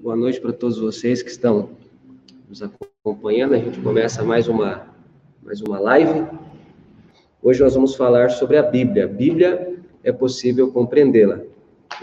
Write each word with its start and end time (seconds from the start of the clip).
Boa 0.00 0.16
noite 0.16 0.40
para 0.40 0.52
todos 0.52 0.78
vocês 0.78 1.22
que 1.22 1.30
estão 1.30 1.70
nos 2.48 2.62
acompanhando. 2.62 3.54
A 3.54 3.58
gente 3.58 3.80
começa 3.80 4.22
mais 4.22 4.46
uma, 4.46 4.86
mais 5.42 5.60
uma 5.60 5.80
live. 5.80 6.26
Hoje 7.42 7.62
nós 7.62 7.74
vamos 7.74 7.96
falar 7.96 8.30
sobre 8.30 8.56
a 8.56 8.62
Bíblia. 8.62 9.06
A 9.06 9.08
Bíblia 9.08 9.76
é 10.04 10.12
possível 10.12 10.70
compreendê-la. 10.70 11.40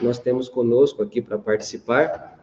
Nós 0.01 0.19
temos 0.19 0.49
conosco 0.49 1.01
aqui 1.01 1.21
para 1.21 1.37
participar 1.37 2.37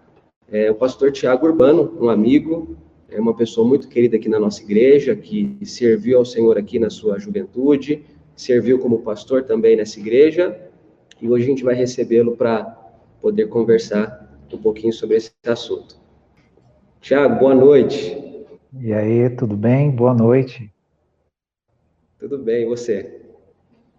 é, 0.50 0.70
o 0.70 0.74
pastor 0.74 1.12
Tiago 1.12 1.46
Urbano, 1.46 1.96
um 2.00 2.08
amigo, 2.08 2.76
é 3.10 3.18
uma 3.20 3.34
pessoa 3.34 3.66
muito 3.66 3.88
querida 3.88 4.16
aqui 4.16 4.28
na 4.28 4.38
nossa 4.38 4.62
igreja, 4.62 5.16
que 5.16 5.58
serviu 5.64 6.18
ao 6.18 6.24
Senhor 6.24 6.58
aqui 6.58 6.78
na 6.78 6.90
sua 6.90 7.18
juventude, 7.18 8.04
serviu 8.36 8.78
como 8.78 9.00
pastor 9.00 9.44
também 9.44 9.76
nessa 9.76 9.98
igreja, 9.98 10.56
e 11.20 11.28
hoje 11.28 11.44
a 11.44 11.48
gente 11.48 11.64
vai 11.64 11.74
recebê-lo 11.74 12.36
para 12.36 12.64
poder 13.20 13.46
conversar 13.46 14.38
um 14.52 14.58
pouquinho 14.58 14.92
sobre 14.92 15.16
esse 15.16 15.32
assunto. 15.46 15.98
Tiago, 17.00 17.38
boa 17.38 17.54
noite. 17.54 18.16
E 18.80 18.92
aí, 18.92 19.30
tudo 19.30 19.56
bem? 19.56 19.90
Boa 19.90 20.14
noite. 20.14 20.70
Tudo 22.18 22.38
bem, 22.38 22.64
e 22.64 22.66
você? 22.66 23.22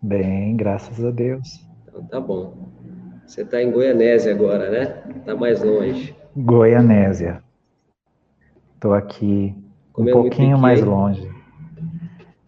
Bem, 0.02 0.56
graças 0.56 1.04
a 1.04 1.12
Deus. 1.12 1.66
Então 1.88 2.04
tá 2.06 2.20
bom. 2.20 2.70
Você 3.26 3.42
está 3.42 3.62
em 3.62 3.72
Goianésia 3.72 4.34
agora, 4.34 4.70
né? 4.70 5.04
Está 5.18 5.36
mais 5.36 5.64
longe. 5.64 6.16
Goianésia. 6.36 7.44
Estou 8.80 8.94
aqui 8.94 9.54
um 9.98 10.06
pouquinho 10.06 10.58
mais 10.58 10.82
longe. 10.82 11.30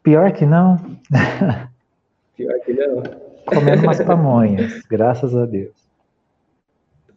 Pior 0.02 0.32
que 0.32 0.46
não. 0.46 0.78
Pior 2.38 2.58
que 2.62 2.72
não. 2.72 3.04
Comendo 3.46 3.84
umas 3.84 4.00
pamonhas, 4.02 4.82
graças 4.90 5.36
a 5.36 5.46
Deus. 5.46 5.74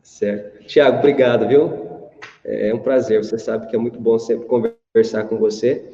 Certo. 0.02 0.66
Tiago, 0.66 0.98
obrigado, 0.98 1.46
viu? 1.46 2.10
É 2.44 2.74
um 2.74 2.80
prazer. 2.80 3.22
Você 3.22 3.38
sabe 3.38 3.68
que 3.68 3.76
é 3.76 3.78
muito 3.78 4.00
bom 4.00 4.18
sempre 4.18 4.48
conversar 4.48 5.28
com 5.28 5.36
você. 5.36 5.92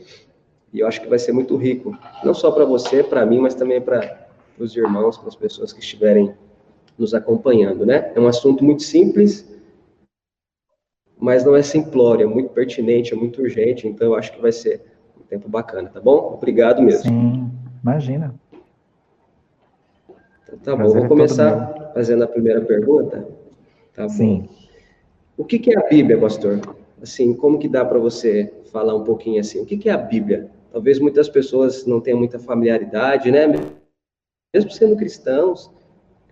E 0.72 0.80
eu 0.80 0.86
acho 0.86 1.02
que 1.02 1.06
vai 1.06 1.18
ser 1.18 1.32
muito 1.32 1.58
rico, 1.58 1.94
não 2.24 2.32
só 2.32 2.50
para 2.50 2.64
você, 2.64 3.02
para 3.02 3.26
mim, 3.26 3.38
mas 3.38 3.54
também 3.54 3.82
para 3.82 4.28
os 4.58 4.74
irmãos, 4.74 5.18
para 5.18 5.28
as 5.28 5.36
pessoas 5.36 5.74
que 5.74 5.80
estiverem 5.80 6.32
nos 6.96 7.12
acompanhando, 7.12 7.84
né? 7.84 8.12
É 8.14 8.18
um 8.18 8.26
assunto 8.26 8.64
muito 8.64 8.82
simples, 8.82 9.46
mas 11.20 11.44
não 11.44 11.54
é 11.54 11.62
simplório, 11.62 12.24
é 12.24 12.26
muito 12.26 12.50
pertinente, 12.50 13.12
é 13.12 13.16
muito 13.16 13.42
urgente, 13.42 13.86
então 13.86 14.08
eu 14.08 14.14
acho 14.14 14.32
que 14.32 14.40
vai 14.40 14.50
ser 14.50 14.80
um 15.20 15.22
tempo 15.22 15.48
bacana, 15.48 15.90
tá 15.90 16.00
bom? 16.00 16.32
Obrigado 16.34 16.82
mesmo. 16.82 17.02
Sim, 17.02 17.50
imagina. 17.82 18.34
Então, 20.42 20.58
tá 20.58 20.74
bom, 20.74 20.88
vou 20.88 21.04
é 21.04 21.08
começar 21.08 21.92
fazendo 21.92 22.24
a 22.24 22.26
primeira 22.26 22.62
pergunta. 22.62 23.28
Tá 23.94 24.08
Sim. 24.08 24.48
bom. 24.48 24.60
O 25.36 25.44
que, 25.44 25.58
que 25.58 25.74
é 25.74 25.78
a 25.78 25.88
Bíblia, 25.88 26.18
pastor? 26.18 26.60
Assim, 27.02 27.34
como 27.34 27.58
que 27.58 27.68
dá 27.68 27.84
para 27.84 27.98
você 27.98 28.52
falar 28.72 28.94
um 28.94 29.04
pouquinho 29.04 29.40
assim? 29.40 29.60
O 29.60 29.66
que, 29.66 29.76
que 29.76 29.88
é 29.88 29.92
a 29.92 29.98
Bíblia? 29.98 30.50
Talvez 30.72 30.98
muitas 30.98 31.28
pessoas 31.28 31.86
não 31.86 32.00
tenham 32.00 32.18
muita 32.18 32.38
familiaridade, 32.38 33.30
né? 33.30 33.46
Mesmo 34.54 34.70
sendo 34.70 34.96
cristãos, 34.96 35.70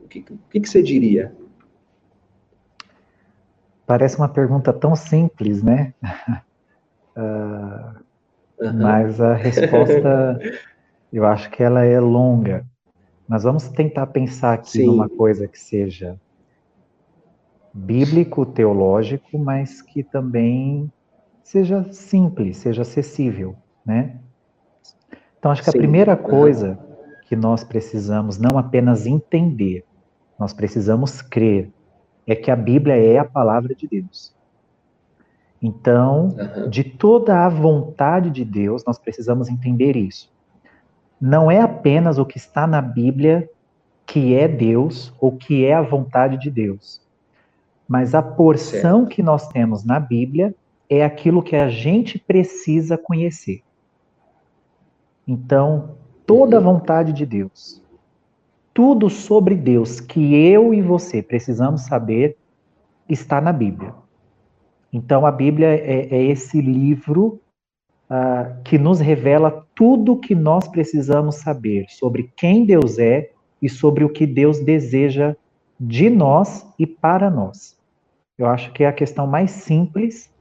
o 0.03 0.09
que, 0.09 0.20
o 0.20 0.39
que, 0.50 0.61
que 0.61 0.69
você 0.69 0.83
diria? 0.83 1.33
Parece 3.89 4.19
uma 4.19 4.28
pergunta 4.28 4.70
tão 4.70 4.94
simples, 4.94 5.62
né? 5.62 5.94
uh, 7.17 7.97
uhum. 8.61 8.83
Mas 8.83 9.19
a 9.19 9.33
resposta, 9.33 10.39
eu 11.11 11.25
acho 11.25 11.48
que 11.48 11.62
ela 11.62 11.83
é 11.83 11.98
longa. 11.98 12.66
Mas 13.27 13.44
vamos 13.44 13.66
tentar 13.70 14.09
pensar 14.09 14.53
aqui 14.53 14.72
Sim. 14.72 14.86
numa 14.89 15.09
coisa 15.09 15.48
que 15.48 15.59
seja 15.59 16.20
bíblico, 17.72 18.44
teológico, 18.44 19.38
mas 19.38 19.81
que 19.81 20.03
também 20.03 20.93
seja 21.43 21.91
simples, 21.91 22.59
seja 22.59 22.82
acessível, 22.82 23.56
né? 23.87 24.16
Então, 25.38 25.50
acho 25.50 25.62
que 25.62 25.70
Sim. 25.70 25.78
a 25.78 25.81
primeira 25.81 26.15
coisa 26.15 26.72
uhum. 26.72 27.15
que 27.26 27.34
nós 27.34 27.65
precisamos 27.65 28.37
não 28.37 28.59
apenas 28.59 29.06
entender, 29.06 29.82
nós 30.38 30.53
precisamos 30.53 31.22
crer, 31.22 31.70
é 32.28 32.37
que 32.37 32.50
a 32.50 32.56
Bíblia 32.56 32.94
é 32.94 33.19
a 33.19 33.25
palavra 33.25 33.75
de 33.75 33.89
Deus. 33.89 34.37
Então, 35.61 36.28
uhum. 36.28 36.69
de 36.69 36.84
toda 36.84 37.44
a 37.44 37.49
vontade 37.49 38.31
de 38.31 38.44
Deus, 38.44 38.84
nós 38.84 38.99
precisamos 38.99 39.49
entender 39.49 39.97
isso. 39.97 40.31
Não 41.21 41.50
é 41.50 41.61
apenas 41.61 42.19
o 42.19 42.27
que 42.27 42.37
está 42.37 42.67
na 42.67 42.83
Bíblia 42.83 43.49
que 44.06 44.34
é 44.34 44.47
Deus 44.47 45.12
ou 45.19 45.33
que 45.33 45.65
é 45.65 45.75
a 45.75 45.83
vontade 45.83 46.38
de 46.38 46.50
Deus, 46.50 47.00
mas 47.87 48.15
a 48.15 48.22
porção 48.22 49.00
certo. 49.00 49.09
que 49.09 49.22
nós 49.22 49.49
temos 49.49 49.84
na 49.84 49.99
Bíblia 49.99 50.55
é 50.88 51.05
aquilo 51.05 51.43
que 51.43 51.56
a 51.56 51.69
gente 51.69 52.19
precisa 52.19 52.97
conhecer. 52.97 53.62
Então, 55.27 55.97
toda 56.25 56.56
a 56.56 56.61
vontade 56.61 57.12
de 57.12 57.27
Deus, 57.27 57.83
tudo 58.78 59.11
sobre 59.11 59.56
Deus 59.56 59.99
que 59.99 60.37
eu 60.37 60.72
e 60.72 60.81
você 60.81 61.21
precisamos 61.21 61.81
saber, 61.81 62.37
está 63.09 63.41
na 63.41 63.53
Bíblia. 63.53 63.93
Então, 64.93 65.27
a 65.27 65.33
Bíblia 65.33 65.66
é, 65.66 66.06
é 66.15 66.22
esse 66.22 66.61
livro 66.61 67.41
uh, 68.09 68.62
que 68.62 68.78
nos 68.78 69.00
revela 69.00 69.67
tudo 69.75 70.12
o 70.12 70.17
que 70.17 70.33
nós 70.33 70.69
precisamos 70.69 71.34
saber 71.34 71.87
sobre 71.88 72.33
quem 72.37 72.65
Deus 72.65 73.00
é 73.00 73.33
e 73.61 73.69
sobre 73.69 74.05
o 74.05 74.09
que 74.09 74.25
Deus 74.25 74.61
deseja 74.61 75.34
de 75.81 76.09
nós 76.09 76.65
e 76.78 76.87
para 76.87 77.28
nós. 77.28 77.77
Eu 78.38 78.47
acho 78.47 78.72
que 78.72 78.84
é 78.84 78.87
a 78.87 78.93
questão 78.93 79.27
mais 79.27 79.50
simples 79.50 80.33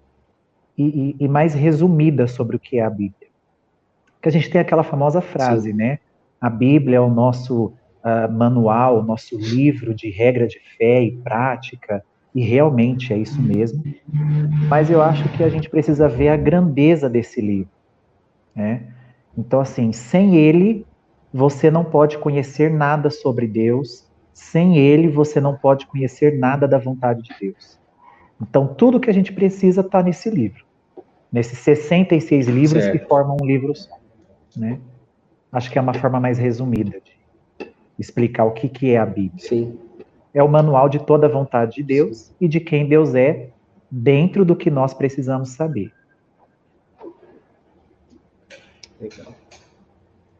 e, 0.77 1.15
e, 1.19 1.25
e 1.25 1.27
mais 1.27 1.55
resumida 1.55 2.27
sobre 2.27 2.55
o 2.55 2.59
que 2.59 2.77
é 2.77 2.85
a 2.85 2.89
Bíblia 2.91 3.27
que 4.21 4.29
a 4.29 4.31
gente 4.31 4.49
tem 4.49 4.59
aquela 4.59 4.83
famosa 4.83 5.21
frase, 5.21 5.71
Sim. 5.71 5.77
né? 5.77 5.99
A 6.39 6.49
Bíblia 6.49 6.97
é 6.97 6.99
o 6.99 7.09
nosso 7.09 7.73
uh, 8.07 8.31
manual, 8.31 9.03
nosso 9.03 9.37
livro 9.37 9.93
de 9.93 10.09
regra 10.09 10.47
de 10.47 10.59
fé 10.77 11.03
e 11.03 11.11
prática, 11.11 12.03
e 12.33 12.41
realmente 12.41 13.11
é 13.11 13.17
isso 13.17 13.41
mesmo. 13.41 13.83
Mas 14.69 14.89
eu 14.89 15.01
acho 15.01 15.27
que 15.29 15.43
a 15.43 15.49
gente 15.49 15.69
precisa 15.69 16.07
ver 16.07 16.29
a 16.29 16.37
grandeza 16.37 17.09
desse 17.09 17.41
livro, 17.41 17.71
né? 18.55 18.83
Então, 19.37 19.59
assim, 19.59 19.91
sem 19.91 20.35
ele, 20.35 20.85
você 21.33 21.69
não 21.69 21.83
pode 21.83 22.17
conhecer 22.17 22.71
nada 22.71 23.09
sobre 23.09 23.47
Deus, 23.47 24.07
sem 24.33 24.77
ele, 24.77 25.07
você 25.07 25.41
não 25.41 25.55
pode 25.55 25.85
conhecer 25.85 26.37
nada 26.37 26.67
da 26.67 26.77
vontade 26.77 27.21
de 27.21 27.35
Deus. 27.39 27.79
Então, 28.41 28.67
tudo 28.67 28.99
que 28.99 29.09
a 29.09 29.13
gente 29.13 29.33
precisa 29.33 29.81
está 29.81 30.01
nesse 30.01 30.29
livro, 30.29 30.63
nesses 31.31 31.59
66 31.59 32.47
livros 32.47 32.83
certo. 32.83 32.99
que 32.99 33.07
formam 33.07 33.37
um 33.41 33.45
livro 33.45 33.75
só 33.75 33.97
né? 34.57 34.79
Acho 35.51 35.71
que 35.71 35.77
é 35.77 35.81
uma 35.81 35.93
forma 35.93 36.19
mais 36.19 36.37
resumida 36.37 36.99
de 36.99 37.16
explicar 37.97 38.45
o 38.45 38.51
que, 38.51 38.69
que 38.69 38.91
é 38.91 38.97
a 38.97 39.05
Bíblia. 39.05 39.47
Sim. 39.47 39.79
É 40.33 40.43
o 40.43 40.47
manual 40.47 40.87
de 40.87 40.99
toda 40.99 41.25
a 41.25 41.29
vontade 41.29 41.75
de 41.75 41.83
Deus 41.83 42.17
Sim. 42.17 42.33
e 42.41 42.47
de 42.47 42.59
quem 42.59 42.87
Deus 42.87 43.15
é, 43.15 43.49
dentro 43.89 44.45
do 44.45 44.55
que 44.55 44.69
nós 44.69 44.93
precisamos 44.93 45.49
saber. 45.49 45.91
Legal. 48.99 49.33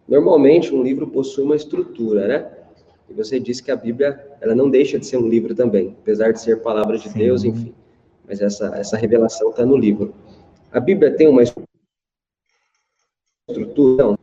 Normalmente, 0.08 0.74
um 0.74 0.82
livro 0.82 1.08
possui 1.08 1.44
uma 1.44 1.56
estrutura, 1.56 2.28
né? 2.28 2.52
E 3.10 3.14
você 3.14 3.40
disse 3.40 3.64
que 3.64 3.72
a 3.72 3.76
Bíblia, 3.76 4.38
ela 4.42 4.56
não 4.56 4.70
deixa 4.70 5.00
de 5.00 5.06
ser 5.06 5.18
um 5.18 5.28
livro 5.28 5.54
também, 5.56 5.96
apesar 6.02 6.32
de 6.32 6.42
ser 6.42 6.62
palavra 6.62 6.98
de 6.98 7.10
Sim. 7.10 7.20
Deus, 7.20 7.44
enfim. 7.44 7.74
Mas 8.28 8.42
essa, 8.42 8.76
essa 8.76 8.98
revelação 8.98 9.50
está 9.50 9.66
no 9.66 9.78
livro. 9.78 10.14
A 10.72 10.80
Bíblia 10.80 11.16
tem 11.16 11.28
uma 11.28 11.44
estrutura? 13.50 14.17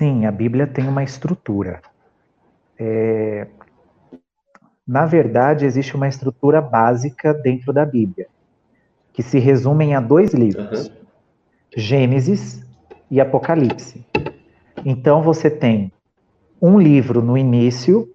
Sim, 0.00 0.24
a 0.24 0.32
Bíblia 0.32 0.66
tem 0.66 0.88
uma 0.88 1.04
estrutura. 1.04 1.82
É... 2.78 3.46
Na 4.88 5.04
verdade, 5.04 5.66
existe 5.66 5.94
uma 5.94 6.08
estrutura 6.08 6.62
básica 6.62 7.34
dentro 7.34 7.70
da 7.70 7.84
Bíblia, 7.84 8.26
que 9.12 9.22
se 9.22 9.38
resume 9.38 9.94
a 9.94 10.00
dois 10.00 10.32
livros: 10.32 10.86
uhum. 10.86 10.94
Gênesis 11.76 12.66
e 13.10 13.20
Apocalipse. 13.20 14.02
Então, 14.86 15.20
você 15.20 15.50
tem 15.50 15.92
um 16.62 16.78
livro 16.78 17.20
no 17.20 17.36
início, 17.36 18.10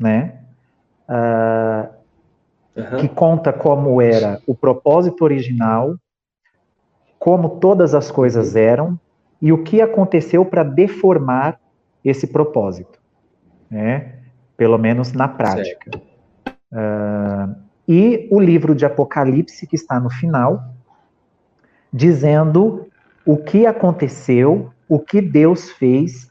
né? 0.00 0.40
Uh, 1.06 1.90
uhum. 2.74 2.96
Que 3.00 3.08
conta 3.10 3.52
como 3.52 4.00
era 4.00 4.40
o 4.46 4.54
propósito 4.54 5.24
original 5.24 5.94
como 7.18 7.60
todas 7.60 7.94
as 7.94 8.10
coisas 8.10 8.56
eram 8.56 8.98
e 9.42 9.52
o 9.52 9.64
que 9.64 9.82
aconteceu 9.82 10.44
para 10.44 10.62
deformar 10.62 11.58
esse 12.04 12.28
propósito, 12.28 13.00
né? 13.68 14.20
Pelo 14.56 14.78
menos 14.78 15.12
na 15.12 15.26
prática. 15.26 16.00
Uh, 16.70 17.54
e 17.88 18.28
o 18.30 18.38
livro 18.38 18.72
de 18.72 18.86
Apocalipse 18.86 19.66
que 19.66 19.74
está 19.74 19.98
no 19.98 20.08
final, 20.08 20.62
dizendo 21.92 22.86
o 23.26 23.36
que 23.36 23.66
aconteceu, 23.66 24.70
o 24.88 25.00
que 25.00 25.20
Deus 25.20 25.70
fez 25.70 26.30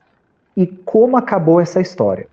e 0.56 0.66
como 0.66 1.18
acabou 1.18 1.60
essa 1.60 1.81
história. 1.81 2.28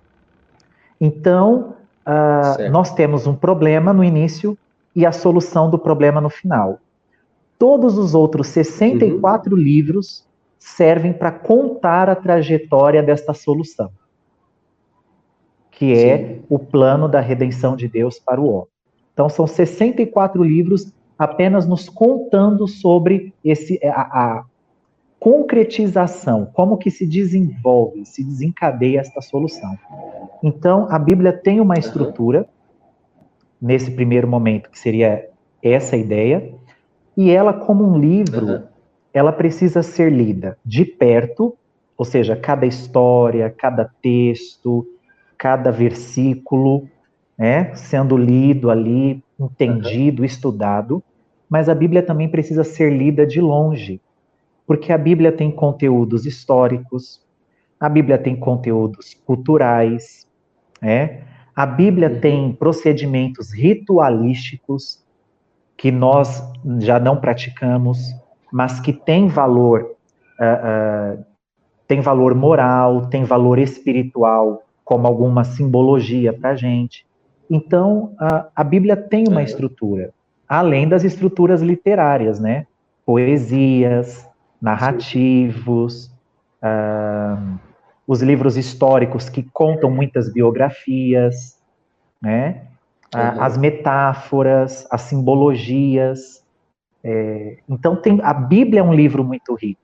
Então, 0.99 1.75
uh, 2.07 2.69
nós 2.71 2.93
temos 2.93 3.27
um 3.27 3.35
problema 3.35 3.91
no 3.91 4.03
início 4.03 4.57
e 4.95 5.05
a 5.05 5.11
solução 5.11 5.69
do 5.69 5.77
problema 5.77 6.21
no 6.21 6.29
final. 6.29 6.79
Todos 7.57 7.97
os 7.97 8.15
outros 8.15 8.47
64 8.47 9.53
uhum. 9.53 9.61
livros 9.61 10.28
servem 10.59 11.13
para 11.13 11.31
contar 11.31 12.09
a 12.09 12.15
trajetória 12.15 13.01
desta 13.01 13.33
solução, 13.33 13.89
que 15.71 15.93
é 15.93 16.17
Sim. 16.17 16.43
o 16.49 16.59
plano 16.59 17.07
da 17.07 17.21
redenção 17.21 17.77
de 17.77 17.87
Deus 17.87 18.19
para 18.19 18.41
o 18.41 18.49
homem. 18.51 18.67
Então, 19.13 19.29
são 19.29 19.47
64 19.47 20.43
livros 20.43 20.93
apenas 21.17 21.65
nos 21.65 21.89
contando 21.89 22.67
sobre 22.67 23.33
esse, 23.43 23.79
a, 23.85 24.01
a 24.01 24.45
concretização, 25.19 26.45
como 26.53 26.77
que 26.77 26.91
se 26.91 27.05
desenvolve, 27.05 28.05
se 28.05 28.23
desencadeia 28.23 28.99
esta 28.99 29.21
solução. 29.21 29.77
Então, 30.41 30.87
a 30.89 30.97
Bíblia 30.97 31.33
tem 31.33 31.59
uma 31.59 31.75
estrutura, 31.77 32.47
nesse 33.61 33.91
primeiro 33.91 34.27
momento, 34.27 34.69
que 34.69 34.79
seria 34.79 35.29
essa 35.61 35.97
ideia, 35.97 36.53
e 37.17 37.29
ela, 37.29 37.53
como 37.53 37.83
um 37.83 37.97
livro. 37.97 38.63
Ela 39.13 39.31
precisa 39.31 39.81
ser 39.81 40.11
lida 40.11 40.57
de 40.63 40.85
perto, 40.85 41.57
ou 41.97 42.05
seja, 42.05 42.35
cada 42.35 42.65
história, 42.65 43.49
cada 43.49 43.89
texto, 44.01 44.87
cada 45.37 45.71
versículo, 45.71 46.87
né, 47.37 47.73
sendo 47.75 48.17
lido 48.17 48.69
ali, 48.69 49.23
entendido, 49.39 50.21
uhum. 50.21 50.25
estudado, 50.25 51.03
mas 51.49 51.67
a 51.69 51.75
Bíblia 51.75 52.03
também 52.03 52.29
precisa 52.29 52.63
ser 52.63 52.91
lida 52.91 53.25
de 53.25 53.41
longe, 53.41 54.01
porque 54.67 54.93
a 54.93 54.97
Bíblia 54.97 55.31
tem 55.31 55.49
conteúdos 55.49 56.25
históricos, 56.25 57.25
a 57.79 57.87
Bíblia 57.89 58.17
tem 58.17 58.35
conteúdos 58.35 59.15
culturais, 59.25 60.27
né? 60.81 61.23
a 61.55 61.65
Bíblia 61.65 62.09
uhum. 62.09 62.19
tem 62.19 62.53
procedimentos 62.53 63.51
ritualísticos 63.53 65.03
que 65.75 65.91
nós 65.91 66.43
já 66.79 66.99
não 66.99 67.19
praticamos, 67.19 68.13
mas 68.51 68.79
que 68.79 68.93
tem 68.93 69.27
valor, 69.27 69.95
uh, 70.39 71.19
uh, 71.19 71.25
tem 71.87 72.01
valor 72.01 72.35
moral, 72.35 73.07
tem 73.07 73.23
valor 73.23 73.59
espiritual, 73.59 74.63
como 74.83 75.07
alguma 75.07 75.43
simbologia 75.43 76.33
para 76.33 76.51
a 76.51 76.55
gente. 76.55 77.05
Então, 77.49 78.13
a, 78.19 78.47
a 78.55 78.63
Bíblia 78.63 78.95
tem 78.95 79.27
uma 79.27 79.43
estrutura, 79.43 80.11
além 80.47 80.87
das 80.87 81.03
estruturas 81.03 81.61
literárias, 81.61 82.39
né? 82.39 82.65
Poesias, 83.05 84.27
narrativos, 84.61 86.11
uh, 86.63 87.59
os 88.05 88.21
livros 88.21 88.57
históricos 88.57 89.29
que 89.29 89.43
contam 89.53 89.91
muitas 89.91 90.31
biografias, 90.31 91.57
né? 92.21 92.63
Uhum. 93.13 93.41
As 93.41 93.57
metáforas, 93.57 94.87
as 94.91 95.01
simbologias. 95.01 96.38
É, 97.03 97.57
então, 97.67 97.95
tem, 97.95 98.19
a 98.21 98.33
Bíblia 98.33 98.81
é 98.81 98.83
um 98.83 98.93
livro 98.93 99.23
muito 99.23 99.53
rico. 99.55 99.81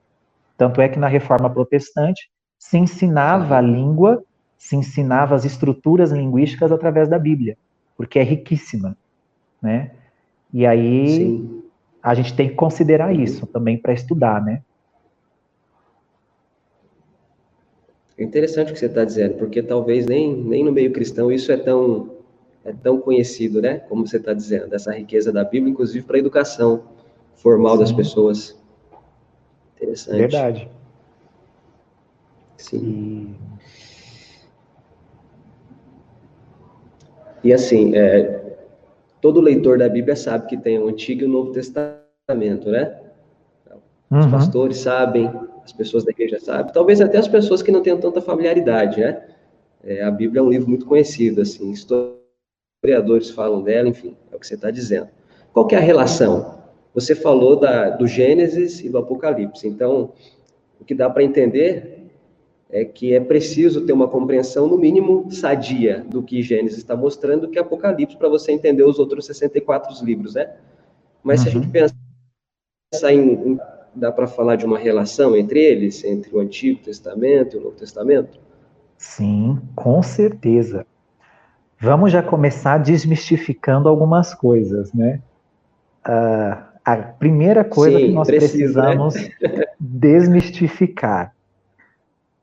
Tanto 0.56 0.80
é 0.80 0.88
que 0.88 0.98
na 0.98 1.08
Reforma 1.08 1.50
Protestante 1.50 2.30
se 2.58 2.78
ensinava 2.78 3.56
a 3.56 3.60
língua, 3.60 4.22
se 4.56 4.74
ensinava 4.74 5.34
as 5.34 5.44
estruturas 5.44 6.10
linguísticas 6.10 6.72
através 6.72 7.08
da 7.08 7.18
Bíblia, 7.18 7.56
porque 7.96 8.18
é 8.18 8.22
riquíssima, 8.22 8.96
né? 9.60 9.92
E 10.52 10.66
aí 10.66 11.08
Sim. 11.08 11.62
a 12.02 12.14
gente 12.14 12.34
tem 12.34 12.48
que 12.48 12.54
considerar 12.54 13.14
isso 13.14 13.46
também 13.46 13.76
para 13.76 13.92
estudar, 13.92 14.42
né? 14.42 14.62
É 18.18 18.24
interessante 18.24 18.70
o 18.70 18.72
que 18.72 18.78
você 18.78 18.86
está 18.86 19.04
dizendo, 19.04 19.34
porque 19.34 19.62
talvez 19.62 20.06
nem, 20.06 20.34
nem 20.34 20.64
no 20.64 20.72
meio 20.72 20.90
cristão 20.90 21.30
isso 21.30 21.52
é 21.52 21.56
tão, 21.58 22.10
é 22.64 22.72
tão 22.72 22.98
conhecido, 22.98 23.60
né? 23.60 23.80
Como 23.80 24.06
você 24.06 24.16
está 24.16 24.32
dizendo, 24.32 24.74
essa 24.74 24.90
riqueza 24.92 25.30
da 25.30 25.44
Bíblia, 25.44 25.70
inclusive 25.70 26.06
para 26.06 26.16
a 26.16 26.20
educação 26.20 26.95
formal 27.36 27.78
das 27.78 27.92
pessoas. 27.92 28.56
Interessante. 29.76 30.18
Verdade. 30.18 30.70
Sim. 32.56 33.36
E, 37.42 37.48
e 37.48 37.52
assim, 37.52 37.94
é, 37.94 38.56
todo 39.20 39.40
leitor 39.40 39.78
da 39.78 39.88
Bíblia 39.88 40.16
sabe 40.16 40.46
que 40.46 40.56
tem 40.56 40.78
o 40.78 40.88
Antigo 40.88 41.22
e 41.22 41.24
o 41.26 41.28
Novo 41.28 41.52
Testamento, 41.52 42.70
né? 42.70 43.02
Os 44.10 44.24
uhum. 44.24 44.30
pastores 44.30 44.78
sabem, 44.78 45.30
as 45.64 45.72
pessoas 45.72 46.04
da 46.04 46.10
igreja 46.10 46.38
sabem, 46.38 46.72
talvez 46.72 47.00
até 47.00 47.18
as 47.18 47.28
pessoas 47.28 47.60
que 47.60 47.72
não 47.72 47.82
tenham 47.82 47.98
tanta 47.98 48.20
familiaridade, 48.20 49.00
né? 49.00 49.22
É, 49.84 50.02
a 50.02 50.10
Bíblia 50.10 50.40
é 50.40 50.42
um 50.42 50.50
livro 50.50 50.68
muito 50.68 50.86
conhecido, 50.86 51.40
assim, 51.42 51.70
historiadores 51.70 53.30
falam 53.30 53.62
dela, 53.62 53.88
enfim, 53.88 54.16
é 54.32 54.36
o 54.36 54.38
que 54.38 54.46
você 54.46 54.54
está 54.54 54.70
dizendo. 54.70 55.08
Qual 55.52 55.66
que 55.66 55.74
é 55.74 55.78
a 55.78 55.80
relação? 55.80 56.55
Você 56.96 57.14
falou 57.14 57.60
da, 57.60 57.90
do 57.90 58.06
Gênesis 58.06 58.80
e 58.80 58.88
do 58.88 58.96
Apocalipse, 58.96 59.68
então, 59.68 60.14
o 60.80 60.84
que 60.84 60.94
dá 60.94 61.10
para 61.10 61.22
entender 61.22 62.08
é 62.70 62.86
que 62.86 63.12
é 63.12 63.20
preciso 63.20 63.84
ter 63.84 63.92
uma 63.92 64.08
compreensão, 64.08 64.66
no 64.66 64.78
mínimo, 64.78 65.30
sadia 65.30 66.00
do 66.08 66.22
que 66.22 66.42
Gênesis 66.42 66.78
está 66.78 66.96
mostrando, 66.96 67.48
que 67.48 67.58
é 67.58 67.60
Apocalipse, 67.60 68.16
para 68.16 68.30
você 68.30 68.50
entender 68.50 68.82
os 68.82 68.98
outros 68.98 69.26
64 69.26 69.94
livros, 70.02 70.34
né? 70.34 70.54
Mas 71.22 71.40
uhum. 71.40 71.44
se 71.44 71.48
a 71.48 71.52
gente 71.52 71.66
uhum. 71.66 71.90
pensar 72.92 73.12
em, 73.12 73.32
em 73.32 73.60
dá 73.94 74.10
para 74.10 74.26
falar 74.26 74.56
de 74.56 74.64
uma 74.64 74.78
relação 74.78 75.36
entre 75.36 75.60
eles, 75.60 76.02
entre 76.02 76.34
o 76.34 76.40
Antigo 76.40 76.82
Testamento 76.82 77.56
e 77.56 77.60
o 77.60 77.62
Novo 77.62 77.76
Testamento? 77.76 78.38
Sim, 78.96 79.60
com 79.74 80.02
certeza. 80.02 80.86
Vamos 81.78 82.10
já 82.10 82.22
começar 82.22 82.78
desmistificando 82.78 83.86
algumas 83.86 84.34
coisas, 84.34 84.94
né? 84.94 85.20
Uh, 86.08 86.75
a 86.86 86.96
primeira 86.96 87.64
coisa 87.64 87.98
Sim, 87.98 88.06
que 88.06 88.12
nós 88.12 88.28
precisa, 88.28 88.82
né? 88.82 88.96
precisamos 88.96 89.14
né? 89.14 89.64
desmistificar 89.80 91.34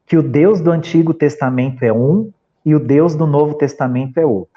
que 0.06 0.18
o 0.18 0.22
Deus 0.22 0.60
do 0.60 0.70
Antigo 0.70 1.14
Testamento 1.14 1.82
é 1.84 1.94
um 1.94 2.30
e 2.66 2.76
o 2.76 2.80
Deus 2.80 3.16
do 3.16 3.26
Novo 3.26 3.56
Testamento 3.56 4.18
é 4.18 4.26
outro. 4.26 4.52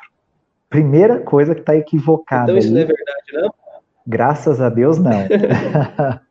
Primeira 0.69 1.21
coisa 1.21 1.55
que 1.55 1.61
está 1.61 1.77
equivocada. 1.77 2.51
Então 2.51 2.59
isso 2.59 2.69
aí. 2.69 2.75
não 2.75 2.81
é 2.81 2.85
verdade, 2.85 3.33
não? 3.33 3.55
Graças 4.05 4.61
a 4.61 4.69
Deus, 4.69 4.99
não. 4.99 5.13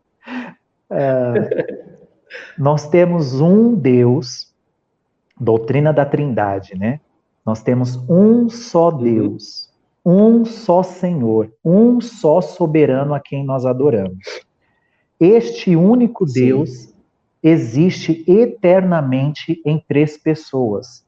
É, 0.88 1.84
nós 2.58 2.88
temos 2.88 3.42
um 3.42 3.74
Deus, 3.74 4.54
doutrina 5.40 5.92
da 5.92 6.06
Trindade, 6.06 6.78
né? 6.78 7.00
Nós 7.46 7.64
temos 7.64 7.96
um 8.08 8.50
só 8.50 8.90
uhum. 8.90 8.98
Um 10.06 10.46
só 10.46 10.84
Senhor, 10.84 11.52
um 11.64 12.00
só 12.00 12.40
soberano 12.40 13.14
a 13.14 13.20
quem 13.20 13.44
nós 13.44 13.66
adoramos. 13.66 14.46
Este 15.20 15.76
único 15.76 16.26
Deus 16.26 16.70
Sim. 16.70 16.94
existe 17.42 18.24
eternamente 18.28 19.62
em 19.66 19.84
três 19.88 20.18
pessoas: 20.18 21.04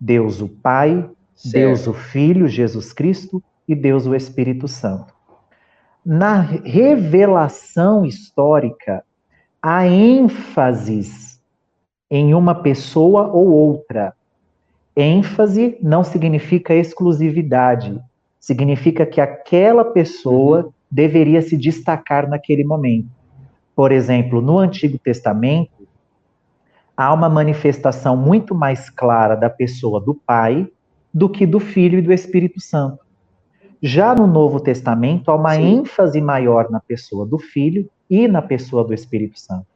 Deus 0.00 0.40
o 0.40 0.48
Pai, 0.48 1.08
certo. 1.34 1.52
Deus 1.52 1.86
o 1.86 1.92
Filho, 1.92 2.48
Jesus 2.48 2.92
Cristo, 2.92 3.42
e 3.68 3.74
Deus 3.74 4.06
o 4.06 4.16
Espírito 4.16 4.66
Santo. 4.66 5.14
Na 6.04 6.40
revelação 6.40 8.04
histórica, 8.04 9.04
há 9.62 9.86
ênfases 9.86 11.40
em 12.10 12.34
uma 12.34 12.54
pessoa 12.54 13.28
ou 13.28 13.48
outra. 13.48 14.12
ênfase 14.96 15.78
não 15.80 16.02
significa 16.02 16.74
exclusividade, 16.74 18.00
significa 18.40 19.04
que 19.04 19.20
aquela 19.20 19.84
pessoa 19.84 20.64
uhum. 20.64 20.72
deveria 20.90 21.42
se 21.42 21.56
destacar 21.56 22.28
naquele 22.28 22.64
momento. 22.64 23.10
Por 23.76 23.92
exemplo, 23.92 24.40
no 24.40 24.58
Antigo 24.58 24.98
Testamento, 24.98 25.86
há 26.96 27.12
uma 27.12 27.28
manifestação 27.28 28.16
muito 28.16 28.54
mais 28.54 28.88
clara 28.88 29.36
da 29.36 29.50
pessoa 29.50 30.00
do 30.00 30.14
Pai 30.14 30.66
do 31.12 31.28
que 31.28 31.46
do 31.46 31.60
Filho 31.60 31.98
e 31.98 32.02
do 32.02 32.12
Espírito 32.12 32.60
Santo. 32.60 33.04
Já 33.82 34.14
no 34.14 34.26
Novo 34.26 34.60
Testamento, 34.60 35.30
há 35.30 35.34
uma 35.34 35.54
Sim. 35.54 35.80
ênfase 35.80 36.20
maior 36.20 36.70
na 36.70 36.80
pessoa 36.80 37.26
do 37.26 37.38
Filho 37.38 37.88
e 38.08 38.28
na 38.28 38.42
pessoa 38.42 38.84
do 38.84 38.92
Espírito 38.92 39.38
Santo. 39.38 39.66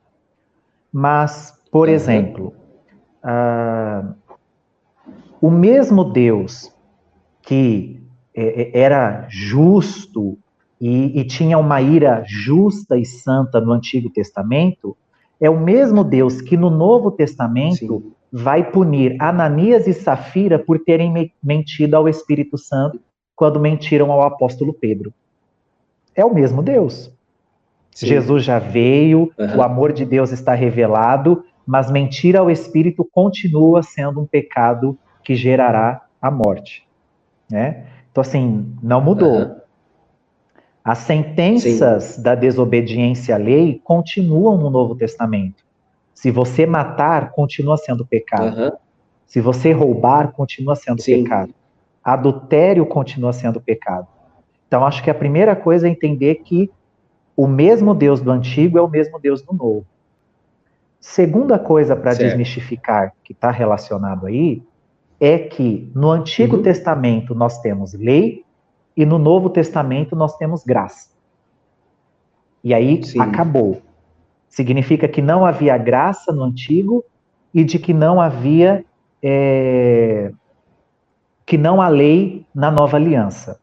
Mas, 0.92 1.59
por 1.71 1.88
uhum. 1.88 1.94
exemplo, 1.94 2.54
uh, 3.25 4.14
o 5.40 5.50
mesmo 5.50 6.04
Deus 6.04 6.73
que 7.42 8.03
é, 8.36 8.62
é, 8.62 8.80
era 8.80 9.26
justo 9.28 10.36
e, 10.80 11.20
e, 11.20 11.24
tinha 11.24 11.56
uma 11.56 11.80
ira 11.80 12.24
justa 12.26 12.98
e 12.98 13.04
santa 13.04 13.60
no 13.60 13.72
Antigo 13.72 14.10
Testamento, 14.10 14.96
é 15.40 15.48
o 15.48 15.58
mesmo 15.58 16.02
Deus 16.02 16.40
que 16.40 16.56
no 16.56 16.68
Novo 16.68 17.10
Testamento 17.10 17.76
Sim. 17.76 18.12
vai 18.32 18.70
punir 18.70 19.16
Ananias 19.20 19.86
e 19.86 19.92
Safira 19.92 20.58
por 20.58 20.78
terem 20.80 21.32
mentido 21.42 21.94
ao 21.94 22.08
Espírito 22.08 22.58
Santo 22.58 23.00
quando 23.36 23.60
mentiram 23.60 24.10
ao 24.10 24.22
apóstolo 24.22 24.72
Pedro. 24.72 25.12
É 26.14 26.24
o 26.24 26.34
mesmo 26.34 26.62
Deus. 26.62 27.12
Sim. 27.92 28.06
Jesus 28.06 28.44
já 28.44 28.58
veio, 28.58 29.32
uhum. 29.38 29.56
o 29.56 29.62
amor 29.62 29.92
de 29.92 30.04
Deus 30.04 30.32
está 30.32 30.54
revelado, 30.54 31.44
mas 31.66 31.90
mentir 31.90 32.36
ao 32.36 32.50
Espírito 32.50 33.08
continua 33.10 33.82
sendo 33.82 34.20
um 34.20 34.26
pecado 34.26 34.98
que 35.22 35.34
gerará 35.34 36.02
a 36.20 36.30
morte. 36.30 36.86
Né? 37.50 37.86
Então, 38.14 38.23
assim, 38.23 38.73
não 38.80 39.00
mudou. 39.00 39.38
Uhum. 39.38 39.56
As 40.85 40.99
sentenças 40.99 42.04
Sim. 42.04 42.23
da 42.23 42.37
desobediência 42.37 43.35
à 43.35 43.38
lei 43.38 43.80
continuam 43.83 44.56
no 44.56 44.71
Novo 44.71 44.94
Testamento. 44.94 45.64
Se 46.14 46.30
você 46.30 46.64
matar, 46.64 47.33
continua 47.33 47.76
sendo 47.76 48.06
pecado. 48.06 48.56
Uhum. 48.56 48.71
Se 49.26 49.40
você 49.40 49.73
roubar, 49.73 50.30
continua 50.30 50.76
sendo 50.76 51.02
Sim. 51.02 51.25
pecado. 51.25 51.52
Adultério 52.04 52.87
continua 52.87 53.33
sendo 53.33 53.61
pecado. 53.61 54.06
Então, 54.68 54.87
acho 54.87 55.02
que 55.02 55.11
a 55.11 55.14
primeira 55.14 55.56
coisa 55.56 55.88
é 55.88 55.90
entender 55.90 56.37
que 56.37 56.71
o 57.37 57.49
mesmo 57.49 57.97
Deus 57.97 58.21
do 58.21 58.30
antigo 58.30 58.78
é 58.78 58.80
o 58.80 58.88
mesmo 58.88 59.18
Deus 59.18 59.42
do 59.42 59.52
novo. 59.52 59.85
Segunda 61.00 61.59
coisa 61.59 61.97
para 61.97 62.14
desmistificar, 62.14 63.12
que 63.25 63.33
está 63.33 63.50
relacionado 63.50 64.26
aí, 64.26 64.62
é 65.21 65.38
que 65.38 65.90
no 65.94 66.11
Antigo 66.11 66.56
uhum. 66.56 66.62
Testamento 66.62 67.35
nós 67.35 67.61
temos 67.61 67.94
lei 67.94 68.44
e 68.97 69.04
no 69.04 69.18
Novo 69.18 69.49
Testamento 69.50 70.14
nós 70.14 70.37
temos 70.37 70.64
graça. 70.64 71.11
E 72.62 72.73
aí 72.73 73.02
Sim. 73.04 73.21
acabou. 73.21 73.83
Significa 74.49 75.09
que 75.09 75.21
não 75.21 75.44
havia 75.44 75.76
graça 75.76 76.33
no 76.33 76.42
Antigo 76.42 77.04
e 77.52 77.64
de 77.64 77.78
que 77.78 77.92
não 77.92 78.21
havia 78.21 78.85
é, 79.23 80.33
que 81.47 81.59
não 81.59 81.80
há 81.80 81.88
lei 81.88 82.47
na 82.54 82.71
Nova 82.71 82.97
Aliança. 82.97 83.61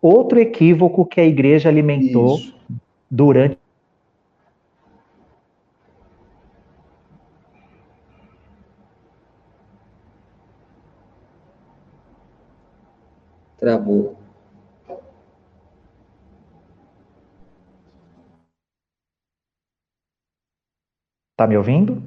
Outro 0.00 0.38
equívoco 0.38 1.06
que 1.06 1.20
a 1.20 1.24
igreja 1.24 1.68
alimentou 1.68 2.36
Isso. 2.36 2.54
durante 3.10 3.58
Travou. 13.64 14.14
Tá 21.34 21.46
me 21.46 21.56
ouvindo? 21.56 22.02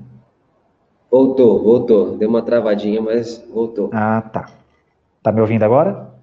Voltou, 1.09 1.63
voltou. 1.63 2.15
Deu 2.15 2.29
uma 2.29 2.43
travadinha, 2.43 3.01
mas 3.01 3.43
voltou. 3.51 3.89
Ah, 3.91 4.21
tá. 4.21 4.51
Tá 5.23 5.31
me 5.31 5.41
ouvindo 5.41 5.63
agora? 5.63 6.13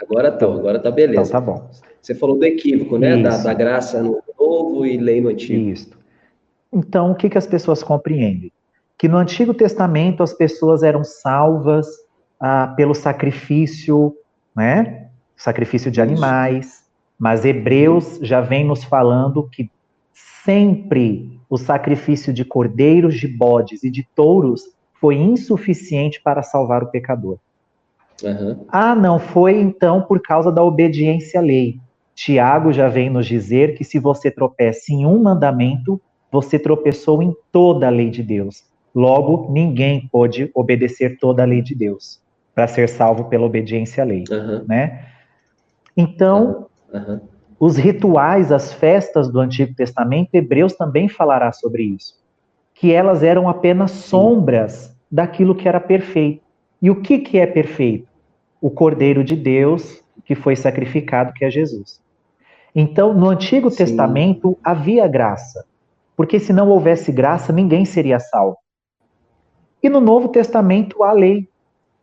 Agora 0.00 0.30
tô, 0.30 0.52
agora 0.52 0.78
tá 0.78 0.92
beleza. 0.92 1.20
Então 1.20 1.32
tá 1.32 1.40
bom. 1.40 1.68
Você 2.00 2.14
falou 2.14 2.38
do 2.38 2.44
equívoco, 2.44 2.96
né? 2.96 3.20
Da, 3.20 3.38
da, 3.38 3.52
graça 3.52 4.00
no 4.00 4.22
novo 4.38 4.86
e 4.86 4.98
lei 4.98 5.20
no 5.20 5.30
antigo. 5.30 5.68
Isso. 5.68 5.90
Então, 6.72 7.10
o 7.10 7.16
que, 7.16 7.28
que 7.28 7.38
as 7.38 7.46
pessoas 7.48 7.82
compreendem? 7.82 8.52
Que 8.96 9.08
no 9.08 9.16
Antigo 9.16 9.52
Testamento 9.52 10.22
as 10.22 10.32
pessoas 10.32 10.84
eram 10.84 11.02
salvas 11.02 11.88
ah, 12.38 12.72
pelo 12.76 12.94
sacrifício 12.94 14.14
né? 14.58 15.06
Sacrifício 15.36 15.88
de 15.88 16.00
animais. 16.00 16.82
Mas 17.16 17.44
Hebreus 17.44 18.18
já 18.20 18.40
vem 18.40 18.64
nos 18.64 18.82
falando 18.82 19.48
que 19.48 19.70
sempre 20.44 21.40
o 21.48 21.56
sacrifício 21.56 22.32
de 22.32 22.44
cordeiros, 22.44 23.14
de 23.14 23.28
bodes 23.28 23.84
e 23.84 23.90
de 23.90 24.06
touros 24.16 24.64
foi 25.00 25.14
insuficiente 25.14 26.20
para 26.20 26.42
salvar 26.42 26.82
o 26.82 26.88
pecador. 26.88 27.38
Uhum. 28.22 28.64
Ah, 28.68 28.96
não 28.96 29.20
foi 29.20 29.60
então 29.60 30.02
por 30.02 30.20
causa 30.20 30.50
da 30.50 30.62
obediência 30.62 31.38
à 31.38 31.42
lei. 31.42 31.78
Tiago 32.16 32.72
já 32.72 32.88
vem 32.88 33.08
nos 33.08 33.26
dizer 33.26 33.76
que 33.76 33.84
se 33.84 34.00
você 34.00 34.28
tropeça 34.28 34.92
em 34.92 35.06
um 35.06 35.22
mandamento, 35.22 36.00
você 36.32 36.58
tropeçou 36.58 37.22
em 37.22 37.32
toda 37.52 37.86
a 37.86 37.90
lei 37.90 38.10
de 38.10 38.24
Deus. 38.24 38.64
Logo, 38.92 39.52
ninguém 39.52 40.08
pode 40.10 40.50
obedecer 40.52 41.16
toda 41.20 41.44
a 41.44 41.46
lei 41.46 41.62
de 41.62 41.76
Deus 41.76 42.20
para 42.58 42.66
ser 42.66 42.88
salvo 42.88 43.26
pela 43.26 43.46
obediência 43.46 44.02
à 44.02 44.04
lei, 44.04 44.24
uhum. 44.28 44.64
né? 44.66 45.04
Então, 45.96 46.66
uhum. 46.92 47.20
os 47.60 47.76
rituais, 47.76 48.50
as 48.50 48.72
festas 48.72 49.28
do 49.28 49.38
Antigo 49.38 49.72
Testamento, 49.76 50.34
Hebreus 50.34 50.72
também 50.72 51.08
falará 51.08 51.52
sobre 51.52 51.84
isso, 51.84 52.14
que 52.74 52.92
elas 52.92 53.22
eram 53.22 53.48
apenas 53.48 53.92
sombras 53.92 54.92
daquilo 55.08 55.54
que 55.54 55.68
era 55.68 55.78
perfeito. 55.78 56.42
E 56.82 56.90
o 56.90 57.00
que 57.00 57.20
que 57.20 57.38
é 57.38 57.46
perfeito? 57.46 58.08
O 58.60 58.70
Cordeiro 58.72 59.22
de 59.22 59.36
Deus 59.36 60.02
que 60.24 60.34
foi 60.34 60.56
sacrificado, 60.56 61.32
que 61.34 61.44
é 61.44 61.50
Jesus. 61.52 62.00
Então, 62.74 63.14
no 63.14 63.28
Antigo 63.28 63.70
Sim. 63.70 63.76
Testamento 63.76 64.58
havia 64.64 65.06
graça, 65.06 65.64
porque 66.16 66.40
se 66.40 66.52
não 66.52 66.68
houvesse 66.70 67.12
graça, 67.12 67.52
ninguém 67.52 67.84
seria 67.84 68.18
salvo. 68.18 68.58
E 69.80 69.88
no 69.88 70.00
Novo 70.00 70.26
Testamento 70.26 71.04
há 71.04 71.12
lei, 71.12 71.48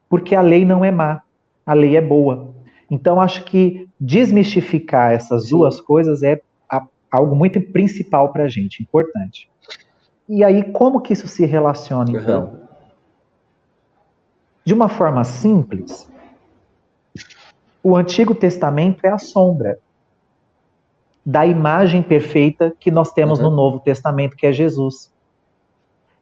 porque 0.10 0.36
a 0.36 0.42
lei 0.42 0.66
não 0.66 0.84
é 0.84 0.92
má, 0.92 1.22
a 1.66 1.74
lei 1.74 1.98
é 1.98 2.02
boa. 2.02 2.54
Então, 2.90 3.20
acho 3.20 3.44
que 3.44 3.88
desmistificar 4.00 5.12
essas 5.12 5.50
duas 5.50 5.82
coisas 5.82 6.22
é 6.22 6.42
algo 7.12 7.36
muito 7.36 7.60
principal 7.62 8.32
para 8.32 8.44
a 8.44 8.48
gente, 8.48 8.82
importante. 8.82 9.50
E 10.28 10.44
aí, 10.44 10.64
como 10.72 11.02
que 11.02 11.14
isso 11.14 11.28
se 11.28 11.46
relaciona, 11.46 12.12
então? 12.12 12.44
Uhum. 12.44 12.60
De 14.64 14.74
uma 14.74 14.90
forma 14.90 15.24
simples, 15.24 16.10
o 17.84 17.96
Antigo 17.96 18.34
Testamento 18.34 19.06
é 19.06 19.10
a 19.10 19.18
sombra 19.18 19.80
da 21.26 21.46
imagem 21.46 22.02
perfeita 22.02 22.74
que 22.80 22.92
nós 22.92 23.12
temos 23.12 23.40
uhum. 23.40 23.50
no 23.50 23.56
Novo 23.56 23.80
Testamento, 23.80 24.36
que 24.36 24.46
é 24.46 24.52
Jesus. 24.52 25.12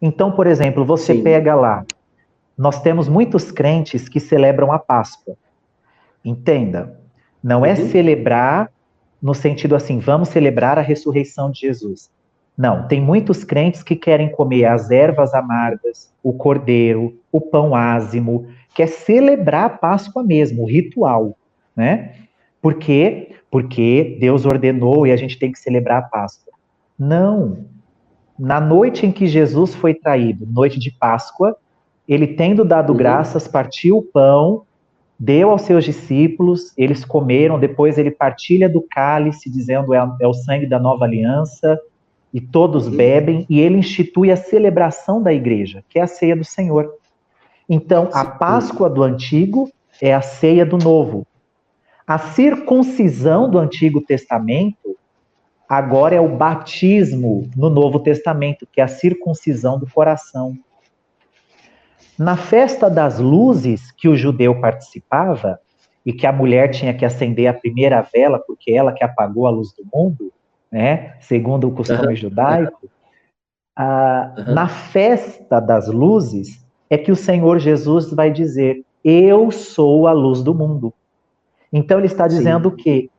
Então, 0.01 0.31
por 0.31 0.45
exemplo, 0.47 0.85
você 0.85 1.13
Sim. 1.15 1.23
pega 1.23 1.55
lá 1.55 1.85
nós 2.63 2.81
temos 2.81 3.09
muitos 3.09 3.51
crentes 3.51 4.07
que 4.07 4.21
celebram 4.21 4.71
a 4.71 4.79
Páscoa. 4.79 5.35
Entenda, 6.23 6.97
não 7.43 7.65
é 7.65 7.71
uhum. 7.71 7.89
celebrar 7.89 8.71
no 9.21 9.33
sentido 9.33 9.75
assim, 9.75 9.99
vamos 9.99 10.29
celebrar 10.29 10.79
a 10.79 10.81
ressurreição 10.81 11.51
de 11.51 11.59
Jesus. 11.59 12.09
Não, 12.57 12.87
tem 12.87 13.01
muitos 13.01 13.43
crentes 13.43 13.83
que 13.83 13.97
querem 13.97 14.31
comer 14.31 14.63
as 14.63 14.89
ervas 14.89 15.33
amargas, 15.33 16.13
o 16.23 16.31
cordeiro, 16.31 17.19
o 17.33 17.41
pão 17.41 17.75
ázimo, 17.75 18.47
que 18.73 18.81
é 18.81 18.87
celebrar 18.87 19.65
a 19.65 19.69
Páscoa 19.69 20.23
mesmo, 20.23 20.63
o 20.63 20.65
ritual, 20.65 21.37
né? 21.75 22.15
Por 22.61 22.75
quê? 22.75 23.35
Porque 23.51 24.15
Deus 24.21 24.45
ordenou 24.45 25.05
e 25.05 25.11
a 25.11 25.17
gente 25.17 25.37
tem 25.37 25.51
que 25.51 25.59
celebrar 25.59 25.97
a 25.97 26.07
Páscoa. 26.07 26.53
Não. 26.97 27.65
Na 28.39 28.61
noite 28.61 29.05
em 29.05 29.11
que 29.11 29.27
Jesus 29.27 29.75
foi 29.75 29.93
traído, 29.93 30.45
noite 30.45 30.79
de 30.79 30.91
Páscoa, 30.91 31.57
ele 32.07 32.27
tendo 32.27 32.65
dado 32.65 32.91
uhum. 32.91 32.97
graças, 32.97 33.47
partiu 33.47 33.97
o 33.97 34.01
pão, 34.01 34.63
deu 35.19 35.49
aos 35.49 35.61
seus 35.61 35.85
discípulos, 35.85 36.73
eles 36.77 37.05
comeram, 37.05 37.59
depois 37.59 37.97
ele 37.97 38.11
partilha 38.11 38.67
do 38.67 38.81
cálice, 38.81 39.49
dizendo 39.49 39.93
é, 39.93 40.15
é 40.19 40.27
o 40.27 40.33
sangue 40.33 40.65
da 40.65 40.79
nova 40.79 41.05
aliança, 41.05 41.79
e 42.33 42.41
todos 42.41 42.87
uhum. 42.87 42.95
bebem, 42.95 43.45
e 43.49 43.59
ele 43.59 43.77
institui 43.77 44.31
a 44.31 44.35
celebração 44.35 45.21
da 45.21 45.33
igreja, 45.33 45.83
que 45.87 45.99
é 45.99 46.01
a 46.01 46.07
ceia 46.07 46.35
do 46.35 46.43
Senhor. 46.43 46.91
Então, 47.69 48.09
a 48.11 48.25
Páscoa 48.25 48.89
do 48.89 49.03
Antigo 49.03 49.71
é 50.01 50.13
a 50.13 50.21
ceia 50.21 50.65
do 50.65 50.77
Novo. 50.77 51.25
A 52.05 52.17
circuncisão 52.17 53.49
do 53.49 53.57
Antigo 53.57 54.01
Testamento 54.01 54.97
agora 55.69 56.15
é 56.15 56.19
o 56.19 56.27
batismo 56.27 57.49
no 57.55 57.69
Novo 57.69 57.99
Testamento, 57.99 58.67
que 58.69 58.81
é 58.81 58.83
a 58.83 58.87
circuncisão 58.87 59.79
do 59.79 59.87
coração. 59.87 60.57
Na 62.17 62.37
festa 62.37 62.89
das 62.89 63.19
luzes 63.19 63.91
que 63.91 64.07
o 64.07 64.15
judeu 64.15 64.59
participava, 64.59 65.59
e 66.05 66.11
que 66.11 66.27
a 66.27 66.31
mulher 66.31 66.69
tinha 66.69 66.93
que 66.93 67.05
acender 67.05 67.47
a 67.47 67.53
primeira 67.53 68.01
vela, 68.01 68.39
porque 68.39 68.71
ela 68.71 68.91
que 68.91 69.03
apagou 69.03 69.47
a 69.47 69.49
luz 69.49 69.71
do 69.73 69.85
mundo, 69.93 70.31
né, 70.71 71.15
segundo 71.21 71.67
o 71.67 71.71
costume 71.71 72.07
uhum. 72.07 72.15
judaico, 72.15 72.89
ah, 73.75 74.33
uhum. 74.37 74.53
na 74.53 74.67
festa 74.67 75.59
das 75.59 75.87
luzes 75.87 76.63
é 76.89 76.97
que 76.97 77.11
o 77.11 77.15
Senhor 77.15 77.59
Jesus 77.59 78.11
vai 78.11 78.31
dizer: 78.31 78.83
Eu 79.03 79.49
sou 79.49 80.07
a 80.07 80.11
luz 80.11 80.43
do 80.43 80.53
mundo. 80.53 80.93
Então 81.71 81.97
ele 81.97 82.07
está 82.07 82.27
dizendo 82.27 82.69
Sim. 82.71 82.75
que 82.75 83.11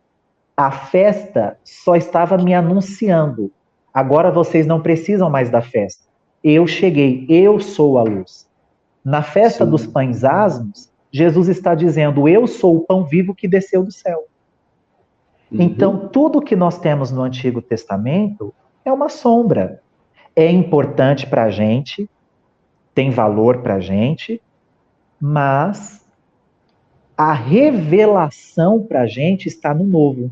a 0.56 0.70
festa 0.70 1.58
só 1.64 1.96
estava 1.96 2.38
me 2.38 2.54
anunciando. 2.54 3.50
Agora 3.92 4.30
vocês 4.30 4.66
não 4.66 4.80
precisam 4.80 5.28
mais 5.28 5.50
da 5.50 5.60
festa. 5.60 6.04
Eu 6.42 6.66
cheguei, 6.66 7.26
eu 7.28 7.58
sou 7.58 7.98
a 7.98 8.02
luz. 8.02 8.46
Na 9.04 9.22
festa 9.22 9.66
dos 9.66 9.86
pães 9.86 10.24
asmos, 10.24 10.90
Jesus 11.12 11.48
está 11.48 11.74
dizendo: 11.74 12.28
Eu 12.28 12.46
sou 12.46 12.76
o 12.76 12.80
pão 12.80 13.04
vivo 13.04 13.34
que 13.34 13.46
desceu 13.46 13.84
do 13.84 13.92
céu. 13.92 14.24
Uhum. 15.50 15.60
Então, 15.60 16.08
tudo 16.08 16.40
que 16.42 16.56
nós 16.56 16.78
temos 16.78 17.12
no 17.12 17.22
Antigo 17.22 17.60
Testamento 17.60 18.52
é 18.84 18.92
uma 18.92 19.08
sombra. 19.08 19.80
É 20.34 20.50
importante 20.50 21.26
para 21.26 21.44
a 21.44 21.50
gente, 21.50 22.08
tem 22.94 23.10
valor 23.10 23.58
para 23.58 23.74
a 23.74 23.80
gente, 23.80 24.40
mas 25.20 26.04
a 27.16 27.32
revelação 27.32 28.82
para 28.82 29.02
a 29.02 29.06
gente 29.06 29.46
está 29.46 29.72
no 29.72 29.84
novo. 29.84 30.30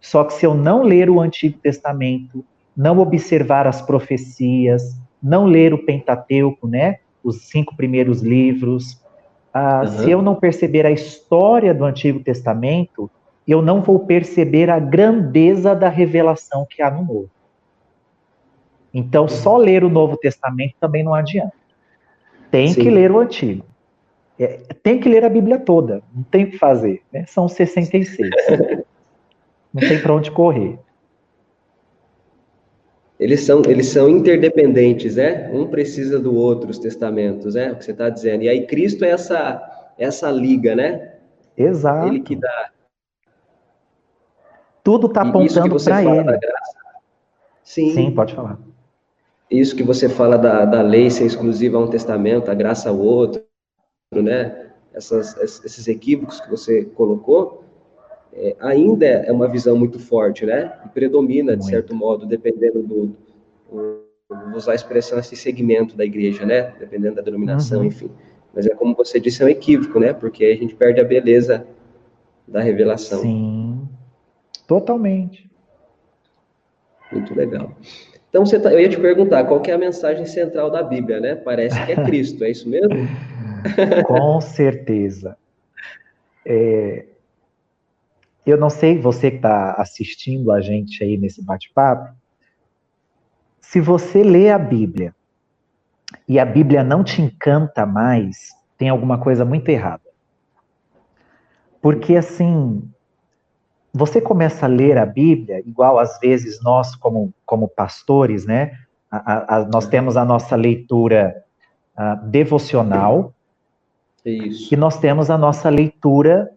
Só 0.00 0.24
que 0.24 0.34
se 0.34 0.46
eu 0.46 0.54
não 0.54 0.82
ler 0.82 1.10
o 1.10 1.20
Antigo 1.20 1.58
Testamento, 1.58 2.44
não 2.76 2.98
observar 2.98 3.66
as 3.66 3.82
profecias, 3.82 4.96
não 5.22 5.44
ler 5.44 5.74
o 5.74 5.84
Pentateuco, 5.84 6.66
né? 6.66 6.98
Os 7.22 7.48
cinco 7.48 7.76
primeiros 7.76 8.20
livros, 8.20 9.00
ah, 9.52 9.82
uhum. 9.82 9.86
se 9.86 10.10
eu 10.10 10.22
não 10.22 10.34
perceber 10.34 10.86
a 10.86 10.90
história 10.90 11.74
do 11.74 11.84
Antigo 11.84 12.20
Testamento, 12.20 13.10
eu 13.46 13.60
não 13.60 13.82
vou 13.82 14.00
perceber 14.00 14.70
a 14.70 14.78
grandeza 14.78 15.74
da 15.74 15.88
revelação 15.88 16.66
que 16.68 16.80
há 16.80 16.90
no 16.90 17.04
Novo. 17.04 17.30
Então, 18.94 19.26
só 19.26 19.56
ler 19.56 19.84
o 19.84 19.88
Novo 19.88 20.16
Testamento 20.16 20.74
também 20.78 21.02
não 21.02 21.14
adianta. 21.14 21.54
Tem 22.50 22.68
Sim. 22.68 22.82
que 22.82 22.90
ler 22.90 23.10
o 23.10 23.18
Antigo. 23.18 23.64
É, 24.38 24.58
tem 24.82 24.98
que 24.98 25.08
ler 25.08 25.24
a 25.24 25.28
Bíblia 25.28 25.58
toda. 25.58 26.02
Não 26.14 26.22
tem 26.24 26.44
o 26.44 26.50
que 26.50 26.58
fazer. 26.58 27.02
Né? 27.12 27.24
São 27.26 27.48
66. 27.48 28.30
não 29.72 29.80
tem 29.80 30.00
para 30.00 30.14
onde 30.14 30.30
correr. 30.30 30.78
Eles 33.22 33.44
são, 33.44 33.62
eles 33.66 33.86
são 33.88 34.08
interdependentes, 34.08 35.16
né? 35.16 35.50
Um 35.52 35.66
precisa 35.66 36.18
do 36.18 36.34
outro, 36.34 36.70
os 36.70 36.78
testamentos, 36.78 37.54
né? 37.54 37.72
O 37.72 37.76
que 37.76 37.84
você 37.84 37.92
está 37.92 38.08
dizendo. 38.08 38.42
E 38.42 38.48
aí 38.48 38.66
Cristo 38.66 39.04
é 39.04 39.10
essa, 39.10 39.92
essa 39.98 40.30
liga, 40.30 40.74
né? 40.74 41.14
Exato. 41.56 42.08
Ele 42.08 42.20
que 42.20 42.34
dá. 42.34 42.70
Tudo 44.82 45.06
está 45.06 45.22
apontando 45.22 45.76
para 45.82 46.02
ele. 46.02 46.38
Sim. 47.62 47.94
Sim, 47.94 48.10
pode 48.10 48.34
falar 48.34 48.58
isso 49.52 49.76
que 49.76 49.82
você 49.82 50.08
fala 50.08 50.38
da, 50.38 50.64
da 50.64 50.82
lei 50.82 51.10
ser 51.10 51.26
exclusiva 51.26 51.76
a 51.76 51.80
um 51.80 51.88
testamento, 51.88 52.50
a 52.50 52.54
graça 52.54 52.88
ao 52.88 52.98
outro, 52.98 53.44
né? 54.14 54.70
Essas, 54.94 55.36
esses 55.64 55.88
equívocos 55.88 56.40
que 56.40 56.50
você 56.50 56.84
colocou, 56.84 57.64
é, 58.34 58.56
ainda 58.60 59.06
é 59.06 59.30
uma 59.30 59.48
visão 59.48 59.76
muito 59.76 59.98
forte, 59.98 60.46
né? 60.46 60.72
E 60.84 60.88
predomina, 60.88 61.56
de 61.56 61.66
certo 61.66 61.94
modo, 61.94 62.26
dependendo 62.26 62.82
do, 62.82 63.16
do 63.70 64.02
vou 64.28 64.56
usar 64.56 64.72
a 64.72 64.74
expressão 64.74 65.18
esse 65.18 65.36
segmento 65.36 65.96
da 65.96 66.04
igreja, 66.04 66.46
né? 66.46 66.72
Dependendo 66.78 67.16
da 67.16 67.22
denominação, 67.22 67.80
uhum. 67.80 67.86
enfim. 67.86 68.10
Mas 68.54 68.66
é 68.66 68.74
como 68.74 68.94
você 68.94 69.20
disse, 69.20 69.42
é 69.42 69.46
um 69.46 69.48
equívoco, 69.48 69.98
né? 69.98 70.12
Porque 70.12 70.44
aí 70.44 70.52
a 70.52 70.56
gente 70.56 70.74
perde 70.74 71.00
a 71.00 71.04
beleza 71.04 71.66
da 72.46 72.60
revelação. 72.60 73.20
Sim, 73.20 73.88
totalmente. 74.66 75.50
Muito 77.10 77.34
legal. 77.34 77.76
Então, 78.28 78.44
tá, 78.44 78.72
eu 78.72 78.80
ia 78.80 78.88
te 78.88 78.98
perguntar, 78.98 79.44
qual 79.44 79.62
é 79.66 79.72
a 79.72 79.78
mensagem 79.78 80.24
central 80.24 80.70
da 80.70 80.82
Bíblia, 80.82 81.20
né? 81.20 81.34
Parece 81.34 81.84
que 81.84 81.92
é 81.92 81.96
Cristo, 82.04 82.44
é 82.44 82.50
isso 82.50 82.68
mesmo? 82.68 82.96
Com 84.06 84.40
certeza. 84.40 85.36
É, 86.44 87.04
eu 88.44 88.58
não 88.58 88.68
sei, 88.68 88.98
você 88.98 89.30
que 89.30 89.36
está 89.36 89.72
assistindo 89.72 90.50
a 90.50 90.60
gente 90.60 91.02
aí 91.02 91.16
nesse 91.16 91.42
bate-papo, 91.42 92.12
se 93.60 93.80
você 93.80 94.22
lê 94.22 94.50
a 94.50 94.58
Bíblia 94.58 95.14
e 96.28 96.38
a 96.38 96.44
Bíblia 96.44 96.82
não 96.82 97.04
te 97.04 97.22
encanta 97.22 97.86
mais, 97.86 98.50
tem 98.76 98.88
alguma 98.88 99.18
coisa 99.18 99.44
muito 99.44 99.68
errada. 99.68 100.02
Porque, 101.80 102.16
assim, 102.16 102.82
você 103.92 104.20
começa 104.20 104.66
a 104.66 104.68
ler 104.68 104.98
a 104.98 105.06
Bíblia, 105.06 105.60
igual 105.60 105.98
às 105.98 106.18
vezes 106.18 106.62
nós, 106.62 106.96
como, 106.96 107.32
como 107.44 107.68
pastores, 107.68 108.46
né? 108.46 108.72
A, 109.10 109.56
a, 109.56 109.64
nós 109.66 109.86
temos 109.86 110.16
a 110.16 110.24
nossa 110.24 110.56
leitura 110.56 111.44
uh, 111.98 112.26
devocional 112.28 113.34
Isso. 114.24 114.72
e 114.72 114.76
nós 114.76 114.98
temos 114.98 115.28
a 115.28 115.36
nossa 115.36 115.68
leitura 115.68 116.50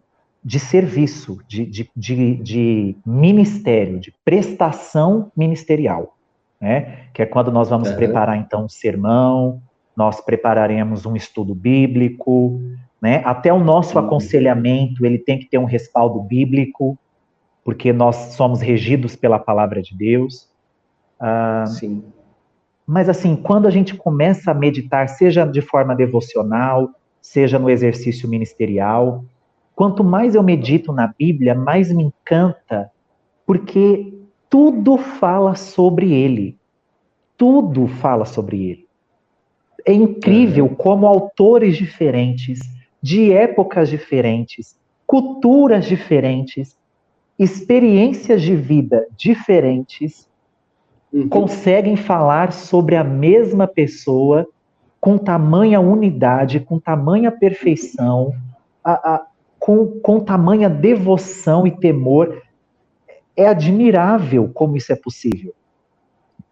de 0.46 0.60
serviço, 0.60 1.40
de, 1.48 1.66
de, 1.66 1.90
de, 1.96 2.34
de 2.36 2.96
ministério, 3.04 3.98
de 3.98 4.14
prestação 4.24 5.32
ministerial, 5.36 6.16
né? 6.60 7.08
Que 7.12 7.22
é 7.22 7.26
quando 7.26 7.50
nós 7.50 7.68
vamos 7.68 7.90
uhum. 7.90 7.96
preparar 7.96 8.36
então 8.36 8.66
um 8.66 8.68
sermão, 8.68 9.60
nós 9.96 10.20
prepararemos 10.20 11.04
um 11.04 11.16
estudo 11.16 11.52
bíblico, 11.52 12.60
né? 13.02 13.22
Até 13.24 13.52
o 13.52 13.58
nosso 13.58 13.98
uhum. 13.98 14.06
aconselhamento 14.06 15.04
ele 15.04 15.18
tem 15.18 15.36
que 15.36 15.46
ter 15.46 15.58
um 15.58 15.64
respaldo 15.64 16.22
bíblico, 16.22 16.96
porque 17.64 17.92
nós 17.92 18.14
somos 18.36 18.60
regidos 18.60 19.16
pela 19.16 19.40
palavra 19.40 19.82
de 19.82 19.96
Deus. 19.96 20.48
Ah, 21.18 21.64
Sim. 21.66 22.04
Mas 22.86 23.08
assim, 23.08 23.34
quando 23.34 23.66
a 23.66 23.70
gente 23.72 23.96
começa 23.96 24.52
a 24.52 24.54
meditar, 24.54 25.08
seja 25.08 25.44
de 25.44 25.60
forma 25.60 25.92
devocional, 25.92 26.88
seja 27.20 27.58
no 27.58 27.68
exercício 27.68 28.28
ministerial, 28.28 29.24
quanto 29.76 30.02
mais 30.02 30.34
eu 30.34 30.42
medito 30.42 30.92
na 30.92 31.06
Bíblia, 31.06 31.54
mais 31.54 31.92
me 31.92 32.04
encanta, 32.04 32.90
porque 33.46 34.12
tudo 34.48 34.96
fala 34.96 35.54
sobre 35.54 36.12
ele. 36.12 36.56
Tudo 37.36 37.86
fala 37.86 38.24
sobre 38.24 38.70
ele. 38.70 38.86
É 39.84 39.92
incrível 39.92 40.68
como 40.70 41.06
autores 41.06 41.76
diferentes, 41.76 42.58
de 43.02 43.30
épocas 43.32 43.90
diferentes, 43.90 44.76
culturas 45.06 45.84
diferentes, 45.84 46.76
experiências 47.38 48.40
de 48.40 48.56
vida 48.56 49.06
diferentes 49.14 50.26
uhum. 51.12 51.28
conseguem 51.28 51.96
falar 51.96 52.50
sobre 52.52 52.96
a 52.96 53.04
mesma 53.04 53.66
pessoa 53.66 54.48
com 54.98 55.18
tamanha 55.18 55.78
unidade, 55.78 56.60
com 56.60 56.80
tamanha 56.80 57.30
perfeição, 57.30 58.32
a, 58.82 59.14
a, 59.14 59.26
com, 59.66 59.98
com 60.00 60.20
tamanha 60.20 60.70
devoção 60.70 61.66
e 61.66 61.72
temor. 61.72 62.40
É 63.36 63.48
admirável 63.48 64.48
como 64.54 64.76
isso 64.76 64.92
é 64.92 64.96
possível. 64.96 65.52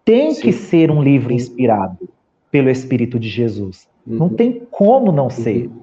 Tem 0.05 0.35
Sim. 0.35 0.43
que 0.43 0.53
ser 0.53 0.91
um 0.91 1.01
livro 1.01 1.33
inspirado 1.33 2.09
pelo 2.51 2.69
Espírito 2.69 3.17
de 3.17 3.29
Jesus. 3.29 3.89
Uhum. 4.05 4.17
Não 4.17 4.29
tem 4.29 4.67
como 4.69 5.13
não 5.13 5.31
ser. 5.31 5.69
Uhum. 5.69 5.83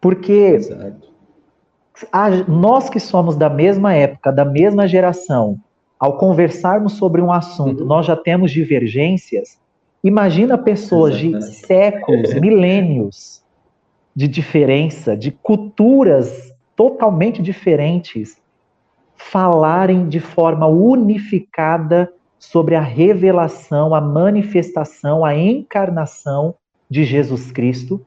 Porque 0.00 0.58
a, 2.12 2.30
nós 2.48 2.90
que 2.90 2.98
somos 2.98 3.36
da 3.36 3.48
mesma 3.48 3.94
época, 3.94 4.32
da 4.32 4.44
mesma 4.44 4.88
geração, 4.88 5.56
ao 6.00 6.18
conversarmos 6.18 6.94
sobre 6.94 7.22
um 7.22 7.32
assunto, 7.32 7.82
uhum. 7.82 7.86
nós 7.86 8.06
já 8.06 8.16
temos 8.16 8.50
divergências. 8.50 9.56
Imagina 10.02 10.58
pessoas 10.58 11.16
de 11.16 11.40
séculos, 11.42 12.34
milênios 12.42 13.43
de 14.14 14.28
diferença, 14.28 15.16
de 15.16 15.30
culturas 15.30 16.52
totalmente 16.76 17.42
diferentes, 17.42 18.36
falarem 19.16 20.08
de 20.08 20.20
forma 20.20 20.66
unificada 20.66 22.12
sobre 22.38 22.74
a 22.74 22.80
revelação, 22.80 23.94
a 23.94 24.00
manifestação, 24.00 25.24
a 25.24 25.36
encarnação 25.36 26.54
de 26.90 27.04
Jesus 27.04 27.50
Cristo, 27.50 28.04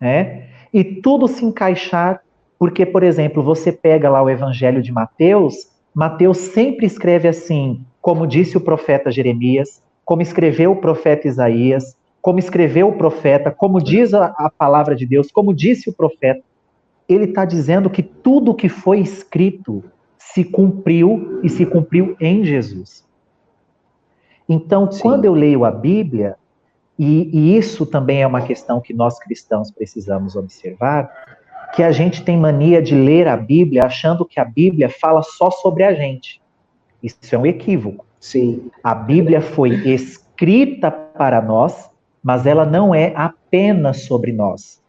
né? 0.00 0.48
E 0.72 0.82
tudo 0.84 1.28
se 1.28 1.44
encaixar 1.44 2.22
porque, 2.58 2.86
por 2.86 3.02
exemplo, 3.02 3.42
você 3.42 3.72
pega 3.72 4.08
lá 4.08 4.22
o 4.22 4.30
Evangelho 4.30 4.80
de 4.80 4.92
Mateus, 4.92 5.68
Mateus 5.92 6.38
sempre 6.38 6.86
escreve 6.86 7.26
assim, 7.26 7.84
como 8.00 8.26
disse 8.26 8.56
o 8.56 8.60
profeta 8.60 9.10
Jeremias, 9.10 9.82
como 10.04 10.22
escreveu 10.22 10.70
o 10.70 10.76
profeta 10.76 11.26
Isaías, 11.26 11.96
como 12.22 12.38
escreveu 12.38 12.88
o 12.88 12.96
profeta, 12.96 13.50
como 13.50 13.82
diz 13.82 14.14
a, 14.14 14.26
a 14.38 14.48
palavra 14.48 14.94
de 14.94 15.04
Deus, 15.04 15.30
como 15.30 15.52
disse 15.52 15.90
o 15.90 15.92
profeta. 15.92 16.42
Ele 17.08 17.24
está 17.24 17.44
dizendo 17.44 17.90
que 17.90 18.02
tudo 18.02 18.54
que 18.54 18.68
foi 18.68 19.00
escrito 19.00 19.82
se 20.16 20.44
cumpriu 20.44 21.40
e 21.42 21.50
se 21.50 21.66
cumpriu 21.66 22.16
em 22.20 22.44
Jesus. 22.44 23.04
Então, 24.48 24.90
Sim. 24.90 25.02
quando 25.02 25.24
eu 25.24 25.34
leio 25.34 25.64
a 25.64 25.70
Bíblia, 25.70 26.36
e, 26.98 27.28
e 27.32 27.56
isso 27.56 27.84
também 27.84 28.22
é 28.22 28.26
uma 28.26 28.42
questão 28.42 28.80
que 28.80 28.94
nós 28.94 29.18
cristãos 29.18 29.70
precisamos 29.70 30.36
observar, 30.36 31.10
que 31.74 31.82
a 31.82 31.90
gente 31.90 32.22
tem 32.22 32.36
mania 32.36 32.80
de 32.80 32.94
ler 32.94 33.26
a 33.26 33.36
Bíblia 33.36 33.84
achando 33.84 34.24
que 34.24 34.38
a 34.38 34.44
Bíblia 34.44 34.88
fala 34.88 35.22
só 35.22 35.50
sobre 35.50 35.82
a 35.82 35.92
gente. 35.92 36.40
Isso 37.02 37.34
é 37.34 37.38
um 37.38 37.46
equívoco. 37.46 38.06
Sim. 38.20 38.70
A 38.84 38.94
Bíblia 38.94 39.40
foi 39.40 39.70
escrita 39.88 40.90
para 40.90 41.42
nós, 41.42 41.90
mas 42.22 42.46
ela 42.46 42.64
não 42.64 42.94
é 42.94 43.12
apenas 43.16 44.02
sobre 44.02 44.32
nós. 44.32 44.82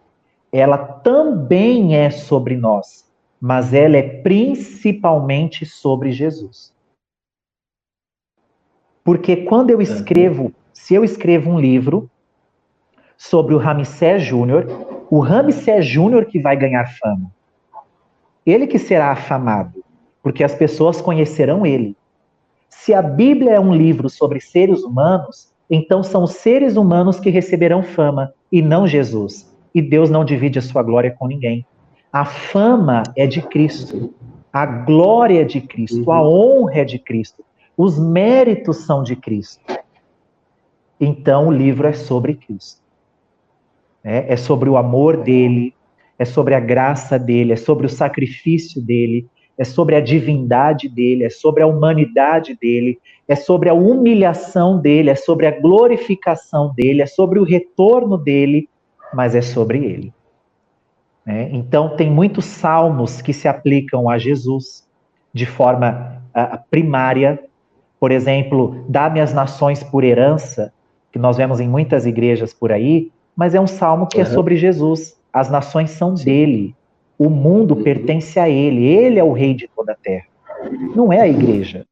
Ela 0.51 0.77
também 0.77 1.95
é 1.95 2.09
sobre 2.11 2.55
nós, 2.55 3.09
mas 3.41 3.73
ela 3.73 3.97
é 3.97 4.03
principalmente 4.21 5.65
sobre 5.65 6.11
Jesus. 6.11 6.73
Porque 9.03 9.37
quando 9.37 9.71
eu 9.71 9.81
escrevo, 9.81 10.53
se 10.71 10.93
eu 10.93 11.03
escrevo 11.03 11.49
um 11.49 11.59
livro 11.59 12.09
sobre 13.17 13.55
o 13.55 13.57
Ramsés 13.57 14.21
Júnior, 14.21 14.65
o 15.09 15.19
Ramsés 15.19 15.85
Júnior 15.85 16.25
que 16.25 16.39
vai 16.39 16.55
ganhar 16.55 16.85
fama. 16.97 17.31
Ele 18.45 18.67
que 18.67 18.77
será 18.77 19.11
afamado, 19.11 19.83
porque 20.21 20.43
as 20.43 20.53
pessoas 20.53 21.01
conhecerão 21.01 21.65
ele. 21.65 21.95
Se 22.69 22.93
a 22.93 23.01
Bíblia 23.01 23.51
é 23.51 23.59
um 23.59 23.73
livro 23.73 24.09
sobre 24.09 24.41
seres 24.41 24.83
humanos, 24.83 25.52
então 25.75 26.03
são 26.03 26.23
os 26.23 26.33
seres 26.33 26.75
humanos 26.75 27.19
que 27.19 27.31
receberão 27.31 27.81
fama 27.81 28.31
e 28.51 28.61
não 28.61 28.85
Jesus. 28.85 29.51
E 29.73 29.81
Deus 29.81 30.07
não 30.07 30.23
divide 30.23 30.59
a 30.59 30.61
sua 30.61 30.83
glória 30.83 31.09
com 31.09 31.25
ninguém. 31.25 31.65
A 32.11 32.25
fama 32.25 33.01
é 33.17 33.25
de 33.25 33.41
Cristo. 33.41 34.13
A 34.51 34.67
glória 34.67 35.43
de 35.43 35.59
Cristo, 35.59 36.03
uhum. 36.03 36.11
a 36.11 36.21
honra 36.21 36.81
é 36.81 36.85
de 36.85 36.99
Cristo, 36.99 37.43
os 37.75 37.97
méritos 37.97 38.85
são 38.85 39.01
de 39.01 39.15
Cristo. 39.15 39.63
Então 41.01 41.47
o 41.47 41.51
livro 41.51 41.87
é 41.87 41.93
sobre 41.93 42.35
Cristo. 42.35 42.79
É, 44.03 44.33
é 44.33 44.37
sobre 44.37 44.69
o 44.69 44.77
amor 44.77 45.17
dele, 45.17 45.73
é 46.19 46.25
sobre 46.25 46.53
a 46.53 46.59
graça 46.59 47.17
dele, 47.17 47.53
é 47.53 47.55
sobre 47.55 47.87
o 47.87 47.89
sacrifício 47.89 48.79
dele, 48.79 49.27
é 49.57 49.63
sobre 49.63 49.95
a 49.95 50.01
divindade 50.01 50.89
dele, 50.89 51.23
é 51.23 51.29
sobre 51.29 51.63
a 51.63 51.67
humanidade 51.67 52.57
dele, 52.59 52.99
é 53.27 53.35
sobre 53.35 53.69
a 53.69 53.73
humilhação 53.73 54.79
dele, 54.79 55.09
é 55.09 55.15
sobre 55.15 55.45
a 55.45 55.51
glorificação 55.51 56.73
dele, 56.75 57.01
é 57.01 57.05
sobre 57.05 57.39
o 57.39 57.43
retorno 57.43 58.17
dele, 58.17 58.67
mas 59.13 59.35
é 59.35 59.41
sobre 59.41 59.85
ele. 59.85 60.13
É, 61.25 61.49
então, 61.51 61.95
tem 61.95 62.11
muitos 62.11 62.45
salmos 62.45 63.21
que 63.21 63.31
se 63.31 63.47
aplicam 63.47 64.09
a 64.09 64.17
Jesus 64.17 64.85
de 65.33 65.45
forma 65.45 66.21
uh, 66.35 66.59
primária. 66.69 67.39
Por 67.99 68.11
exemplo, 68.11 68.83
dá-me 68.89 69.21
as 69.21 69.33
nações 69.33 69.81
por 69.81 70.03
herança, 70.03 70.73
que 71.11 71.19
nós 71.19 71.37
vemos 71.37 71.59
em 71.59 71.67
muitas 71.69 72.05
igrejas 72.05 72.53
por 72.53 72.71
aí, 72.71 73.11
mas 73.35 73.55
é 73.55 73.61
um 73.61 73.67
salmo 73.67 74.07
que 74.07 74.17
uhum. 74.17 74.23
é 74.23 74.25
sobre 74.25 74.57
Jesus. 74.57 75.17
As 75.31 75.49
nações 75.49 75.91
são 75.91 76.17
Sim. 76.17 76.25
dele. 76.25 76.75
O 77.17 77.29
mundo 77.29 77.75
uhum. 77.75 77.83
pertence 77.83 78.39
a 78.39 78.49
ele. 78.49 78.85
Ele 78.85 79.19
é 79.19 79.23
o 79.23 79.31
rei 79.31 79.53
de 79.53 79.69
toda 79.75 79.93
a 79.93 79.95
terra. 79.95 80.25
Não 80.95 81.11
é 81.11 81.19
a 81.19 81.27
igreja. 81.27 81.85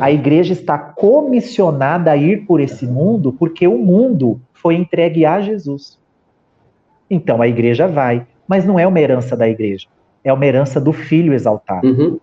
A 0.00 0.10
igreja 0.10 0.52
está 0.52 0.78
comissionada 0.78 2.10
a 2.10 2.16
ir 2.16 2.46
por 2.46 2.60
esse 2.60 2.86
mundo 2.86 3.32
porque 3.32 3.66
o 3.66 3.78
mundo 3.78 4.40
foi 4.52 4.74
entregue 4.74 5.26
a 5.26 5.40
Jesus. 5.40 5.98
Então 7.08 7.42
a 7.42 7.48
igreja 7.48 7.86
vai, 7.86 8.26
mas 8.48 8.64
não 8.64 8.78
é 8.78 8.86
uma 8.86 9.00
herança 9.00 9.36
da 9.36 9.48
igreja, 9.48 9.86
é 10.22 10.32
uma 10.32 10.46
herança 10.46 10.80
do 10.80 10.92
filho 10.92 11.34
exaltado. 11.34 11.86
Uhum. 11.86 12.18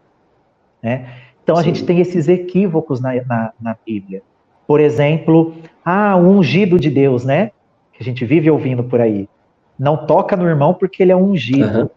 Né? 0.82 1.08
Então 1.44 1.56
a 1.56 1.60
Sim. 1.60 1.66
gente 1.66 1.86
tem 1.86 2.00
esses 2.00 2.28
equívocos 2.28 3.00
na, 3.00 3.14
na, 3.26 3.54
na, 3.62 3.78
Bíblia. 3.86 4.22
Por 4.66 4.80
exemplo, 4.80 5.54
ah, 5.86 6.16
o 6.16 6.30
ungido 6.30 6.80
de 6.80 6.90
Deus, 6.90 7.24
né? 7.24 7.52
Que 7.94 8.02
a 8.02 8.04
gente 8.04 8.26
vive 8.26 8.50
ouvindo 8.50 8.84
por 8.84 9.02
aí. 9.02 9.28
Não 9.78 10.06
toca 10.06 10.36
no 10.36 10.48
irmão 10.48 10.74
porque 10.74 11.04
ele 11.04 11.12
é 11.12 11.16
ungido. 11.16 11.82
Uhum. 11.82 11.90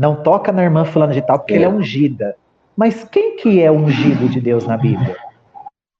Não 0.00 0.16
toca 0.16 0.50
na 0.50 0.62
irmã 0.62 0.86
fulana 0.86 1.12
de 1.12 1.20
tal 1.20 1.38
porque 1.38 1.52
é. 1.52 1.56
ele 1.58 1.64
é 1.66 1.68
ungida. 1.68 2.34
Mas 2.74 3.04
quem 3.04 3.36
que 3.36 3.60
é 3.60 3.70
ungido 3.70 4.30
de 4.30 4.40
Deus 4.40 4.66
na 4.66 4.74
Bíblia? 4.74 5.14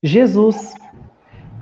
Jesus. 0.02 0.72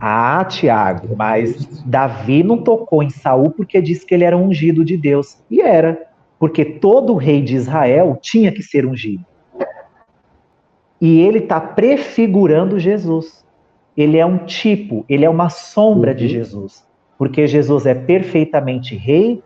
Ah, 0.00 0.44
Tiago, 0.44 1.16
mas 1.16 1.66
Davi 1.84 2.44
não 2.44 2.58
tocou 2.58 3.02
em 3.02 3.10
Saul 3.10 3.50
porque 3.50 3.82
disse 3.82 4.06
que 4.06 4.14
ele 4.14 4.22
era 4.22 4.36
ungido 4.36 4.84
de 4.84 4.96
Deus. 4.96 5.36
E 5.50 5.60
era, 5.60 6.00
porque 6.38 6.64
todo 6.64 7.16
rei 7.16 7.42
de 7.42 7.56
Israel 7.56 8.16
tinha 8.22 8.52
que 8.52 8.62
ser 8.62 8.86
ungido. 8.86 9.24
E 11.00 11.20
ele 11.20 11.38
está 11.40 11.60
prefigurando 11.60 12.78
Jesus. 12.78 13.44
Ele 13.96 14.16
é 14.16 14.24
um 14.24 14.38
tipo, 14.38 15.04
ele 15.08 15.24
é 15.24 15.28
uma 15.28 15.50
sombra 15.50 16.12
uhum. 16.12 16.16
de 16.16 16.28
Jesus. 16.28 16.86
Porque 17.18 17.48
Jesus 17.48 17.84
é 17.84 17.94
perfeitamente 17.94 18.94
rei, 18.94 19.42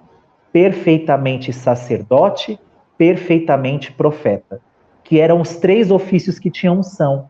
perfeitamente 0.53 1.55
sacerdote, 1.55 2.59
perfeitamente 3.03 3.91
profeta 3.91 4.61
que 5.03 5.19
eram 5.19 5.41
os 5.41 5.57
três 5.57 5.91
ofícios 5.91 6.39
que 6.39 6.49
tinham 6.49 6.79
unção. 6.79 7.29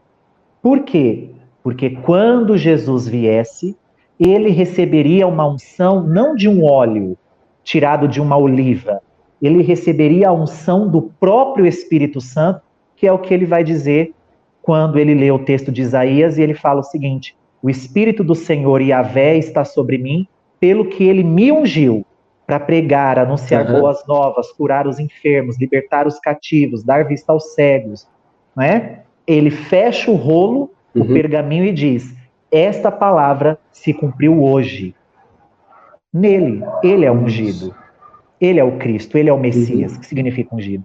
Por 0.60 0.80
quê? 0.80 1.30
Porque 1.62 1.88
quando 1.88 2.58
Jesus 2.58 3.08
viesse, 3.08 3.74
ele 4.20 4.50
receberia 4.50 5.26
uma 5.26 5.48
unção 5.48 6.06
não 6.06 6.34
de 6.34 6.46
um 6.46 6.62
óleo 6.62 7.16
tirado 7.64 8.06
de 8.06 8.20
uma 8.20 8.36
oliva, 8.36 9.00
ele 9.40 9.62
receberia 9.62 10.28
a 10.28 10.32
unção 10.32 10.90
do 10.90 11.00
próprio 11.18 11.64
Espírito 11.64 12.20
Santo, 12.20 12.60
que 12.94 13.06
é 13.06 13.12
o 13.12 13.18
que 13.18 13.32
ele 13.32 13.46
vai 13.46 13.64
dizer 13.64 14.14
quando 14.60 14.98
ele 14.98 15.14
lê 15.14 15.30
o 15.30 15.38
texto 15.38 15.72
de 15.72 15.80
Isaías 15.80 16.36
e 16.36 16.42
ele 16.42 16.54
fala 16.54 16.80
o 16.80 16.84
seguinte: 16.84 17.34
O 17.62 17.70
Espírito 17.70 18.22
do 18.22 18.34
Senhor 18.34 18.82
Yahvé 18.82 19.38
está 19.38 19.64
sobre 19.64 19.96
mim, 19.96 20.28
pelo 20.60 20.84
que 20.84 21.02
ele 21.02 21.24
me 21.24 21.50
ungiu 21.50 22.04
para 22.52 22.60
pregar, 22.60 23.18
anunciar 23.18 23.66
uhum. 23.66 23.80
boas 23.80 24.06
novas, 24.06 24.52
curar 24.52 24.86
os 24.86 24.98
enfermos, 24.98 25.58
libertar 25.58 26.06
os 26.06 26.18
cativos, 26.18 26.84
dar 26.84 27.06
vista 27.06 27.32
aos 27.32 27.54
cegos, 27.54 28.06
não 28.54 28.62
é? 28.62 29.04
Ele 29.26 29.50
fecha 29.50 30.10
o 30.10 30.14
rolo, 30.14 30.70
uhum. 30.94 31.02
o 31.02 31.06
pergaminho 31.06 31.64
e 31.64 31.72
diz: 31.72 32.14
Esta 32.50 32.90
palavra 32.90 33.58
se 33.70 33.94
cumpriu 33.94 34.42
hoje. 34.44 34.94
Nele, 36.12 36.62
ele 36.82 37.06
é 37.06 37.12
ungido. 37.12 37.74
Ele 38.38 38.60
é 38.60 38.64
o 38.64 38.76
Cristo, 38.76 39.16
ele 39.16 39.30
é 39.30 39.32
o 39.32 39.38
Messias, 39.38 39.94
uhum. 39.94 40.00
que 40.00 40.06
significa 40.06 40.54
ungido. 40.54 40.84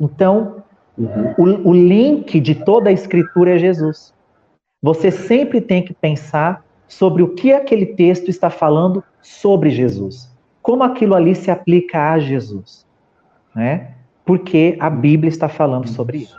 Então, 0.00 0.64
uhum. 0.98 1.34
o, 1.38 1.68
o 1.68 1.72
link 1.72 2.40
de 2.40 2.56
toda 2.56 2.90
a 2.90 2.92
Escritura 2.92 3.54
é 3.54 3.58
Jesus. 3.58 4.12
Você 4.82 5.12
sempre 5.12 5.60
tem 5.60 5.84
que 5.84 5.94
pensar 5.94 6.64
sobre 6.88 7.22
o 7.22 7.28
que 7.28 7.52
aquele 7.52 7.86
texto 7.86 8.28
está 8.28 8.50
falando 8.50 9.04
sobre 9.22 9.70
Jesus 9.70 10.34
como 10.66 10.82
aquilo 10.82 11.14
ali 11.14 11.32
se 11.32 11.48
aplica 11.48 12.10
a 12.10 12.18
Jesus, 12.18 12.84
né? 13.54 13.94
Porque 14.24 14.76
a 14.80 14.90
Bíblia 14.90 15.28
está 15.28 15.48
falando 15.48 15.86
sobre 15.86 16.18
isso. 16.18 16.36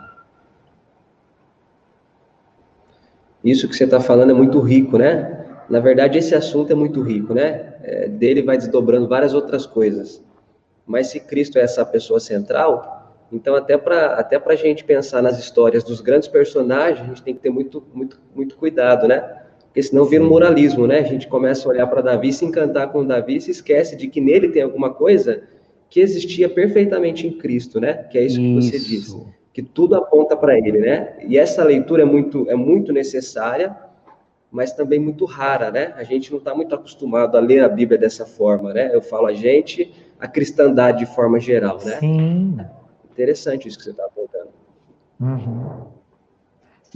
Isso 3.41 3.69
que 3.69 3.73
você 3.73 3.85
está 3.85 4.01
falando 4.01 4.31
é 4.31 4.33
muito 4.33 4.59
rico, 4.59 4.97
né? 4.97 5.45
Na 5.69 5.79
verdade, 5.79 6.17
esse 6.17 6.35
assunto 6.35 6.73
é 6.73 6.75
muito 6.75 7.01
rico, 7.01 7.33
né? 7.33 7.75
É, 7.81 8.09
dele 8.09 8.41
vai 8.41 8.57
desdobrando 8.57 9.07
várias 9.07 9.33
outras 9.33 9.65
coisas. 9.65 10.21
Mas 10.85 11.07
se 11.07 11.21
Cristo 11.21 11.57
é 11.57 11.61
essa 11.61 11.85
pessoa 11.85 12.19
central, 12.19 13.15
então 13.31 13.55
até 13.55 13.77
para 13.77 14.15
até 14.15 14.35
a 14.45 14.55
gente 14.55 14.83
pensar 14.83 15.21
nas 15.21 15.39
histórias 15.39 15.85
dos 15.85 16.01
grandes 16.01 16.27
personagens, 16.27 16.99
a 16.99 17.07
gente 17.07 17.23
tem 17.23 17.33
que 17.33 17.39
ter 17.39 17.49
muito, 17.49 17.81
muito, 17.93 18.19
muito 18.35 18.57
cuidado, 18.57 19.07
né? 19.07 19.37
Porque 19.77 19.89
senão 19.89 20.05
vira 20.05 20.23
um 20.23 20.27
moralismo, 20.27 20.87
né? 20.87 21.01
A 21.01 21.03
gente 21.03 21.27
começa 21.27 21.67
a 21.67 21.71
olhar 21.71 21.85
para 21.85 22.01
Davi, 22.01 22.33
se 22.33 22.43
encantar 22.43 22.91
com 22.91 23.05
Davi, 23.05 23.39
se 23.39 23.51
esquece 23.51 23.95
de 23.95 24.07
que 24.07 24.19
nele 24.19 24.49
tem 24.49 24.63
alguma 24.63 24.91
coisa 24.91 25.43
que 25.87 25.99
existia 25.99 26.49
perfeitamente 26.49 27.27
em 27.27 27.33
Cristo, 27.37 27.79
né? 27.79 27.93
Que 27.93 28.17
é 28.17 28.23
isso, 28.23 28.41
isso. 28.41 28.71
que 28.71 28.79
você 28.79 28.79
disse, 28.79 29.27
que 29.53 29.61
tudo 29.61 29.93
aponta 29.93 30.35
para 30.35 30.57
ele, 30.57 30.79
né? 30.79 31.19
E 31.27 31.37
essa 31.37 31.63
leitura 31.63 32.01
é 32.01 32.05
muito, 32.05 32.49
é 32.49 32.55
muito 32.55 32.91
necessária, 32.91 33.77
mas 34.49 34.73
também 34.73 34.97
muito 34.97 35.25
rara, 35.25 35.69
né? 35.69 35.93
A 35.95 36.03
gente 36.03 36.31
não 36.31 36.39
está 36.39 36.55
muito 36.55 36.73
acostumado 36.73 37.37
a 37.37 37.39
ler 37.39 37.63
a 37.63 37.69
Bíblia 37.69 37.99
dessa 37.99 38.25
forma, 38.25 38.73
né? 38.73 38.89
Eu 38.91 39.01
falo 39.03 39.27
a 39.27 39.33
gente, 39.33 39.93
a 40.19 40.27
cristandade 40.27 41.05
de 41.05 41.05
forma 41.05 41.39
geral, 41.39 41.77
né? 41.85 41.99
Sim. 41.99 42.57
Interessante 43.11 43.67
isso 43.67 43.77
que 43.77 43.83
você 43.83 43.91
está 43.91 44.05
apontando. 44.05 44.49
Uhum. 45.19 45.96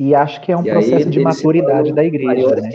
E 0.04 0.16
acho 0.16 0.42
que 0.42 0.52
é 0.52 0.58
um 0.58 0.66
e 0.66 0.72
processo 0.72 0.96
aí, 0.96 1.12
de 1.12 1.20
maturidade 1.20 1.94
da 1.94 2.04
igreja, 2.04 2.56
né? 2.56 2.72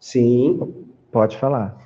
Sim. 0.00 0.86
Pode 1.12 1.36
falar. 1.36 1.76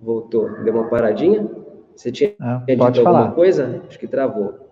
Voltou. 0.00 0.62
Deu 0.62 0.72
uma 0.72 0.88
paradinha? 0.88 1.50
Você 1.96 2.12
tinha, 2.12 2.32
ah, 2.38 2.62
pode 2.78 3.02
falar. 3.02 3.18
alguma 3.18 3.34
coisa? 3.34 3.82
Acho 3.88 3.98
que 3.98 4.06
travou. 4.06 4.70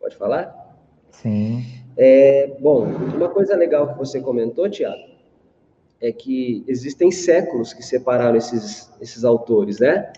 Pode 0.00 0.16
falar? 0.16 0.74
Sim. 1.10 1.62
É, 1.96 2.56
bom, 2.58 2.82
uma 2.82 3.28
coisa 3.28 3.54
legal 3.54 3.92
que 3.92 3.98
você 3.98 4.20
comentou, 4.20 4.68
Tiago, 4.68 5.09
é 6.00 6.10
que 6.10 6.64
existem 6.66 7.10
séculos 7.10 7.74
que 7.74 7.82
separaram 7.82 8.36
esses, 8.36 8.90
esses 9.00 9.24
autores, 9.24 9.78
né? 9.78 10.12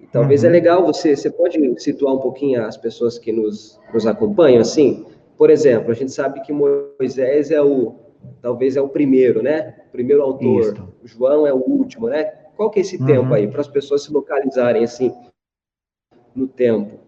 E 0.00 0.06
talvez 0.06 0.42
é 0.42 0.46
uhum. 0.46 0.54
é 0.54 0.56
legal 0.56 0.86
você, 0.86 1.14
você 1.14 1.28
pode 1.28 1.58
situar 1.80 2.14
um 2.14 2.18
pouquinho 2.18 2.64
as 2.64 2.76
pessoas 2.76 3.18
que 3.18 3.30
nos, 3.30 3.78
nos 3.92 4.06
acompanham, 4.06 4.60
assim? 4.60 5.04
Por 5.36 5.50
exemplo, 5.50 5.90
a 5.90 5.94
gente 5.94 6.12
sabe 6.12 6.40
que 6.40 6.52
Moisés 6.52 7.50
é 7.50 7.60
o, 7.60 7.94
talvez 8.40 8.76
é 8.76 8.80
o 8.80 8.88
primeiro, 8.88 9.42
né? 9.42 9.74
O 9.88 9.92
primeiro 9.92 10.22
autor. 10.22 10.60
Isso. 10.60 10.94
João 11.04 11.46
é 11.46 11.52
o 11.52 11.58
último, 11.58 12.08
né? 12.08 12.24
Qual 12.56 12.70
que 12.70 12.80
é 12.80 12.82
esse 12.82 12.96
uhum. 12.96 13.06
tempo 13.06 13.34
aí, 13.34 13.46
para 13.46 13.60
as 13.60 13.68
pessoas 13.68 14.02
se 14.02 14.12
localizarem, 14.12 14.82
assim, 14.82 15.14
no 16.34 16.48
tempo? 16.48 16.98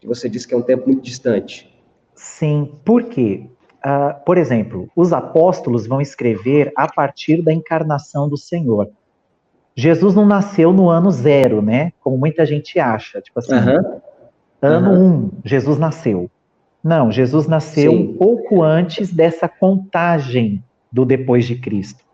Que 0.00 0.06
você 0.06 0.28
disse 0.28 0.46
que 0.46 0.54
é 0.54 0.56
um 0.56 0.62
tempo 0.62 0.86
muito 0.86 1.02
distante. 1.02 1.70
Sim, 2.14 2.78
por 2.84 3.04
quê? 3.04 3.50
Uh, 3.84 4.22
por 4.26 4.36
exemplo, 4.36 4.90
os 4.94 5.10
apóstolos 5.10 5.86
vão 5.86 6.02
escrever 6.02 6.70
a 6.76 6.86
partir 6.86 7.42
da 7.42 7.52
encarnação 7.52 8.28
do 8.28 8.36
Senhor. 8.36 8.90
Jesus 9.74 10.14
não 10.14 10.26
nasceu 10.26 10.70
no 10.72 10.90
ano 10.90 11.10
zero, 11.10 11.62
né? 11.62 11.92
Como 12.00 12.18
muita 12.18 12.44
gente 12.44 12.78
acha. 12.78 13.22
Tipo 13.22 13.38
assim, 13.38 13.54
uhum. 13.54 14.00
ano 14.60 14.90
uhum. 14.90 15.06
um, 15.06 15.30
Jesus 15.44 15.78
nasceu. 15.78 16.30
Não, 16.84 17.10
Jesus 17.10 17.46
nasceu 17.46 17.92
Sim. 17.92 17.98
um 17.98 18.16
pouco 18.18 18.62
antes 18.62 19.10
dessa 19.10 19.48
contagem 19.48 20.62
do 20.92 21.06
depois 21.06 21.46
de 21.46 21.56
Cristo. 21.56 22.04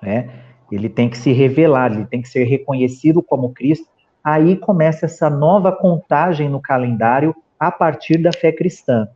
Né? 0.00 0.30
Ele 0.72 0.88
tem 0.88 1.10
que 1.10 1.18
se 1.18 1.32
revelar, 1.32 1.92
ele 1.92 2.06
tem 2.06 2.22
que 2.22 2.28
ser 2.28 2.44
reconhecido 2.44 3.22
como 3.22 3.52
Cristo. 3.52 3.86
Aí 4.24 4.56
começa 4.56 5.04
essa 5.04 5.28
nova 5.28 5.70
contagem 5.70 6.48
no 6.48 6.60
calendário 6.60 7.34
a 7.60 7.70
partir 7.70 8.18
da 8.22 8.30
fé 8.32 8.52
cristã 8.52 9.08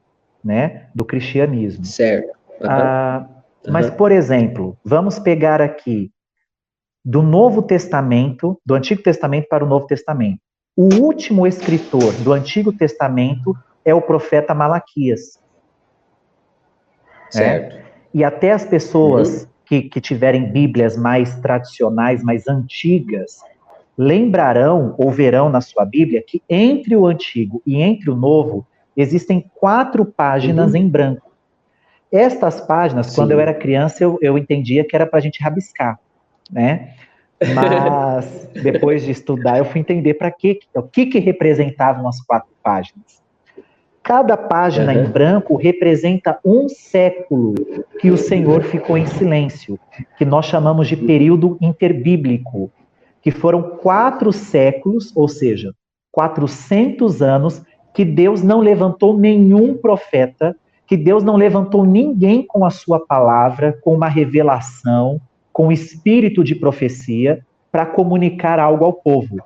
né, 0.45 0.87
do 0.95 1.05
cristianismo. 1.05 1.85
Certo. 1.85 2.37
Uhum. 2.61 2.69
Ah, 2.69 3.29
mas, 3.69 3.89
por 3.91 4.11
exemplo, 4.11 4.77
vamos 4.85 5.19
pegar 5.19 5.61
aqui 5.61 6.11
do 7.05 7.23
Novo 7.23 7.63
Testamento, 7.63 8.61
do 8.65 8.75
Antigo 8.75 9.03
Testamento 9.03 9.49
para 9.49 9.65
o 9.65 9.69
Novo 9.69 9.87
Testamento. 9.87 10.41
O 10.77 10.95
último 10.95 11.47
escritor 11.47 12.13
do 12.23 12.33
Antigo 12.33 12.73
Testamento 12.73 13.57
é 13.85 13.95
o 13.95 14.01
profeta 14.01 14.55
Malaquias. 14.55 15.39
Certo. 17.31 17.77
É? 17.77 17.83
E 18.15 18.25
até 18.25 18.53
as 18.53 18.65
pessoas 18.65 19.43
uhum. 19.43 19.49
que, 19.67 19.83
que 19.83 20.01
tiverem 20.01 20.51
Bíblias 20.51 20.97
mais 20.97 21.35
tradicionais, 21.41 22.23
mais 22.23 22.47
antigas, 22.47 23.41
lembrarão 23.97 24.95
ou 24.99 25.11
verão 25.11 25.49
na 25.49 25.61
sua 25.61 25.85
Bíblia 25.85 26.23
que 26.27 26.43
entre 26.49 26.97
o 26.97 27.07
Antigo 27.07 27.63
e 27.67 27.81
entre 27.81 28.11
o 28.11 28.17
Novo 28.17 28.67
existem 28.97 29.51
quatro 29.55 30.05
páginas 30.05 30.73
uhum. 30.73 30.79
em 30.79 30.89
branco. 30.89 31.33
Estas 32.11 32.61
páginas, 32.61 33.07
Sim. 33.07 33.17
quando 33.17 33.31
eu 33.31 33.41
era 33.41 33.55
criança, 33.55 34.05
eu, 34.05 34.19
eu 34.21 34.37
entendia 34.37 34.85
que 34.85 34.95
era 34.95 35.07
para 35.07 35.19
a 35.19 35.23
gente 35.23 35.43
rabiscar, 35.43 35.99
né? 36.51 36.91
Mas 37.55 38.49
depois 38.63 39.03
de 39.03 39.11
estudar, 39.11 39.59
eu 39.59 39.65
fui 39.65 39.81
entender 39.81 40.15
para 40.15 40.31
que, 40.31 40.61
o 40.75 40.83
que, 40.83 41.07
que 41.07 41.19
representavam 41.19 42.07
as 42.07 42.21
quatro 42.21 42.53
páginas. 42.63 43.23
Cada 44.03 44.37
página 44.37 44.93
uhum. 44.93 45.05
em 45.05 45.05
branco 45.05 45.57
representa 45.57 46.39
um 46.45 46.69
século 46.69 47.55
que 48.01 48.11
o 48.11 48.19
Senhor 48.19 48.65
ficou 48.65 48.99
em 48.99 49.07
silêncio, 49.07 49.79
que 50.19 50.25
nós 50.25 50.47
chamamos 50.47 50.89
de 50.89 50.97
período 50.97 51.57
interbíblico, 51.61 52.71
que 53.23 53.31
foram 53.31 53.63
quatro 53.63 54.33
séculos, 54.33 55.17
ou 55.17 55.29
seja, 55.29 55.73
400 56.11 57.23
anos, 57.23 57.63
que 57.95 58.05
Deus 58.05 58.43
não 58.43 58.61
levantou 58.61 59.17
nenhum 59.17 59.75
profeta, 59.75 60.57
que 60.87 60.97
Deus 60.97 61.23
não 61.23 61.37
levantou 61.37 61.85
ninguém 61.85 62.45
com 62.47 62.65
a 62.65 62.71
sua 62.71 63.01
palavra, 63.01 63.79
com 63.83 63.95
uma 63.95 64.09
revelação, 64.09 65.21
com 65.53 65.71
espírito 65.71 66.43
de 66.43 66.55
profecia, 66.55 67.45
para 67.71 67.87
comunicar 67.87 68.59
algo 68.59 68.85
ao 68.85 68.93
povo. 68.93 69.39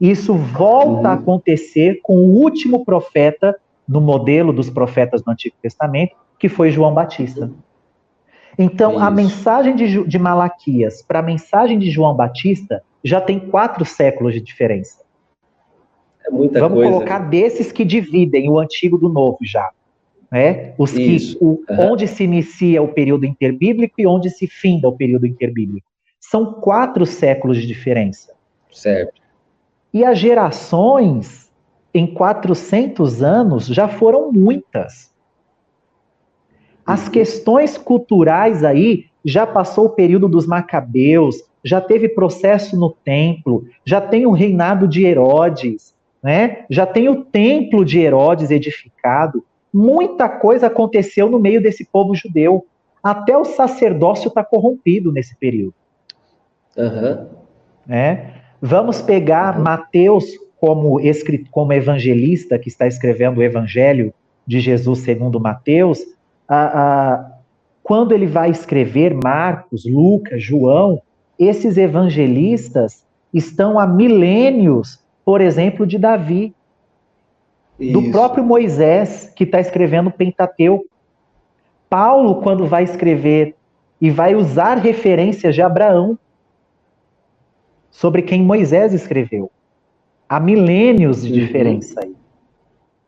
Isso 0.00 0.34
volta 0.34 1.10
a 1.10 1.12
acontecer 1.14 2.00
com 2.02 2.16
o 2.16 2.42
último 2.42 2.84
profeta, 2.84 3.56
no 3.86 4.00
modelo 4.00 4.52
dos 4.52 4.70
profetas 4.70 5.20
do 5.22 5.30
Antigo 5.30 5.56
Testamento, 5.60 6.14
que 6.38 6.48
foi 6.48 6.70
João 6.70 6.94
Batista. 6.94 7.50
Então, 8.58 8.92
Isso. 8.92 9.00
a 9.00 9.10
mensagem 9.10 9.74
de, 9.74 10.04
de 10.04 10.18
Malaquias 10.18 11.02
para 11.02 11.18
a 11.18 11.22
mensagem 11.22 11.78
de 11.78 11.90
João 11.90 12.14
Batista 12.14 12.82
já 13.02 13.20
tem 13.20 13.40
quatro 13.40 13.84
séculos 13.84 14.34
de 14.34 14.40
diferença. 14.40 14.98
É 16.30 16.32
muita 16.32 16.60
Vamos 16.60 16.76
coisa. 16.76 16.92
colocar 16.92 17.18
desses 17.18 17.72
que 17.72 17.84
dividem 17.84 18.48
o 18.48 18.58
antigo 18.58 18.96
do 18.96 19.08
novo 19.08 19.38
já. 19.42 19.70
Né? 20.30 20.74
Os 20.78 20.92
que, 20.92 21.36
o, 21.40 21.62
uhum. 21.68 21.92
Onde 21.92 22.06
se 22.06 22.22
inicia 22.22 22.80
o 22.80 22.88
período 22.88 23.26
interbíblico 23.26 24.00
e 24.00 24.06
onde 24.06 24.30
se 24.30 24.46
finda 24.46 24.88
o 24.88 24.96
período 24.96 25.26
interbíblico. 25.26 25.86
São 26.20 26.54
quatro 26.54 27.04
séculos 27.04 27.56
de 27.56 27.66
diferença. 27.66 28.32
Certo. 28.70 29.20
E 29.92 30.04
as 30.04 30.18
gerações, 30.18 31.50
em 31.92 32.06
400 32.06 33.22
anos, 33.22 33.66
já 33.66 33.88
foram 33.88 34.30
muitas. 34.30 35.12
As 36.86 37.06
uhum. 37.06 37.10
questões 37.10 37.76
culturais 37.76 38.62
aí 38.62 39.06
já 39.24 39.46
passou 39.46 39.86
o 39.86 39.90
período 39.90 40.28
dos 40.28 40.46
macabeus, 40.46 41.42
já 41.64 41.80
teve 41.80 42.08
processo 42.08 42.78
no 42.78 42.90
templo, 42.90 43.64
já 43.84 44.00
tem 44.00 44.26
o 44.26 44.30
reinado 44.30 44.86
de 44.86 45.04
Herodes, 45.04 45.94
né? 46.22 46.64
Já 46.68 46.86
tem 46.86 47.08
o 47.08 47.24
templo 47.24 47.84
de 47.84 47.98
Herodes 47.98 48.50
edificado. 48.50 49.44
Muita 49.72 50.28
coisa 50.28 50.66
aconteceu 50.66 51.28
no 51.28 51.38
meio 51.38 51.62
desse 51.62 51.84
povo 51.84 52.14
judeu. 52.14 52.66
Até 53.02 53.36
o 53.36 53.44
sacerdócio 53.44 54.28
está 54.28 54.44
corrompido 54.44 55.10
nesse 55.12 55.34
período. 55.36 55.74
Uhum. 56.76 57.26
Né? 57.86 58.34
Vamos 58.60 59.00
pegar 59.00 59.56
uhum. 59.56 59.64
Mateus 59.64 60.26
como, 60.60 61.00
escrito, 61.00 61.50
como 61.50 61.72
evangelista 61.72 62.58
que 62.58 62.68
está 62.68 62.86
escrevendo 62.86 63.38
o 63.38 63.42
Evangelho 63.42 64.12
de 64.46 64.60
Jesus 64.60 65.00
segundo 65.00 65.40
Mateus. 65.40 66.00
A, 66.46 67.14
a, 67.14 67.32
quando 67.82 68.12
ele 68.12 68.26
vai 68.26 68.50
escrever 68.50 69.14
Marcos, 69.14 69.86
Lucas, 69.86 70.42
João, 70.42 71.00
esses 71.38 71.78
evangelistas 71.78 73.02
estão 73.32 73.78
há 73.78 73.86
milênios, 73.86 75.00
por 75.30 75.40
exemplo, 75.40 75.86
de 75.86 75.96
Davi, 75.96 76.52
Isso. 77.78 77.92
do 77.92 78.10
próprio 78.10 78.42
Moisés, 78.42 79.32
que 79.36 79.44
está 79.44 79.60
escrevendo 79.60 80.08
o 80.08 80.12
Pentateuco. 80.12 80.84
Paulo, 81.88 82.42
quando 82.42 82.66
vai 82.66 82.82
escrever 82.82 83.54
e 84.00 84.10
vai 84.10 84.34
usar 84.34 84.78
referências 84.78 85.54
de 85.54 85.62
Abraão, 85.62 86.18
sobre 87.92 88.22
quem 88.22 88.42
Moisés 88.42 88.92
escreveu. 88.92 89.52
Há 90.28 90.40
milênios 90.40 91.22
de 91.22 91.32
uhum. 91.32 91.38
diferença 91.38 92.00
aí. 92.00 92.16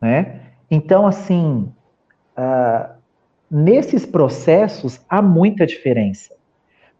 Né? 0.01 0.39
Então, 0.71 1.05
assim, 1.05 1.69
uh, 2.37 2.93
nesses 3.51 4.05
processos 4.05 5.01
há 5.09 5.21
muita 5.21 5.65
diferença. 5.65 6.33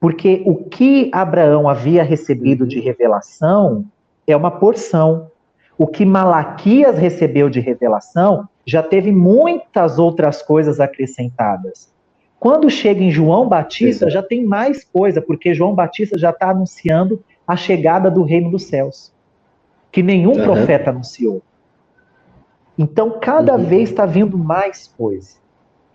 Porque 0.01 0.43
o 0.45 0.65
que 0.65 1.09
Abraão 1.13 1.69
havia 1.69 2.03
recebido 2.03 2.67
de 2.67 2.81
revelação 2.81 3.86
é 4.27 4.36
uma 4.36 4.51
porção. 4.51 5.29
O 5.77 5.88
que 5.88 6.05
Malaquias 6.05 6.97
recebeu 6.97 7.49
de 7.49 7.59
revelação 7.59 8.47
já 8.65 8.81
teve 8.81 9.12
muitas 9.12 9.99
outras 9.99 10.41
coisas 10.41 10.79
acrescentadas. 10.79 11.91
Quando 12.39 12.69
chega 12.69 13.01
em 13.01 13.12
João 13.12 13.47
Batista, 13.47 14.09
já 14.09 14.21
tem 14.21 14.43
mais 14.43 14.83
coisa, 14.83 15.21
porque 15.21 15.53
João 15.53 15.73
Batista 15.73 16.17
já 16.17 16.29
está 16.29 16.49
anunciando 16.49 17.23
a 17.47 17.55
chegada 17.55 18.12
do 18.12 18.23
reino 18.23 18.51
dos 18.51 18.65
céus, 18.65 19.13
que 19.91 20.03
nenhum 20.03 20.38
uhum. 20.38 20.43
profeta 20.43 20.89
anunciou. 20.89 21.41
Então, 22.77 23.19
cada 23.19 23.55
uhum. 23.55 23.63
vez 23.63 23.89
está 23.89 24.05
vindo 24.05 24.38
mais 24.38 24.88
coisa. 24.88 25.38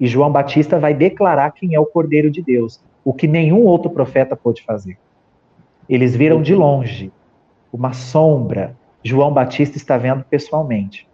E 0.00 0.06
João 0.06 0.30
Batista 0.30 0.78
vai 0.78 0.94
declarar 0.94 1.50
quem 1.52 1.74
é 1.74 1.80
o 1.80 1.86
Cordeiro 1.86 2.30
de 2.30 2.40
Deus 2.42 2.80
o 3.08 3.12
que 3.14 3.26
nenhum 3.26 3.64
outro 3.64 3.88
profeta 3.88 4.36
pôde 4.36 4.62
fazer. 4.62 4.98
Eles 5.88 6.14
viram 6.14 6.42
de 6.42 6.54
longe 6.54 7.10
uma 7.72 7.92
sombra. 7.92 8.76
João 9.02 9.32
Batista 9.32 9.76
está 9.76 9.96
vendo 9.96 10.24
pessoalmente. 10.24 11.08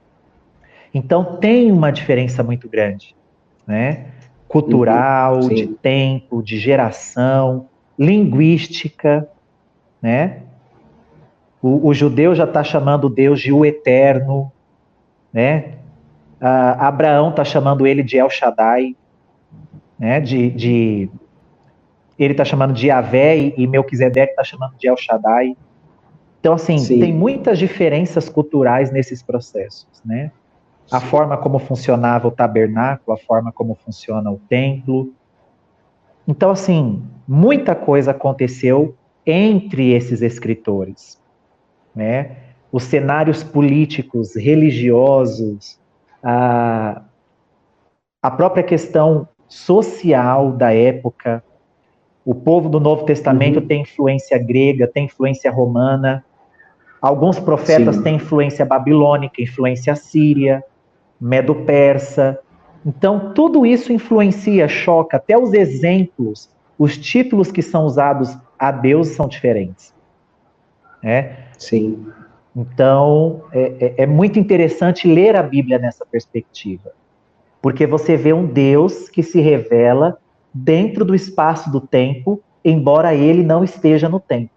Então 0.93 1.37
tem 1.37 1.73
uma 1.73 1.91
diferença 1.91 2.43
muito 2.43 2.69
grande, 2.69 3.17
né? 3.67 4.07
Cultural, 4.47 5.41
uhum, 5.41 5.49
de 5.49 5.67
tempo, 5.67 6.43
de 6.43 6.59
geração, 6.59 7.69
linguística, 7.99 9.29
né? 10.01 10.43
O, 11.61 11.89
o 11.89 11.95
judeu 11.95 12.35
já 12.35 12.45
está 12.45 12.63
chamando 12.63 13.09
Deus 13.09 13.41
de 13.41 13.53
o 13.53 13.65
eterno, 13.65 14.53
né? 15.33 15.75
Ah, 16.41 16.89
Abraão 16.89 17.31
está 17.31 17.45
chamando 17.45 17.87
ele 17.87 18.03
de 18.03 18.17
El 18.17 18.31
Shaddai, 18.31 18.95
né? 19.99 20.21
De, 20.21 20.51
de 20.51 21.11
ele 22.19 22.33
está 22.33 22.45
chamando 22.45 22.73
de 22.73 22.87
Yahvé 22.87 23.53
e 23.57 23.67
Melquisedeque 23.67 24.33
está 24.33 24.45
chamando 24.45 24.77
de 24.79 24.87
El 24.87 24.97
Shaddai. 24.97 25.57
Então, 26.45 26.53
assim, 26.53 26.77
Sim. 26.77 27.01
tem 27.01 27.11
muitas 27.11 27.59
diferenças 27.59 28.29
culturais 28.29 28.91
nesses 28.93 29.23
processos, 29.23 29.89
né? 30.05 30.31
A 30.91 31.01
Sim. 31.01 31.07
forma 31.07 31.39
como 31.39 31.59
funcionava 31.59 32.29
o 32.29 32.31
tabernáculo, 32.31 33.17
a 33.17 33.19
forma 33.19 33.51
como 33.51 33.75
funciona 33.75 34.31
o 34.31 34.39
templo. 34.47 35.15
Então, 36.29 36.51
assim, 36.51 37.03
muita 37.27 37.75
coisa 37.75 38.11
aconteceu 38.11 38.95
entre 39.25 39.93
esses 39.93 40.21
escritores, 40.21 41.19
né? 41.97 42.37
Os 42.71 42.83
cenários 42.83 43.43
políticos, 43.43 44.37
religiosos, 44.37 45.81
a, 46.23 47.05
a 48.23 48.31
própria 48.31 48.63
questão 48.63 49.27
social 49.49 50.53
da 50.53 50.75
época, 50.75 51.43
o 52.23 52.35
povo 52.35 52.69
do 52.69 52.79
Novo 52.79 53.07
Testamento 53.07 53.61
uhum. 53.61 53.67
tem 53.67 53.81
influência 53.81 54.37
grega, 54.37 54.87
tem 54.87 55.07
influência 55.07 55.51
romana. 55.51 56.23
Alguns 57.05 57.39
profetas 57.39 57.97
Sim. 57.97 58.03
têm 58.03 58.15
influência 58.15 58.65
babilônica, 58.65 59.43
influência 59.43 59.95
síria, 59.95 60.65
medo-persa. 61.21 62.41
Então, 62.87 63.35
tudo 63.35 63.67
isso 63.67 63.93
influencia, 63.93 64.67
choca. 64.67 65.19
Até 65.19 65.37
os 65.37 65.53
exemplos, 65.53 66.49
os 66.79 66.97
títulos 66.97 67.53
que 67.53 67.61
são 67.61 67.85
usados 67.85 68.35
a 68.59 68.73
Deus 68.73 69.09
são 69.09 69.29
diferentes. 69.29 69.93
É? 71.03 71.41
Sim. 71.59 72.07
Então, 72.57 73.43
é, 73.53 73.95
é, 73.99 74.05
é 74.05 74.07
muito 74.07 74.39
interessante 74.39 75.07
ler 75.07 75.37
a 75.37 75.43
Bíblia 75.43 75.79
nessa 75.79 76.07
perspectiva. 76.07 76.93
Porque 77.61 77.87
você 77.87 78.17
vê 78.17 78.33
um 78.33 78.47
Deus 78.47 79.11
que 79.11 79.23
se 79.23 79.43
revela 79.43 80.17
dentro 80.55 81.05
do 81.05 81.15
espaço 81.15 81.71
do 81.71 81.83
tempo, 81.83 82.41
embora 82.65 83.15
ele 83.15 83.43
não 83.43 83.63
esteja 83.63 84.09
no 84.09 84.19
tempo. 84.19 84.54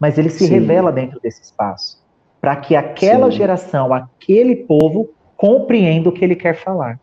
Mas 0.00 0.16
ele 0.16 0.30
se 0.30 0.46
Sim. 0.46 0.54
revela 0.54 0.90
dentro 0.90 1.20
desse 1.20 1.42
espaço, 1.42 2.02
para 2.40 2.56
que 2.56 2.74
aquela 2.74 3.30
Sim. 3.30 3.36
geração, 3.36 3.92
aquele 3.92 4.56
povo, 4.56 5.10
compreenda 5.36 6.08
o 6.08 6.12
que 6.12 6.24
ele 6.24 6.34
quer 6.34 6.54
falar. 6.54 6.98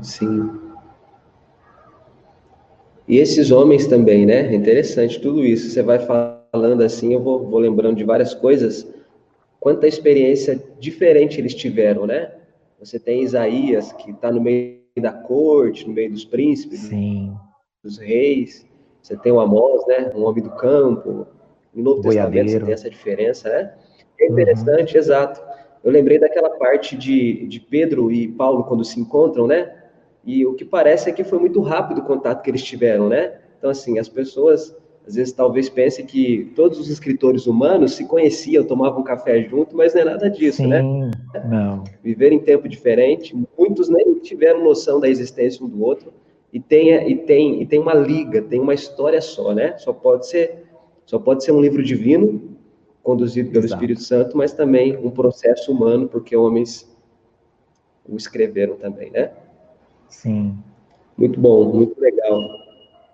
Sim. 0.00 0.48
E 3.06 3.16
esses 3.16 3.50
homens 3.50 3.86
também, 3.86 4.24
né? 4.24 4.54
Interessante 4.54 5.20
tudo 5.20 5.44
isso. 5.44 5.70
Você 5.70 5.82
vai 5.82 5.98
falando 5.98 6.82
assim, 6.82 7.14
eu 7.14 7.20
vou, 7.20 7.48
vou 7.48 7.58
lembrando 7.58 7.96
de 7.96 8.04
várias 8.04 8.34
coisas, 8.34 8.86
quanta 9.58 9.88
experiência 9.88 10.62
diferente 10.78 11.40
eles 11.40 11.54
tiveram, 11.54 12.06
né? 12.06 12.32
Você 12.78 12.98
tem 12.98 13.22
Isaías, 13.22 13.92
que 13.94 14.10
está 14.10 14.30
no 14.30 14.40
meio 14.40 14.78
da 15.00 15.12
corte, 15.12 15.86
no 15.88 15.94
meio 15.94 16.10
dos 16.12 16.24
príncipes, 16.24 16.80
Sim. 16.80 17.34
dos 17.82 17.98
reis. 17.98 18.66
Você 19.02 19.16
tem 19.16 19.32
o 19.32 19.40
Amós, 19.40 19.86
né? 19.86 20.12
Um 20.14 20.24
homem 20.24 20.44
do 20.44 20.50
campo. 20.50 21.26
No 21.74 21.82
Novo 21.82 22.02
Boiadeiro. 22.02 22.46
Testamento 22.46 22.50
você 22.50 22.64
tem 22.64 22.74
essa 22.74 22.90
diferença, 22.90 23.48
né? 23.48 23.72
É 24.20 24.26
Uhum. 24.26 24.32
interessante, 24.32 24.96
exato. 24.96 25.40
Eu 25.84 25.92
lembrei 25.92 26.18
daquela 26.18 26.50
parte 26.50 26.96
de, 26.96 27.46
de 27.46 27.60
Pedro 27.60 28.10
e 28.10 28.28
Paulo 28.28 28.64
quando 28.64 28.84
se 28.84 28.98
encontram, 28.98 29.46
né? 29.46 29.72
E 30.24 30.44
o 30.44 30.54
que 30.54 30.64
parece 30.64 31.08
é 31.08 31.12
que 31.12 31.24
foi 31.24 31.38
muito 31.38 31.60
rápido 31.60 31.98
o 31.98 32.04
contato 32.04 32.42
que 32.42 32.50
eles 32.50 32.62
tiveram, 32.62 33.08
né? 33.08 33.34
Então, 33.58 33.70
assim, 33.70 33.98
as 33.98 34.08
pessoas 34.08 34.76
às 35.06 35.14
vezes 35.14 35.32
talvez 35.32 35.70
pensem 35.70 36.04
que 36.04 36.52
todos 36.54 36.78
os 36.78 36.90
escritores 36.90 37.46
humanos 37.46 37.94
se 37.94 38.04
conheciam, 38.04 38.62
tomavam 38.62 39.02
café 39.02 39.42
junto, 39.42 39.74
mas 39.74 39.94
não 39.94 40.02
é 40.02 40.04
nada 40.04 40.28
disso, 40.28 40.58
Sim, 40.58 40.66
né? 40.66 40.82
não. 41.48 41.82
Viver 42.02 42.30
em 42.30 42.38
tempo 42.38 42.68
diferente, 42.68 43.34
muitos 43.58 43.88
nem 43.88 44.18
tiveram 44.18 44.62
noção 44.62 45.00
da 45.00 45.08
existência 45.08 45.64
um 45.64 45.68
do 45.68 45.82
outro 45.82 46.12
e 46.52 46.60
tem 46.60 46.90
e 47.10 47.16
tem 47.16 47.62
e 47.62 47.66
tem 47.66 47.78
uma 47.78 47.94
liga, 47.94 48.42
tem 48.42 48.60
uma 48.60 48.74
história 48.74 49.20
só, 49.22 49.54
né? 49.54 49.78
Só 49.78 49.94
pode 49.94 50.26
ser 50.28 50.67
só 51.08 51.18
pode 51.18 51.42
ser 51.42 51.52
um 51.52 51.60
livro 51.62 51.82
divino 51.82 52.54
conduzido 53.02 53.50
pelo 53.50 53.64
Exato. 53.64 53.80
Espírito 53.80 54.02
Santo, 54.02 54.36
mas 54.36 54.52
também 54.52 54.94
um 54.98 55.10
processo 55.10 55.72
humano, 55.72 56.06
porque 56.06 56.36
homens 56.36 56.86
o 58.06 58.14
escreveram 58.14 58.76
também, 58.76 59.10
né? 59.10 59.30
Sim. 60.10 60.54
Muito 61.16 61.40
bom, 61.40 61.72
muito 61.72 61.98
legal. 61.98 62.38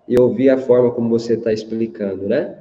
E 0.09 0.19
ouvir 0.19 0.49
a 0.49 0.57
forma 0.57 0.91
como 0.91 1.07
você 1.07 1.35
está 1.35 1.53
explicando, 1.53 2.27
né? 2.27 2.57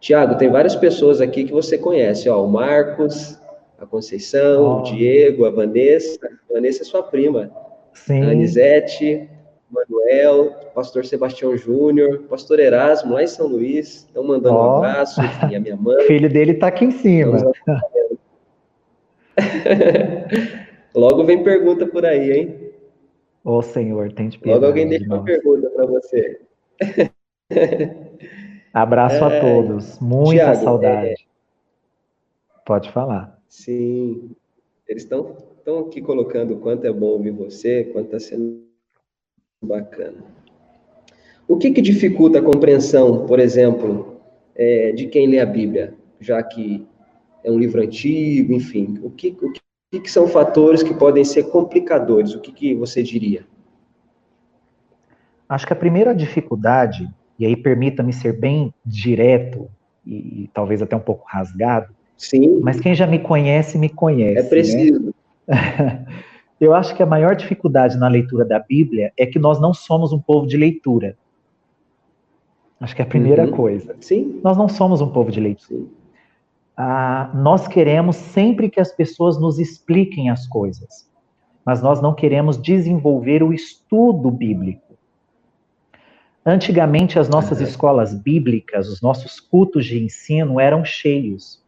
Tiago, 0.00 0.38
tem 0.38 0.48
várias 0.48 0.74
pessoas 0.74 1.20
aqui 1.20 1.44
que 1.44 1.52
você 1.52 1.76
conhece, 1.76 2.30
ó, 2.30 2.42
o 2.42 2.50
Marcos, 2.50 3.38
a 3.78 3.84
Conceição, 3.84 4.62
Ó. 4.64 4.80
o 4.80 4.82
Diego, 4.84 5.44
a 5.44 5.50
Vanessa. 5.50 6.26
A 6.48 6.54
Vanessa 6.54 6.80
é 6.80 6.86
sua 6.86 7.02
prima. 7.02 7.50
Sim. 7.92 8.22
A 8.22 8.30
Anisete, 8.30 9.28
Manuel, 9.70 10.46
o 10.62 10.70
pastor 10.74 11.04
Sebastião 11.04 11.56
Júnior, 11.56 12.16
o 12.16 12.22
pastor 12.24 12.58
Erasmo, 12.58 13.14
lá 13.14 13.22
em 13.22 13.26
São 13.26 13.46
Luís, 13.46 14.04
estão 14.06 14.24
mandando 14.24 14.56
Ó. 14.56 14.74
um 14.74 14.84
abraço, 14.84 15.20
enfim, 15.22 15.54
a 15.54 15.60
minha 15.60 15.74
O 15.76 15.82
mãe. 15.82 16.06
filho 16.06 16.28
dele 16.28 16.52
está 16.52 16.66
aqui 16.68 16.84
em 16.84 16.90
cima. 16.90 17.36
Logo 20.94 21.24
vem 21.24 21.42
pergunta 21.44 21.86
por 21.86 22.04
aí, 22.04 22.32
hein? 22.32 22.70
Ô 23.44 23.62
Senhor, 23.62 24.12
tem 24.12 24.28
de 24.28 24.38
Logo 24.44 24.66
alguém 24.66 24.84
de 24.88 24.98
deixa 24.98 25.06
uma 25.14 25.24
pergunta 25.24 25.70
para 25.70 25.86
você. 25.86 26.40
Abraço 28.74 29.24
a 29.24 29.32
É. 29.32 29.40
todos. 29.40 29.98
Muita 30.00 30.44
Tiago, 30.44 30.64
saudade. 30.64 31.26
Pode 32.66 32.92
falar. 32.92 33.40
Sim, 33.48 34.30
eles 34.86 35.02
estão 35.04 35.36
estão 35.58 35.80
aqui 35.80 36.00
colocando 36.00 36.54
o 36.54 36.58
quanto 36.58 36.86
é 36.86 36.92
bom 36.92 37.06
ouvir 37.08 37.30
você, 37.32 37.84
quanto 37.84 38.06
está 38.06 38.18
sendo 38.20 38.62
bacana. 39.62 40.24
O 41.46 41.56
que 41.56 41.70
que 41.70 41.82
dificulta 41.82 42.38
a 42.38 42.42
compreensão, 42.42 43.26
por 43.26 43.38
exemplo, 43.38 44.20
é, 44.54 44.92
de 44.92 45.06
quem 45.06 45.26
lê 45.26 45.40
a 45.40 45.46
Bíblia, 45.46 45.94
já 46.20 46.42
que 46.42 46.86
é 47.42 47.50
um 47.50 47.58
livro 47.58 47.82
antigo, 47.82 48.52
enfim, 48.52 48.98
o 49.02 49.10
que, 49.10 49.36
o 49.42 49.52
que, 49.52 50.00
que 50.00 50.10
são 50.10 50.28
fatores 50.28 50.82
que 50.82 50.94
podem 50.94 51.24
ser 51.24 51.44
complicadores? 51.44 52.34
O 52.34 52.40
que, 52.40 52.52
que 52.52 52.74
você 52.74 53.02
diria? 53.02 53.44
Acho 55.48 55.66
que 55.66 55.72
a 55.72 55.76
primeira 55.76 56.14
dificuldade, 56.14 57.08
e 57.38 57.44
aí 57.44 57.56
permita-me 57.56 58.12
ser 58.12 58.38
bem 58.38 58.72
direto 58.84 59.68
e, 60.06 60.44
e 60.44 60.50
talvez 60.54 60.80
até 60.80 60.94
um 60.94 61.00
pouco 61.00 61.26
rasgado, 61.26 61.92
Sim, 62.16 62.60
mas 62.60 62.78
quem 62.78 62.94
já 62.94 63.06
me 63.06 63.18
conhece, 63.18 63.78
me 63.78 63.88
conhece. 63.88 64.38
é 64.38 64.92
né? 64.92 65.12
Eu 66.60 66.74
acho 66.74 66.94
que 66.94 67.02
a 67.02 67.06
maior 67.06 67.34
dificuldade 67.34 67.96
na 67.96 68.06
leitura 68.06 68.44
da 68.44 68.58
Bíblia 68.58 69.12
é 69.18 69.24
que 69.24 69.38
nós 69.38 69.58
não 69.58 69.72
somos 69.72 70.12
um 70.12 70.20
povo 70.20 70.46
de 70.46 70.56
leitura. 70.58 71.16
Acho 72.78 72.94
que 72.94 73.02
é 73.02 73.04
a 73.04 73.08
primeira 73.08 73.44
Uhum. 73.44 73.50
coisa. 73.52 73.96
Sim, 74.00 74.40
Nós 74.44 74.56
não 74.56 74.68
somos 74.68 75.00
um 75.00 75.08
povo 75.10 75.30
de 75.30 75.40
leitura. 75.40 75.86
Ah, 76.76 77.30
nós 77.34 77.66
queremos 77.66 78.16
sempre 78.16 78.70
que 78.70 78.80
as 78.80 78.92
pessoas 78.92 79.38
nos 79.38 79.58
expliquem 79.58 80.30
as 80.30 80.46
coisas, 80.46 81.10
mas 81.64 81.82
nós 81.82 82.00
não 82.00 82.14
queremos 82.14 82.56
desenvolver 82.60 83.42
o 83.42 83.52
estudo 83.52 84.30
bíblico. 84.30 84.98
Antigamente, 86.44 87.18
as 87.18 87.28
nossas 87.28 87.58
Aham. 87.58 87.68
escolas 87.68 88.14
bíblicas, 88.14 88.88
os 88.88 89.02
nossos 89.02 89.38
cultos 89.40 89.84
de 89.84 90.02
ensino 90.02 90.58
eram 90.58 90.84
cheios, 90.84 91.62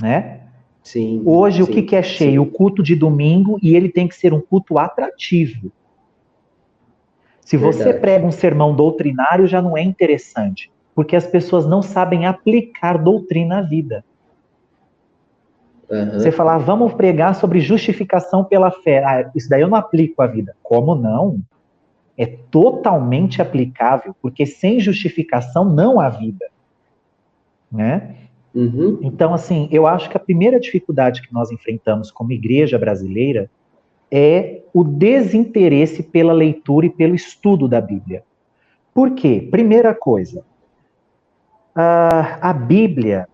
né? 0.00 0.47
Sim. 0.88 1.22
Hoje, 1.24 1.62
o 1.62 1.66
sim, 1.66 1.72
que, 1.72 1.82
que 1.82 1.96
é 1.96 2.02
cheio? 2.02 2.42
O 2.42 2.46
culto 2.46 2.82
de 2.82 2.94
domingo 2.94 3.58
e 3.62 3.76
ele 3.76 3.88
tem 3.88 4.08
que 4.08 4.14
ser 4.14 4.32
um 4.32 4.40
culto 4.40 4.78
atrativo. 4.78 5.70
Se 7.40 7.56
você 7.56 7.84
Verdade. 7.84 8.00
prega 8.00 8.26
um 8.26 8.30
sermão 8.30 8.74
doutrinário, 8.74 9.46
já 9.46 9.62
não 9.62 9.76
é 9.76 9.82
interessante, 9.82 10.70
porque 10.94 11.16
as 11.16 11.26
pessoas 11.26 11.66
não 11.66 11.80
sabem 11.80 12.26
aplicar 12.26 12.98
doutrina 12.98 13.58
à 13.58 13.62
vida. 13.62 14.04
Aham. 15.90 16.18
Você 16.18 16.30
falar, 16.30 16.58
vamos 16.58 16.92
pregar 16.92 17.34
sobre 17.34 17.60
justificação 17.60 18.44
pela 18.44 18.70
fé. 18.70 19.02
Ah, 19.02 19.30
isso 19.34 19.48
daí 19.48 19.62
eu 19.62 19.68
não 19.68 19.78
aplico 19.78 20.20
à 20.20 20.26
vida. 20.26 20.54
Como 20.62 20.94
não? 20.94 21.40
É 22.18 22.26
totalmente 22.26 23.40
aplicável, 23.40 24.14
porque 24.20 24.44
sem 24.44 24.78
justificação 24.80 25.64
não 25.64 25.98
há 25.98 26.10
vida. 26.10 26.46
Né? 27.72 28.27
Uhum. 28.54 28.98
Então, 29.02 29.34
assim, 29.34 29.68
eu 29.70 29.86
acho 29.86 30.08
que 30.08 30.16
a 30.16 30.20
primeira 30.20 30.58
dificuldade 30.58 31.22
que 31.22 31.32
nós 31.32 31.50
enfrentamos 31.50 32.10
como 32.10 32.32
igreja 32.32 32.78
brasileira 32.78 33.50
é 34.10 34.62
o 34.72 34.82
desinteresse 34.82 36.02
pela 36.02 36.32
leitura 36.32 36.86
e 36.86 36.90
pelo 36.90 37.14
estudo 37.14 37.68
da 37.68 37.80
Bíblia. 37.80 38.22
Por 38.94 39.12
quê? 39.12 39.46
Primeira 39.50 39.94
coisa, 39.94 40.42
a, 41.74 42.52
Bíblia 42.52 43.28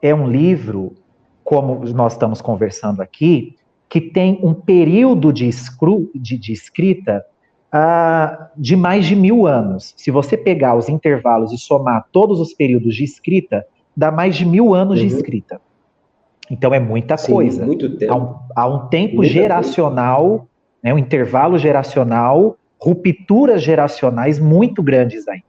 é 0.00 0.14
um 0.14 0.28
livro, 0.28 0.94
como 1.42 1.84
nós 1.92 2.12
estamos 2.12 2.40
conversando 2.40 3.00
aqui, 3.00 3.56
que 3.88 4.00
tem 4.00 4.38
um 4.42 4.54
período 4.54 5.32
de, 5.32 5.48
escru, 5.48 6.08
de, 6.14 6.38
de 6.38 6.52
escrita 6.52 7.24
de 8.56 8.76
mais 8.76 9.06
de 9.06 9.16
mil 9.16 9.46
anos. 9.46 9.94
Se 9.96 10.10
você 10.10 10.36
pegar 10.36 10.76
os 10.76 10.88
intervalos 10.88 11.52
e 11.52 11.58
somar 11.58 12.06
todos 12.12 12.40
os 12.40 12.52
períodos 12.52 12.94
de 12.94 13.04
escrita, 13.04 13.64
dá 14.00 14.10
mais 14.10 14.34
de 14.34 14.46
mil 14.46 14.74
anos 14.74 14.98
de 14.98 15.06
Uhum. 15.06 15.16
escrita. 15.16 15.60
Então 16.50 16.72
é 16.72 16.80
muita 16.80 17.16
Sim, 17.18 17.32
coisa. 17.32 17.64
muito 17.64 17.86
Há 17.86 17.98
tempo. 17.98 18.14
um, 18.14 18.34
há 18.56 18.66
um 18.66 18.88
tempo 18.88 19.16
Muita 19.16 19.32
geracional, 19.32 20.48
né, 20.82 20.92
um 20.94 20.98
intervalo 20.98 21.58
geracional, 21.58 22.56
rupturas 22.80 23.62
geracionais 23.62 24.38
muito 24.38 24.82
grandes 24.82 25.28
aí. 25.28 25.42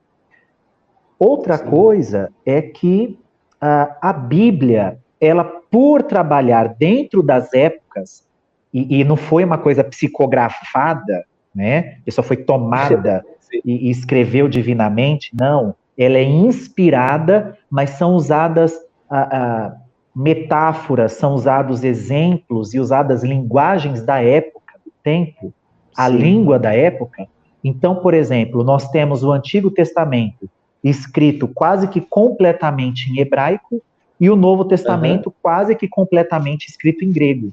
Outra 1.17 1.57
Sim. 1.57 1.65
coisa 1.67 2.29
é 2.45 2.61
que 2.61 3.17
ah, 3.61 3.97
a 4.01 4.11
Bíblia, 4.11 4.97
ela 5.19 5.45
por 5.45 6.03
trabalhar 6.03 6.75
dentro 6.77 7.23
das 7.23 7.53
épocas, 7.53 8.27
e, 8.73 8.99
e 8.99 9.03
não 9.05 9.15
foi 9.15 9.45
uma 9.45 9.57
coisa 9.57 9.83
psicografada, 9.83 11.23
né? 11.55 11.97
Só 12.09 12.21
foi 12.21 12.37
tomada 12.37 13.23
e, 13.63 13.87
e 13.87 13.89
escreveu 13.89 14.47
divinamente, 14.49 15.31
não. 15.33 15.73
Ela 15.97 16.17
é 16.17 16.23
inspirada, 16.23 17.57
mas 17.69 17.91
são 17.91 18.15
usadas 18.15 18.73
ah, 19.09 19.29
ah, 19.31 19.75
metáforas, 20.15 21.13
são 21.13 21.33
usados 21.33 21.83
exemplos 21.83 22.73
e 22.73 22.79
usadas 22.79 23.23
linguagens 23.23 24.01
da 24.01 24.21
época, 24.21 24.75
do 24.85 24.91
tempo, 25.03 25.53
a 25.95 26.09
Sim. 26.09 26.17
língua 26.17 26.57
da 26.57 26.73
época. 26.73 27.27
Então, 27.63 27.95
por 27.95 28.13
exemplo, 28.13 28.63
nós 28.63 28.89
temos 28.89 29.23
o 29.23 29.31
Antigo 29.31 29.69
Testamento 29.69 30.49
escrito 30.83 31.47
quase 31.47 31.87
que 31.87 32.01
completamente 32.01 33.11
em 33.11 33.19
hebraico 33.19 33.81
e 34.19 34.29
o 34.29 34.35
Novo 34.35 34.65
Testamento 34.65 35.33
quase 35.41 35.75
que 35.75 35.87
completamente 35.87 36.67
escrito 36.67 37.05
em 37.05 37.11
grego. 37.11 37.51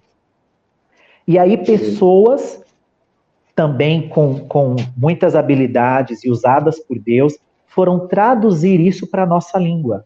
E 1.27 1.39
aí, 1.39 1.59
pessoas 1.59 2.63
também 3.55 4.09
com, 4.09 4.39
com 4.41 4.77
muitas 4.97 5.35
habilidades 5.35 6.25
e 6.25 6.31
usadas 6.31 6.79
por 6.79 6.99
Deus 6.99 7.37
foram 7.69 8.09
traduzir 8.09 8.81
isso 8.81 9.07
para 9.07 9.23
a 9.23 9.27
nossa 9.27 9.59
língua. 9.59 10.05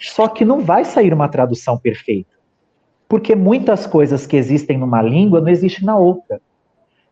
Só 0.00 0.28
que 0.28 0.44
não 0.44 0.60
vai 0.60 0.84
sair 0.84 1.12
uma 1.12 1.28
tradução 1.28 1.78
perfeita. 1.78 2.32
Porque 3.08 3.34
muitas 3.34 3.86
coisas 3.86 4.26
que 4.26 4.36
existem 4.36 4.78
numa 4.78 5.02
língua 5.02 5.40
não 5.40 5.48
existem 5.48 5.84
na 5.84 5.96
outra. 5.96 6.40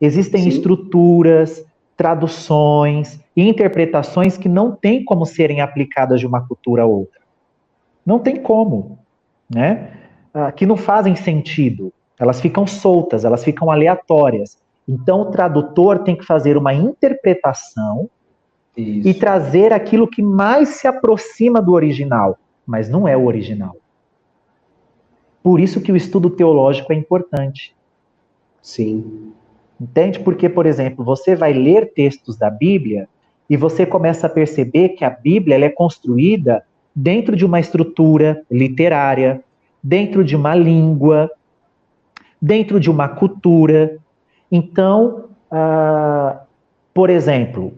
Existem 0.00 0.42
Sim. 0.42 0.48
estruturas, 0.48 1.64
traduções 1.96 3.20
e 3.36 3.46
interpretações 3.46 4.36
que 4.36 4.48
não 4.48 4.72
têm 4.72 5.04
como 5.04 5.26
serem 5.26 5.60
aplicadas 5.60 6.20
de 6.20 6.26
uma 6.26 6.46
cultura 6.46 6.82
a 6.82 6.86
outra. 6.86 7.20
Não 8.04 8.18
tem 8.18 8.36
como, 8.36 8.98
né? 9.52 9.92
Ah, 10.34 10.50
que 10.50 10.66
não 10.66 10.76
fazem 10.76 11.14
sentido. 11.14 11.92
Elas 12.18 12.40
ficam 12.40 12.66
soltas, 12.66 13.24
elas 13.24 13.44
ficam 13.44 13.70
aleatórias. 13.70 14.58
Então 14.88 15.22
o 15.22 15.30
tradutor 15.30 16.00
tem 16.00 16.16
que 16.16 16.24
fazer 16.24 16.56
uma 16.56 16.74
interpretação 16.74 18.08
Isso. 18.76 19.06
e 19.06 19.12
trazer 19.12 19.72
aquilo 19.72 20.08
que 20.08 20.22
mais 20.22 20.70
se 20.70 20.86
aproxima 20.86 21.60
do 21.60 21.72
original. 21.72 22.38
mas 22.64 22.88
não 22.88 23.08
é 23.08 23.16
o 23.16 23.26
original. 23.26 23.76
Por 25.42 25.58
isso 25.58 25.80
que 25.80 25.90
o 25.90 25.96
estudo 25.96 26.30
teológico 26.30 26.92
é 26.92 26.96
importante. 26.96 27.74
Sim. 28.62 29.32
Entende? 29.80 30.20
Porque, 30.20 30.48
por 30.48 30.64
exemplo, 30.64 31.04
você 31.04 31.34
vai 31.34 31.52
ler 31.52 31.92
textos 31.92 32.36
da 32.36 32.48
Bíblia 32.48 33.08
e 33.50 33.56
você 33.56 33.84
começa 33.84 34.28
a 34.28 34.30
perceber 34.30 34.90
que 34.90 35.04
a 35.04 35.10
Bíblia 35.10 35.62
é 35.62 35.68
construída 35.68 36.64
dentro 36.94 37.34
de 37.34 37.44
uma 37.44 37.58
estrutura 37.58 38.44
literária, 38.48 39.42
dentro 39.82 40.24
de 40.24 40.36
uma 40.36 40.54
língua, 40.54 41.28
dentro 42.40 42.78
de 42.78 42.88
uma 42.88 43.08
cultura. 43.08 43.98
Então, 44.50 45.24
ah, 45.50 46.42
por 46.94 47.10
exemplo, 47.10 47.74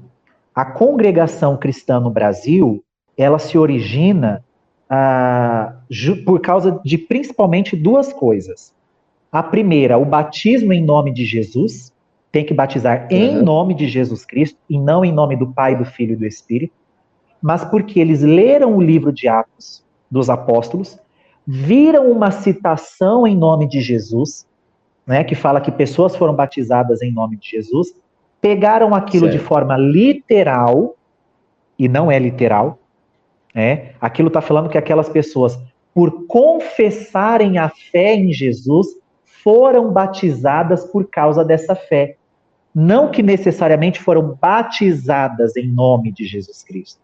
a 0.55 0.65
congregação 0.65 1.57
cristã 1.57 1.99
no 1.99 2.11
Brasil, 2.11 2.83
ela 3.17 3.39
se 3.39 3.59
origina 3.59 4.45
ah, 4.89 5.75
por 6.25 6.41
causa 6.41 6.81
de 6.85 6.97
principalmente 6.97 7.75
duas 7.75 8.13
coisas. 8.13 8.73
A 9.33 9.43
primeira, 9.43 9.99
o 9.99 10.05
batismo 10.05 10.73
em 10.73 10.85
nome 10.85 11.13
de 11.13 11.25
Jesus, 11.25 11.93
tem 12.31 12.45
que 12.45 12.55
batizar 12.55 13.09
em 13.11 13.43
nome 13.43 13.75
de 13.75 13.89
Jesus 13.89 14.25
Cristo 14.25 14.59
e 14.69 14.79
não 14.79 15.05
em 15.05 15.13
nome 15.13 15.37
do 15.37 15.47
Pai, 15.53 15.77
do 15.77 15.85
Filho 15.85 16.13
e 16.13 16.17
do 16.17 16.27
Espírito, 16.27 16.75
mas 17.41 17.65
porque 17.65 18.01
eles 18.01 18.23
leram 18.23 18.77
o 18.77 18.83
livro 18.83 19.13
de 19.13 19.29
Atos 19.29 19.85
dos 20.11 20.31
Apóstolos, 20.31 20.99
viram 21.47 22.11
uma 22.11 22.31
citação 22.31 23.27
em 23.27 23.37
nome 23.37 23.69
de 23.69 23.81
Jesus, 23.81 24.47
né, 25.07 25.23
que 25.23 25.35
fala 25.35 25.61
que 25.61 25.71
pessoas 25.71 26.17
foram 26.17 26.35
batizadas 26.35 27.03
em 27.03 27.13
nome 27.13 27.37
de 27.37 27.51
Jesus, 27.51 27.95
pegaram 28.45 28.95
aquilo 28.95 29.25
certo. 29.25 29.39
de 29.41 29.43
forma 29.43 29.75
literal, 29.75 30.97
e 31.79 31.89
não 31.89 32.13
é 32.13 32.19
literal, 32.19 32.79
né? 33.55 33.93
Aquilo 33.99 34.29
está 34.29 34.43
falando 34.43 34.69
que 34.69 34.77
aquelas 34.77 35.09
pessoas, 35.09 35.59
por 35.95 36.27
confessarem 36.27 37.57
a 37.57 37.71
fé 37.71 38.15
em 38.15 38.35
Jesus, 38.35 38.87
foram 39.43 39.91
batizadas 39.91 40.85
por 40.85 41.09
causa 41.09 41.43
dessa 41.43 41.75
fé. 41.75 42.17
Não 42.75 43.11
que 43.11 43.23
necessariamente 43.23 43.99
foram 43.99 44.37
batizadas 44.39 45.57
em 45.57 45.67
nome 45.67 46.13
de 46.13 46.27
Jesus 46.27 46.63
Cristo, 46.63 47.01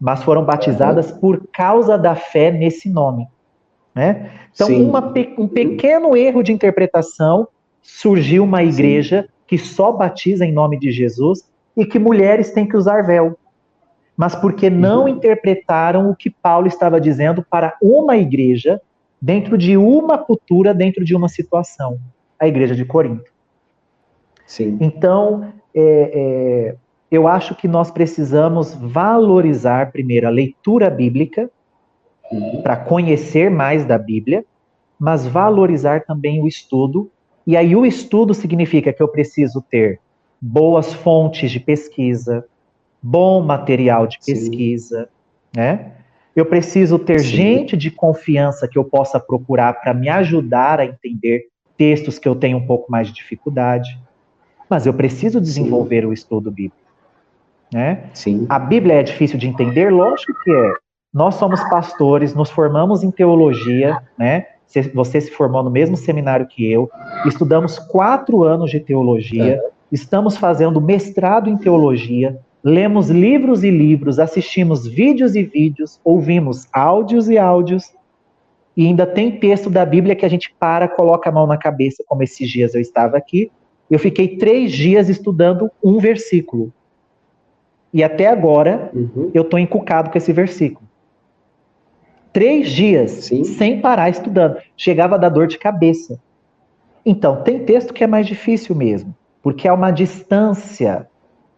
mas 0.00 0.22
foram 0.22 0.42
batizadas 0.42 1.12
por 1.12 1.48
causa 1.52 1.98
da 1.98 2.14
fé 2.14 2.50
nesse 2.50 2.88
nome. 2.88 3.28
Né? 3.94 4.30
Então, 4.54 4.68
uma, 4.68 5.12
um 5.36 5.48
pequeno 5.48 6.16
erro 6.16 6.42
de 6.42 6.50
interpretação 6.50 7.46
surgiu 7.82 8.42
uma 8.42 8.64
igreja 8.64 9.24
Sim. 9.24 9.37
Que 9.48 9.58
só 9.58 9.90
batiza 9.90 10.46
em 10.46 10.52
nome 10.52 10.78
de 10.78 10.92
Jesus 10.92 11.42
e 11.76 11.84
que 11.84 11.98
mulheres 11.98 12.52
têm 12.52 12.68
que 12.68 12.76
usar 12.76 13.02
véu. 13.02 13.36
Mas 14.16 14.36
porque 14.36 14.70
não 14.70 15.02
uhum. 15.02 15.08
interpretaram 15.08 16.10
o 16.10 16.14
que 16.14 16.30
Paulo 16.30 16.68
estava 16.68 17.00
dizendo 17.00 17.42
para 17.42 17.76
uma 17.82 18.16
igreja, 18.16 18.80
dentro 19.20 19.58
de 19.58 19.76
uma 19.76 20.18
cultura, 20.18 20.72
dentro 20.72 21.04
de 21.04 21.16
uma 21.16 21.28
situação 21.28 21.98
a 22.38 22.46
igreja 22.46 22.74
de 22.74 22.84
Corinto. 22.84 23.30
Sim. 24.46 24.78
Então, 24.80 25.52
é, 25.74 25.82
é, 25.82 26.76
eu 27.10 27.26
acho 27.26 27.54
que 27.54 27.66
nós 27.66 27.90
precisamos 27.90 28.74
valorizar 28.74 29.90
primeiro 29.90 30.26
a 30.26 30.30
leitura 30.30 30.88
bíblica, 30.88 31.50
uhum. 32.30 32.62
para 32.62 32.76
conhecer 32.76 33.50
mais 33.50 33.84
da 33.84 33.98
Bíblia, 33.98 34.44
mas 34.98 35.26
valorizar 35.26 36.04
também 36.04 36.42
o 36.42 36.46
estudo. 36.46 37.10
E 37.48 37.56
aí, 37.56 37.74
o 37.74 37.84
estudo 37.84 38.32
significa 38.32 38.92
que 38.92 39.02
eu 39.02 39.08
preciso 39.08 39.60
ter 39.60 39.98
boas 40.40 40.94
fontes 40.94 41.50
de 41.50 41.58
pesquisa, 41.58 42.44
bom 43.02 43.42
material 43.42 44.06
de 44.06 44.18
pesquisa, 44.24 45.04
Sim. 45.04 45.60
né? 45.60 45.92
Eu 46.36 46.46
preciso 46.46 46.96
ter 46.96 47.18
Sim. 47.18 47.26
gente 47.26 47.76
de 47.76 47.90
confiança 47.90 48.68
que 48.68 48.78
eu 48.78 48.84
possa 48.84 49.18
procurar 49.18 49.72
para 49.80 49.92
me 49.92 50.08
ajudar 50.08 50.78
a 50.78 50.86
entender 50.86 51.48
textos 51.76 52.18
que 52.18 52.28
eu 52.28 52.36
tenho 52.36 52.58
um 52.58 52.66
pouco 52.66 52.88
mais 52.92 53.08
de 53.08 53.14
dificuldade 53.14 53.98
mas 54.68 54.86
eu 54.86 54.92
preciso 54.92 55.40
desenvolver 55.40 56.02
Sim. 56.02 56.08
o 56.08 56.12
estudo 56.12 56.50
bíblico. 56.50 56.76
Né? 57.72 58.04
Sim. 58.14 58.46
A 58.48 58.58
Bíblia 58.58 58.94
é 58.94 59.02
difícil 59.02 59.38
de 59.38 59.46
entender? 59.46 59.90
Lógico 59.90 60.32
que 60.42 60.50
é. 60.50 60.72
Nós 61.12 61.36
somos 61.36 61.62
pastores, 61.68 62.34
nos 62.34 62.50
formamos 62.50 63.02
em 63.02 63.10
teologia, 63.10 63.98
né? 64.16 64.46
Você 64.94 65.20
se 65.20 65.30
formou 65.30 65.62
no 65.62 65.70
mesmo 65.70 65.96
seminário 65.96 66.46
que 66.46 66.70
eu, 66.70 66.90
estudamos 67.26 67.78
quatro 67.78 68.44
anos 68.44 68.70
de 68.70 68.78
teologia, 68.78 69.54
é. 69.54 69.70
estamos 69.90 70.36
fazendo 70.36 70.80
mestrado 70.80 71.48
em 71.48 71.56
teologia, 71.56 72.38
lemos 72.62 73.08
livros 73.08 73.64
e 73.64 73.70
livros, 73.70 74.18
assistimos 74.18 74.86
vídeos 74.86 75.34
e 75.34 75.42
vídeos, 75.42 75.98
ouvimos 76.04 76.66
áudios 76.72 77.30
e 77.30 77.38
áudios, 77.38 77.84
e 78.76 78.86
ainda 78.86 79.06
tem 79.06 79.40
texto 79.40 79.70
da 79.70 79.84
Bíblia 79.84 80.14
que 80.14 80.26
a 80.26 80.28
gente 80.28 80.54
para, 80.58 80.86
coloca 80.86 81.30
a 81.30 81.32
mão 81.32 81.46
na 81.46 81.56
cabeça, 81.56 82.04
como 82.06 82.22
esses 82.22 82.48
dias 82.48 82.74
eu 82.74 82.80
estava 82.80 83.16
aqui, 83.16 83.50
eu 83.90 83.98
fiquei 83.98 84.36
três 84.36 84.70
dias 84.70 85.08
estudando 85.08 85.70
um 85.82 85.98
versículo. 85.98 86.72
E 87.92 88.04
até 88.04 88.26
agora 88.26 88.90
uhum. 88.94 89.30
eu 89.32 89.42
estou 89.42 89.58
encucado 89.58 90.10
com 90.10 90.18
esse 90.18 90.32
versículo. 90.32 90.87
Três 92.32 92.70
dias 92.70 93.10
Sim. 93.10 93.44
sem 93.44 93.80
parar 93.80 94.10
estudando. 94.10 94.58
Chegava 94.76 95.14
a 95.14 95.18
dar 95.18 95.28
dor 95.28 95.46
de 95.46 95.58
cabeça. 95.58 96.20
Então, 97.04 97.42
tem 97.42 97.64
texto 97.64 97.94
que 97.94 98.04
é 98.04 98.06
mais 98.06 98.26
difícil 98.26 98.74
mesmo, 98.74 99.14
porque 99.42 99.66
há 99.66 99.74
uma 99.74 99.90
distância 99.90 101.08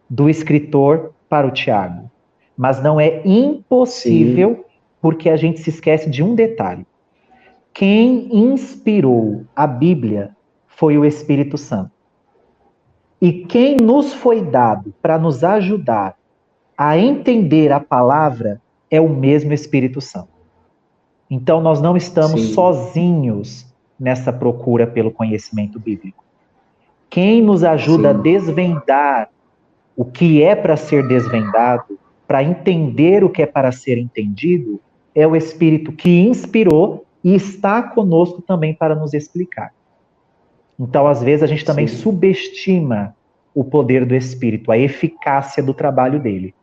do 0.09 0.29
escritor 0.29 1.13
para 1.27 1.47
o 1.47 1.51
Tiago. 1.51 2.09
Mas 2.57 2.81
não 2.81 2.99
é 2.99 3.21
impossível, 3.25 4.55
Sim. 4.55 4.63
porque 5.01 5.29
a 5.29 5.35
gente 5.35 5.59
se 5.59 5.69
esquece 5.69 6.09
de 6.09 6.23
um 6.23 6.35
detalhe. 6.35 6.85
Quem 7.73 8.29
inspirou 8.31 9.45
a 9.55 9.65
Bíblia 9.65 10.35
foi 10.67 10.97
o 10.97 11.05
Espírito 11.05 11.57
Santo. 11.57 11.91
E 13.21 13.31
quem 13.45 13.77
nos 13.77 14.13
foi 14.13 14.41
dado 14.41 14.93
para 15.01 15.17
nos 15.17 15.43
ajudar 15.43 16.15
a 16.77 16.97
entender 16.97 17.71
a 17.71 17.79
palavra 17.79 18.59
é 18.89 18.99
o 18.99 19.07
mesmo 19.07 19.53
Espírito 19.53 20.01
Santo. 20.01 20.40
Então 21.31 21.61
nós 21.61 21.81
não 21.81 21.95
estamos 21.95 22.41
Sim. 22.41 22.53
sozinhos 22.53 23.65
nessa 23.97 24.33
procura 24.33 24.85
pelo 24.85 25.09
conhecimento 25.09 25.79
bíblico. 25.79 26.21
Quem 27.09 27.41
nos 27.41 27.63
ajuda 27.63 28.11
Sim. 28.11 28.19
a 28.19 28.21
desvendar 28.21 29.29
o 29.95 30.03
que 30.03 30.43
é 30.43 30.55
para 30.55 30.75
ser 30.75 31.07
desvendado, 31.07 31.97
para 32.27 32.43
entender 32.43 33.23
o 33.23 33.29
que 33.29 33.41
é 33.41 33.45
para 33.45 33.71
ser 33.71 33.97
entendido, 33.97 34.81
é 35.15 35.25
o 35.25 35.33
Espírito 35.35 35.93
que 35.93 36.19
inspirou 36.19 37.05
e 37.23 37.33
está 37.33 37.81
conosco 37.81 38.41
também 38.41 38.73
para 38.73 38.93
nos 38.93 39.13
explicar. 39.13 39.71
Então, 40.77 41.07
às 41.07 41.21
vezes, 41.21 41.43
a 41.43 41.47
gente 41.47 41.63
também 41.63 41.87
Sim. 41.87 41.97
subestima 41.97 43.15
o 43.53 43.63
poder 43.63 44.05
do 44.05 44.15
Espírito, 44.15 44.71
a 44.71 44.77
eficácia 44.77 45.61
do 45.61 45.73
trabalho 45.73 46.19
dele. 46.19 46.53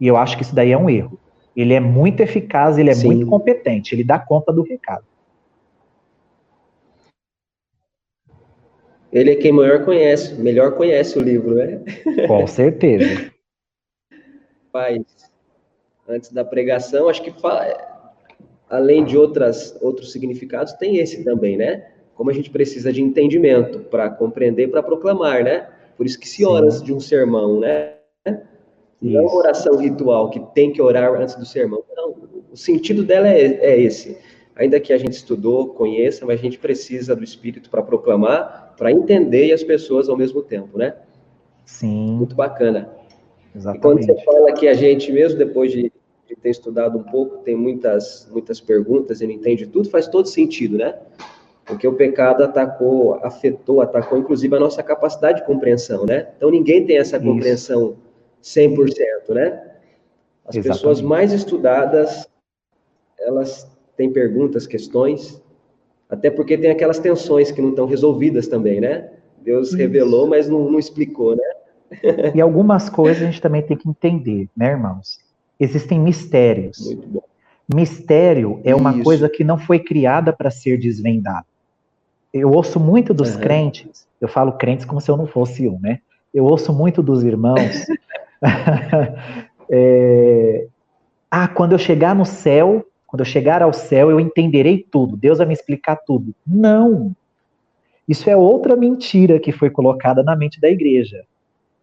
E 0.00 0.06
eu 0.06 0.16
acho 0.16 0.36
que 0.36 0.42
isso 0.42 0.54
daí 0.54 0.72
é 0.72 0.78
um 0.78 0.88
erro. 0.88 1.18
Ele 1.56 1.72
é 1.74 1.80
muito 1.80 2.20
eficaz, 2.20 2.76
ele 2.76 2.90
é 2.90 2.94
Sim. 2.94 3.06
muito 3.06 3.26
competente, 3.26 3.94
ele 3.94 4.04
dá 4.04 4.18
conta 4.18 4.52
do 4.52 4.62
recado. 4.62 5.04
Ele 9.10 9.30
é 9.30 9.36
quem 9.36 9.52
maior 9.52 9.84
conhece, 9.84 10.34
melhor 10.34 10.76
conhece 10.76 11.18
o 11.18 11.22
livro, 11.22 11.54
né? 11.54 11.80
Com 12.26 12.46
certeza. 12.46 13.32
Pai, 14.70 15.02
antes 16.06 16.30
da 16.30 16.44
pregação, 16.44 17.08
acho 17.08 17.22
que 17.22 17.32
além 18.68 19.04
de 19.04 19.16
outras, 19.16 19.74
outros 19.80 20.12
significados, 20.12 20.74
tem 20.74 20.98
esse 20.98 21.24
também, 21.24 21.56
né? 21.56 21.86
como 22.16 22.30
a 22.30 22.32
gente 22.32 22.50
precisa 22.50 22.92
de 22.92 23.02
entendimento 23.02 23.80
para 23.80 24.08
compreender, 24.08 24.68
para 24.68 24.82
proclamar, 24.82 25.44
né? 25.44 25.68
Por 25.96 26.06
isso 26.06 26.18
que 26.18 26.26
se 26.26 26.44
ora 26.44 26.68
de 26.68 26.92
um 26.92 26.98
sermão, 26.98 27.60
né? 27.60 27.92
Não 29.12 29.20
é 29.20 29.22
uma 29.22 29.34
oração 29.34 29.76
ritual 29.76 30.30
que 30.30 30.40
tem 30.54 30.72
que 30.72 30.80
orar 30.80 31.12
antes 31.14 31.34
do 31.34 31.44
sermão. 31.44 31.82
Não, 31.96 32.14
o 32.52 32.56
sentido 32.56 33.04
dela 33.04 33.28
é, 33.28 33.42
é 33.42 33.80
esse. 33.80 34.18
Ainda 34.56 34.80
que 34.80 34.92
a 34.92 34.98
gente 34.98 35.12
estudou, 35.12 35.68
conheça, 35.68 36.24
mas 36.24 36.40
a 36.40 36.42
gente 36.42 36.58
precisa 36.58 37.14
do 37.14 37.22
Espírito 37.22 37.68
para 37.68 37.82
proclamar, 37.82 38.74
para 38.76 38.90
entender 38.90 39.46
e 39.46 39.52
as 39.52 39.62
pessoas 39.62 40.08
ao 40.08 40.16
mesmo 40.16 40.42
tempo, 40.42 40.78
né? 40.78 40.94
Sim. 41.66 42.12
Muito 42.12 42.34
bacana. 42.34 42.90
Exatamente. 43.54 43.78
E 43.78 43.80
quando 43.80 44.18
você 44.18 44.24
fala 44.24 44.52
que 44.52 44.66
a 44.66 44.74
gente, 44.74 45.12
mesmo 45.12 45.38
depois 45.38 45.70
de, 45.72 45.92
de 46.26 46.36
ter 46.36 46.50
estudado 46.50 46.98
um 46.98 47.02
pouco, 47.02 47.38
tem 47.38 47.54
muitas, 47.54 48.28
muitas 48.32 48.60
perguntas 48.60 49.20
e 49.20 49.26
não 49.26 49.34
entende 49.34 49.66
tudo, 49.66 49.90
faz 49.90 50.08
todo 50.08 50.26
sentido, 50.26 50.78
né? 50.78 50.94
Porque 51.66 51.86
o 51.86 51.94
pecado 51.94 52.44
atacou, 52.44 53.14
afetou, 53.22 53.80
atacou 53.80 54.16
inclusive 54.18 54.54
a 54.56 54.60
nossa 54.60 54.82
capacidade 54.82 55.40
de 55.40 55.46
compreensão, 55.46 56.06
né? 56.06 56.28
Então 56.36 56.50
ninguém 56.50 56.86
tem 56.86 56.96
essa 56.96 57.18
compreensão. 57.18 57.96
100%, 58.46 59.34
né? 59.34 59.60
As 60.44 60.54
Exatamente. 60.54 60.68
pessoas 60.68 61.02
mais 61.02 61.32
estudadas, 61.32 62.28
elas 63.18 63.68
têm 63.96 64.12
perguntas, 64.12 64.66
questões, 64.66 65.42
até 66.08 66.30
porque 66.30 66.56
tem 66.56 66.70
aquelas 66.70 67.00
tensões 67.00 67.50
que 67.50 67.60
não 67.60 67.70
estão 67.70 67.86
resolvidas 67.86 68.46
também, 68.46 68.80
né? 68.80 69.10
Deus 69.38 69.68
Isso. 69.68 69.76
revelou, 69.76 70.28
mas 70.28 70.48
não, 70.48 70.70
não 70.70 70.78
explicou, 70.78 71.34
né? 71.34 71.42
E 72.34 72.40
algumas 72.40 72.88
coisas 72.88 73.22
a 73.22 73.26
gente 73.26 73.40
também 73.40 73.62
tem 73.62 73.76
que 73.76 73.88
entender, 73.88 74.48
né, 74.56 74.70
irmãos? 74.70 75.18
Existem 75.58 75.98
mistérios. 75.98 76.78
Muito 76.86 77.08
bom. 77.08 77.22
Mistério 77.74 78.60
é 78.62 78.74
uma 78.74 78.92
Isso. 78.92 79.02
coisa 79.02 79.28
que 79.28 79.42
não 79.42 79.58
foi 79.58 79.80
criada 79.80 80.32
para 80.32 80.50
ser 80.50 80.78
desvendada. 80.78 81.46
Eu 82.32 82.52
ouço 82.52 82.78
muito 82.78 83.12
dos 83.12 83.34
uhum. 83.34 83.40
crentes, 83.40 84.06
eu 84.20 84.28
falo 84.28 84.52
crentes 84.52 84.84
como 84.84 85.00
se 85.00 85.10
eu 85.10 85.16
não 85.16 85.26
fosse 85.26 85.68
um, 85.68 85.80
né? 85.80 85.98
Eu 86.32 86.44
ouço 86.44 86.72
muito 86.72 87.02
dos 87.02 87.24
irmãos. 87.24 87.86
é, 89.70 90.66
ah, 91.30 91.48
quando 91.48 91.72
eu 91.72 91.78
chegar 91.78 92.14
no 92.14 92.24
céu, 92.24 92.86
quando 93.06 93.20
eu 93.20 93.26
chegar 93.26 93.62
ao 93.62 93.72
céu, 93.72 94.10
eu 94.10 94.20
entenderei 94.20 94.84
tudo. 94.90 95.16
Deus 95.16 95.38
vai 95.38 95.46
me 95.46 95.54
explicar 95.54 95.96
tudo. 96.06 96.34
Não. 96.46 97.14
Isso 98.08 98.28
é 98.30 98.36
outra 98.36 98.76
mentira 98.76 99.38
que 99.38 99.52
foi 99.52 99.70
colocada 99.70 100.22
na 100.22 100.36
mente 100.36 100.60
da 100.60 100.68
igreja. 100.68 101.24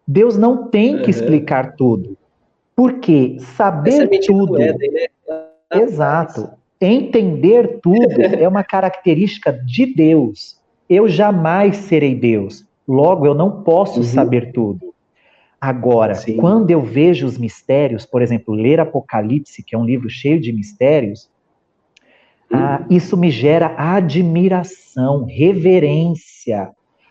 Deus 0.06 0.36
não 0.36 0.68
tem 0.68 1.02
que 1.02 1.10
explicar 1.10 1.74
tudo. 1.76 2.16
Porque 2.76 3.36
saber 3.38 4.12
é 4.12 4.20
tudo. 4.20 4.58
Né? 4.58 4.74
Exato. 5.72 6.50
Entender 6.80 7.80
tudo 7.82 8.20
é 8.20 8.46
uma 8.46 8.64
característica 8.64 9.52
de 9.52 9.86
Deus. 9.86 10.58
Eu 10.88 11.08
jamais 11.08 11.76
serei 11.76 12.14
Deus. 12.14 12.64
Logo, 12.86 13.26
eu 13.26 13.34
não 13.34 13.62
posso 13.62 13.98
uhum. 13.98 14.04
saber 14.04 14.52
tudo. 14.52 14.93
Agora, 15.66 16.14
Sim. 16.14 16.36
quando 16.36 16.70
eu 16.70 16.82
vejo 16.82 17.26
os 17.26 17.38
mistérios, 17.38 18.04
por 18.04 18.20
exemplo, 18.20 18.54
ler 18.54 18.80
Apocalipse, 18.80 19.62
que 19.62 19.74
é 19.74 19.78
um 19.78 19.84
livro 19.86 20.10
cheio 20.10 20.38
de 20.38 20.52
mistérios, 20.52 21.30
uhum. 22.52 22.58
ah, 22.58 22.84
isso 22.90 23.16
me 23.16 23.30
gera 23.30 23.74
admiração, 23.78 25.24
reverência, 25.24 26.68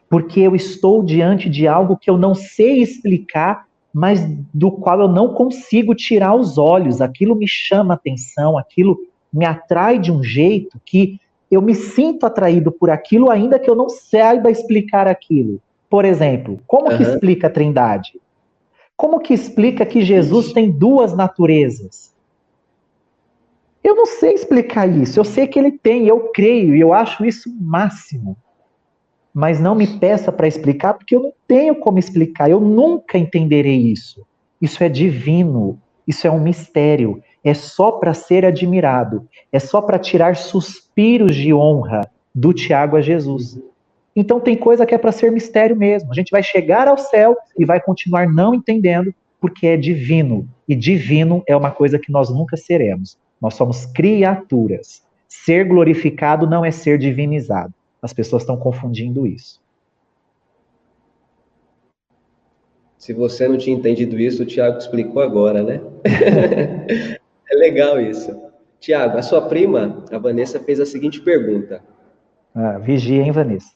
porque 0.08 0.39
eu 0.39 0.56
estou 0.56 1.01
diante 1.01 1.49
de 1.49 1.68
algo 1.68 1.97
que 1.97 2.08
eu 2.08 2.16
não 2.16 2.36
sei 2.36 2.84
explicar, 2.84 3.66
mas 3.91 4.24
do 4.54 4.70
qual 4.70 4.99
eu 4.99 5.08
não 5.08 5.34
consigo 5.34 5.95
tirar 5.95 6.36
os 6.36 6.60
olhos. 6.60 7.01
Aquilo 7.01 7.36
me 7.36 7.47
chama 7.47 7.95
atenção, 7.95 8.56
aquilo 8.56 8.99
me 9.34 9.45
atrai 9.45 9.97
de 9.97 10.12
um 10.12 10.24
jeito 10.24 10.80
que 10.86 11.20
eu 11.49 11.60
me 11.60 11.74
sinto 11.74 12.24
atraído 12.28 12.72
por 12.72 12.91
aquilo, 12.91 13.32
ainda 13.32 13.58
que 13.58 13.68
eu 13.68 13.74
não 13.74 13.89
saiba 13.89 14.51
explicar 14.51 15.08
aquilo. 15.08 15.60
Por 15.89 16.06
exemplo, 16.06 16.60
como 16.68 16.91
uhum. 16.91 16.97
que 16.97 17.04
explica 17.04 17.47
a 17.47 17.49
Trindade? 17.49 18.22
Como 18.96 19.20
que 19.20 19.34
explica 19.34 19.86
que 19.86 20.02
Jesus 20.02 20.54
tem 20.54 20.70
duas 20.70 21.14
naturezas? 21.14 22.14
Eu 23.84 23.96
não 23.96 24.06
sei 24.06 24.34
explicar 24.34 24.88
isso. 24.88 25.20
Eu 25.20 25.26
sei 25.26 25.46
que 25.46 25.60
ele 25.60 25.72
tem, 25.72 26.08
eu 26.08 26.32
creio 26.34 26.76
e 26.76 26.80
eu 26.80 26.94
acho 26.94 27.26
isso 27.26 27.50
o 27.50 27.64
máximo. 27.64 28.38
Mas 29.34 29.60
não 29.60 29.76
me 29.76 29.88
peça 30.00 30.32
para 30.32 30.48
explicar, 30.48 30.94
porque 30.94 31.16
eu 31.16 31.24
não 31.24 31.34
tenho 31.48 31.76
como 31.76 32.00
explicar. 32.00 32.50
Eu 32.50 32.62
nunca 32.62 33.18
entenderei 33.18 33.78
isso. 33.78 34.26
Isso 34.62 34.84
é 34.84 34.88
divino. 34.88 35.82
Isso 36.08 36.26
é 36.28 36.32
um 36.32 36.39
mistério. 36.39 37.22
É 37.44 37.54
só 37.54 37.91
para 37.91 38.14
ser 38.14 38.46
admirado. 38.46 39.28
É 39.52 39.60
só 39.60 39.82
para 39.82 40.00
tirar 40.00 40.38
suspiros 40.38 41.36
de 41.36 41.54
honra 41.54 42.02
do 42.34 42.54
Tiago 42.54 42.96
a 42.96 43.02
Jesus. 43.02 43.60
Então 44.16 44.39
tem 44.39 44.55
coisa 44.55 44.86
que 44.86 44.93
é 44.93 44.97
para 44.97 45.11
ser 45.11 45.32
mistério 45.32 45.76
mesmo. 45.76 46.11
A 46.11 46.14
gente 46.14 46.32
vai 46.32 46.43
chegar 46.43 46.88
ao 46.88 46.97
céu 46.97 47.36
e 47.57 47.66
vai 47.66 47.80
continuar 47.80 48.28
não 48.28 48.53
entendendo 48.53 49.14
porque 49.39 49.68
é 49.68 49.76
divino. 49.76 50.47
E 50.68 50.76
divino 50.76 51.43
é 51.47 51.55
uma 51.55 51.72
coisa 51.72 51.99
que 51.99 52.11
nós 52.11 52.30
nunca 52.30 52.55
seremos. 52.55 53.18
Nós 53.41 53.55
somos 53.55 53.86
criaturas. 53.86 55.03
Ser 55.28 55.66
glorificado 55.66 56.47
não 56.47 56.64
é 56.64 56.72
ser 56.72 56.97
divinizado. 56.97 57.74
As 58.01 58.14
pessoas 58.14 58.43
estão 58.43 58.55
confundindo 58.55 59.26
isso. 59.26 59.61
Se 62.97 63.11
você 63.11 63.49
não 63.49 63.57
tinha 63.57 63.76
entendido 63.76 64.18
isso, 64.18 64.43
o 64.43 64.45
Tiago 64.45 64.78
explicou 64.78 65.22
agora, 65.22 65.61
né? 65.61 65.82
é 67.51 67.55
legal 67.55 67.99
isso. 67.99 68.41
Tiago, 68.80 69.18
a 69.18 69.22
sua 69.22 69.41
prima, 69.41 70.05
a 70.09 70.18
Vanessa, 70.18 70.59
fez 70.59 70.80
a 70.80 70.86
seguinte 70.86 71.20
pergunta. 71.20 71.84
Ah, 72.55 72.78
vigia, 72.78 73.24
hein, 73.24 73.32
Vanessa? 73.32 73.72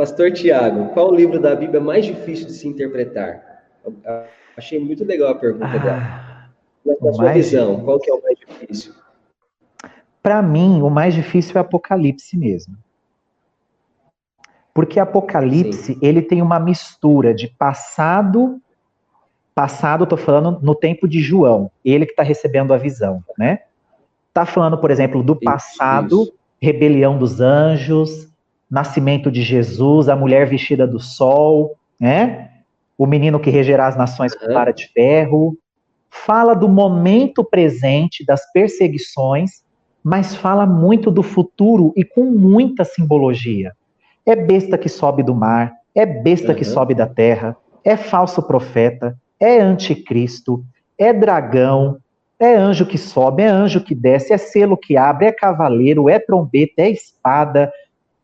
Pastor 0.00 0.32
Tiago, 0.32 0.88
qual 0.94 1.10
o 1.10 1.14
livro 1.14 1.38
da 1.38 1.54
Bíblia 1.54 1.78
mais 1.78 2.06
difícil 2.06 2.46
de 2.46 2.54
se 2.54 2.66
interpretar? 2.66 3.66
Achei 4.56 4.78
muito 4.78 5.04
legal 5.04 5.28
a 5.28 5.34
pergunta 5.34 5.66
ah, 5.66 5.78
dela. 5.78 6.98
Na 7.02 7.12
sua 7.12 7.32
visão, 7.34 7.84
qual 7.84 8.00
que 8.00 8.10
é 8.10 8.14
o 8.14 8.22
mais 8.22 8.38
difícil? 8.38 8.94
Para 10.22 10.40
mim, 10.40 10.80
o 10.80 10.88
mais 10.88 11.12
difícil 11.12 11.52
é 11.58 11.60
Apocalipse 11.60 12.34
mesmo. 12.34 12.78
Porque 14.72 14.98
Apocalipse, 14.98 15.92
Sim. 15.92 15.98
ele 16.00 16.22
tem 16.22 16.40
uma 16.40 16.58
mistura 16.58 17.34
de 17.34 17.48
passado, 17.48 18.58
passado, 19.54 20.04
estou 20.04 20.16
falando 20.16 20.60
no 20.62 20.74
tempo 20.74 21.06
de 21.06 21.20
João, 21.20 21.70
ele 21.84 22.06
que 22.06 22.12
está 22.12 22.22
recebendo 22.22 22.72
a 22.72 22.78
visão, 22.78 23.22
né? 23.36 23.64
Está 24.28 24.46
falando, 24.46 24.78
por 24.78 24.90
exemplo, 24.90 25.22
do 25.22 25.36
passado, 25.36 26.22
isso, 26.22 26.22
isso. 26.22 26.38
rebelião 26.58 27.18
dos 27.18 27.38
anjos, 27.38 28.29
nascimento 28.70 29.30
de 29.30 29.42
Jesus, 29.42 30.08
a 30.08 30.14
mulher 30.14 30.46
vestida 30.46 30.86
do 30.86 31.00
sol, 31.00 31.76
né? 31.98 32.50
O 32.96 33.06
menino 33.06 33.40
que 33.40 33.50
regerá 33.50 33.86
as 33.86 33.96
nações 33.96 34.34
com 34.34 34.52
vara 34.52 34.72
de 34.72 34.86
ferro. 34.92 35.56
Fala 36.08 36.54
do 36.54 36.68
momento 36.68 37.42
presente, 37.42 38.24
das 38.24 38.50
perseguições, 38.52 39.62
mas 40.02 40.34
fala 40.34 40.66
muito 40.66 41.10
do 41.10 41.22
futuro 41.22 41.92
e 41.96 42.04
com 42.04 42.24
muita 42.24 42.84
simbologia. 42.84 43.72
É 44.24 44.36
besta 44.36 44.76
que 44.78 44.88
sobe 44.88 45.22
do 45.22 45.34
mar, 45.34 45.72
é 45.94 46.04
besta 46.04 46.48
uhum. 46.48 46.54
que 46.54 46.64
sobe 46.64 46.94
da 46.94 47.06
terra, 47.06 47.56
é 47.84 47.96
falso 47.96 48.42
profeta, 48.42 49.16
é 49.38 49.58
anticristo, 49.58 50.64
é 50.98 51.12
dragão, 51.12 51.98
é 52.38 52.54
anjo 52.54 52.86
que 52.86 52.98
sobe, 52.98 53.42
é 53.42 53.46
anjo 53.46 53.82
que 53.82 53.94
desce, 53.94 54.32
é 54.32 54.38
selo 54.38 54.76
que 54.76 54.96
abre, 54.96 55.26
é 55.26 55.32
cavaleiro, 55.32 56.08
é 56.08 56.18
trombeta, 56.18 56.82
é 56.82 56.90
espada, 56.90 57.70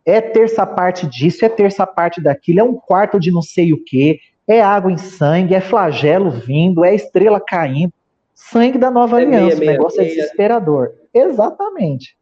é 0.07 0.21
terça 0.21 0.65
parte 0.65 1.05
disso, 1.05 1.45
é 1.45 1.49
terça 1.49 1.85
parte 1.85 2.21
daquilo, 2.21 2.61
é 2.61 2.63
um 2.63 2.75
quarto 2.75 3.19
de 3.19 3.33
não 3.33 3.43
sei 3.43 3.73
o 3.73 3.83
que, 3.83 4.21
é 4.47 4.63
água 4.63 4.93
em 4.93 4.97
sangue, 4.97 5.55
é 5.55 5.61
flagelo 5.61 6.31
vindo, 6.31 6.85
é 6.85 6.95
estrela 6.95 7.41
caindo. 7.41 7.93
Sangue 8.33 8.79
da 8.79 8.91
nova 8.91 9.21
é 9.21 9.25
aliança, 9.25 9.57
meia, 9.57 9.71
o 9.71 9.73
negócio 9.73 10.01
é 10.01 10.05
meia, 10.05 10.13
é 10.13 10.17
desesperador. 10.17 10.93
Exatamente. 11.13 12.17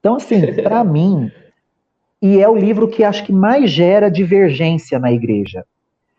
Então, 0.00 0.16
assim, 0.16 0.52
para 0.60 0.82
mim, 0.82 1.30
e 2.20 2.40
é 2.42 2.48
o 2.48 2.56
livro 2.56 2.88
que 2.88 3.04
acho 3.04 3.24
que 3.24 3.32
mais 3.32 3.70
gera 3.70 4.10
divergência 4.10 4.98
na 4.98 5.12
igreja. 5.12 5.64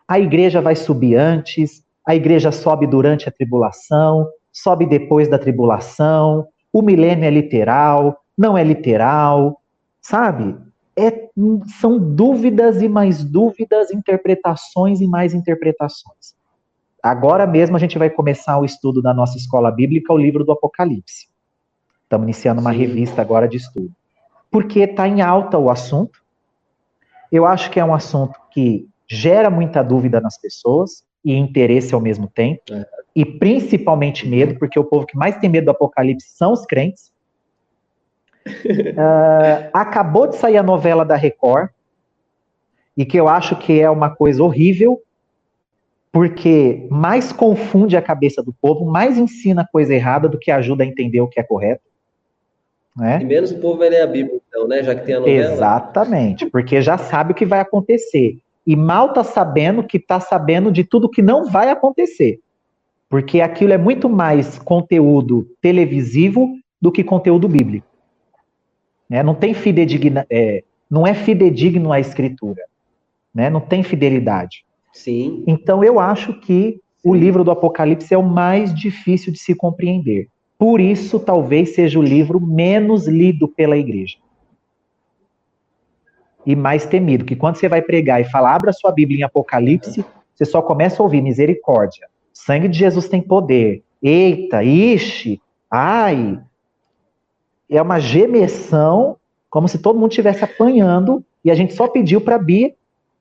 A 0.08 0.18
igreja 0.18 0.62
vai 0.62 0.74
subir 0.74 1.16
antes, 1.16 1.82
a 2.06 2.14
igreja 2.14 2.50
sobe 2.50 2.86
durante 2.86 3.28
a 3.28 3.32
tribulação, 3.32 4.26
sobe 4.50 4.86
depois 4.86 5.28
da 5.28 5.38
tribulação, 5.38 6.46
o 6.72 6.80
milênio 6.80 7.24
é 7.24 7.30
literal, 7.30 8.16
não 8.38 8.56
é 8.56 8.64
literal, 8.64 9.60
sabe? 10.08 10.56
É, 10.96 11.28
são 11.80 11.98
dúvidas 11.98 12.80
e 12.80 12.88
mais 12.88 13.24
dúvidas, 13.24 13.90
interpretações 13.90 15.00
e 15.00 15.06
mais 15.06 15.34
interpretações. 15.34 16.34
Agora 17.02 17.46
mesmo 17.46 17.76
a 17.76 17.78
gente 17.78 17.98
vai 17.98 18.08
começar 18.08 18.58
o 18.58 18.64
estudo 18.64 19.02
da 19.02 19.12
nossa 19.12 19.36
escola 19.36 19.70
bíblica, 19.70 20.12
o 20.12 20.18
livro 20.18 20.44
do 20.44 20.52
Apocalipse. 20.52 21.28
Estamos 22.04 22.24
iniciando 22.24 22.60
uma 22.60 22.72
Sim. 22.72 22.78
revista 22.78 23.20
agora 23.20 23.48
de 23.48 23.56
estudo. 23.56 23.92
Porque 24.50 24.80
está 24.80 25.06
em 25.06 25.20
alta 25.20 25.58
o 25.58 25.70
assunto. 25.70 26.20
Eu 27.30 27.44
acho 27.44 27.70
que 27.70 27.80
é 27.80 27.84
um 27.84 27.94
assunto 27.94 28.38
que 28.52 28.88
gera 29.08 29.50
muita 29.50 29.82
dúvida 29.82 30.20
nas 30.20 30.40
pessoas 30.40 31.04
e 31.24 31.34
interesse 31.34 31.94
ao 31.94 32.00
mesmo 32.00 32.28
tempo. 32.28 32.62
É. 32.72 32.86
E 33.14 33.24
principalmente 33.24 34.26
medo, 34.26 34.58
porque 34.58 34.78
o 34.78 34.84
povo 34.84 35.04
que 35.04 35.16
mais 35.16 35.36
tem 35.36 35.50
medo 35.50 35.66
do 35.66 35.70
Apocalipse 35.72 36.28
são 36.36 36.52
os 36.52 36.64
crentes. 36.64 37.12
Uh, 38.46 39.68
acabou 39.72 40.26
de 40.26 40.36
sair 40.36 40.56
a 40.56 40.62
novela 40.62 41.04
da 41.04 41.16
Record, 41.16 41.70
e 42.96 43.04
que 43.04 43.18
eu 43.18 43.28
acho 43.28 43.56
que 43.56 43.80
é 43.80 43.90
uma 43.90 44.08
coisa 44.08 44.42
horrível, 44.42 45.02
porque 46.10 46.86
mais 46.90 47.30
confunde 47.30 47.96
a 47.96 48.00
cabeça 48.00 48.42
do 48.42 48.52
povo, 48.52 48.86
mais 48.86 49.18
ensina 49.18 49.68
coisa 49.70 49.94
errada 49.94 50.28
do 50.28 50.38
que 50.38 50.50
ajuda 50.50 50.82
a 50.82 50.86
entender 50.86 51.20
o 51.20 51.28
que 51.28 51.38
é 51.38 51.42
correto. 51.42 51.82
Né? 52.96 53.18
E 53.20 53.24
menos 53.24 53.50
o 53.50 53.58
povo 53.58 53.78
vai 53.78 53.90
ler 53.90 54.00
a 54.00 54.06
Bíblia, 54.06 54.40
então, 54.48 54.66
né? 54.66 54.82
Já 54.82 54.94
que 54.94 55.04
tem 55.04 55.16
a 55.16 55.20
novela. 55.20 55.52
Exatamente, 55.52 56.46
porque 56.46 56.80
já 56.80 56.96
sabe 56.96 57.32
o 57.32 57.34
que 57.34 57.44
vai 57.44 57.60
acontecer. 57.60 58.38
E 58.66 58.74
mal 58.74 59.12
tá 59.12 59.22
sabendo 59.22 59.84
que 59.84 59.98
tá 59.98 60.18
sabendo 60.18 60.72
de 60.72 60.82
tudo 60.82 61.10
que 61.10 61.20
não 61.20 61.44
vai 61.50 61.68
acontecer. 61.68 62.40
Porque 63.10 63.42
aquilo 63.42 63.74
é 63.74 63.78
muito 63.78 64.08
mais 64.08 64.58
conteúdo 64.58 65.46
televisivo 65.60 66.56
do 66.80 66.90
que 66.90 67.04
conteúdo 67.04 67.46
bíblico. 67.46 67.86
Né? 69.08 69.22
Não 69.22 69.34
tem 69.34 69.54
fidedigna, 69.54 70.26
é, 70.30 70.62
não 70.90 71.06
é 71.06 71.14
fidedigno 71.14 71.92
a 71.92 72.00
escritura, 72.00 72.62
né? 73.34 73.50
Não 73.50 73.60
tem 73.60 73.82
fidelidade. 73.82 74.64
Sim. 74.92 75.44
Então 75.46 75.84
eu 75.84 76.00
acho 76.00 76.34
que 76.40 76.80
o 77.04 77.14
livro 77.14 77.44
do 77.44 77.50
Apocalipse 77.50 78.12
é 78.12 78.18
o 78.18 78.22
mais 78.22 78.74
difícil 78.74 79.32
de 79.32 79.38
se 79.38 79.54
compreender. 79.54 80.28
Por 80.58 80.80
isso, 80.80 81.20
talvez 81.20 81.74
seja 81.74 81.98
o 81.98 82.02
livro 82.02 82.40
menos 82.40 83.06
lido 83.06 83.46
pela 83.46 83.76
igreja. 83.76 84.16
E 86.44 86.56
mais 86.56 86.86
temido, 86.86 87.24
que 87.24 87.36
quando 87.36 87.56
você 87.56 87.68
vai 87.68 87.82
pregar 87.82 88.20
e 88.20 88.24
falar, 88.24 88.54
abra 88.54 88.72
sua 88.72 88.92
Bíblia 88.92 89.20
em 89.20 89.22
Apocalipse, 89.24 90.04
você 90.34 90.44
só 90.44 90.62
começa 90.62 91.02
a 91.02 91.04
ouvir 91.04 91.20
misericórdia. 91.20 92.08
sangue 92.32 92.68
de 92.68 92.78
Jesus 92.78 93.08
tem 93.08 93.20
poder. 93.20 93.82
Eita, 94.02 94.62
ixi, 94.62 95.40
Ai, 95.70 96.38
é 97.68 97.82
uma 97.82 97.98
gemessão, 97.98 99.16
como 99.50 99.68
se 99.68 99.78
todo 99.78 99.98
mundo 99.98 100.10
estivesse 100.10 100.44
apanhando, 100.44 101.24
e 101.44 101.50
a 101.50 101.54
gente 101.54 101.74
só 101.74 101.88
pediu 101.88 102.20
para 102.20 102.36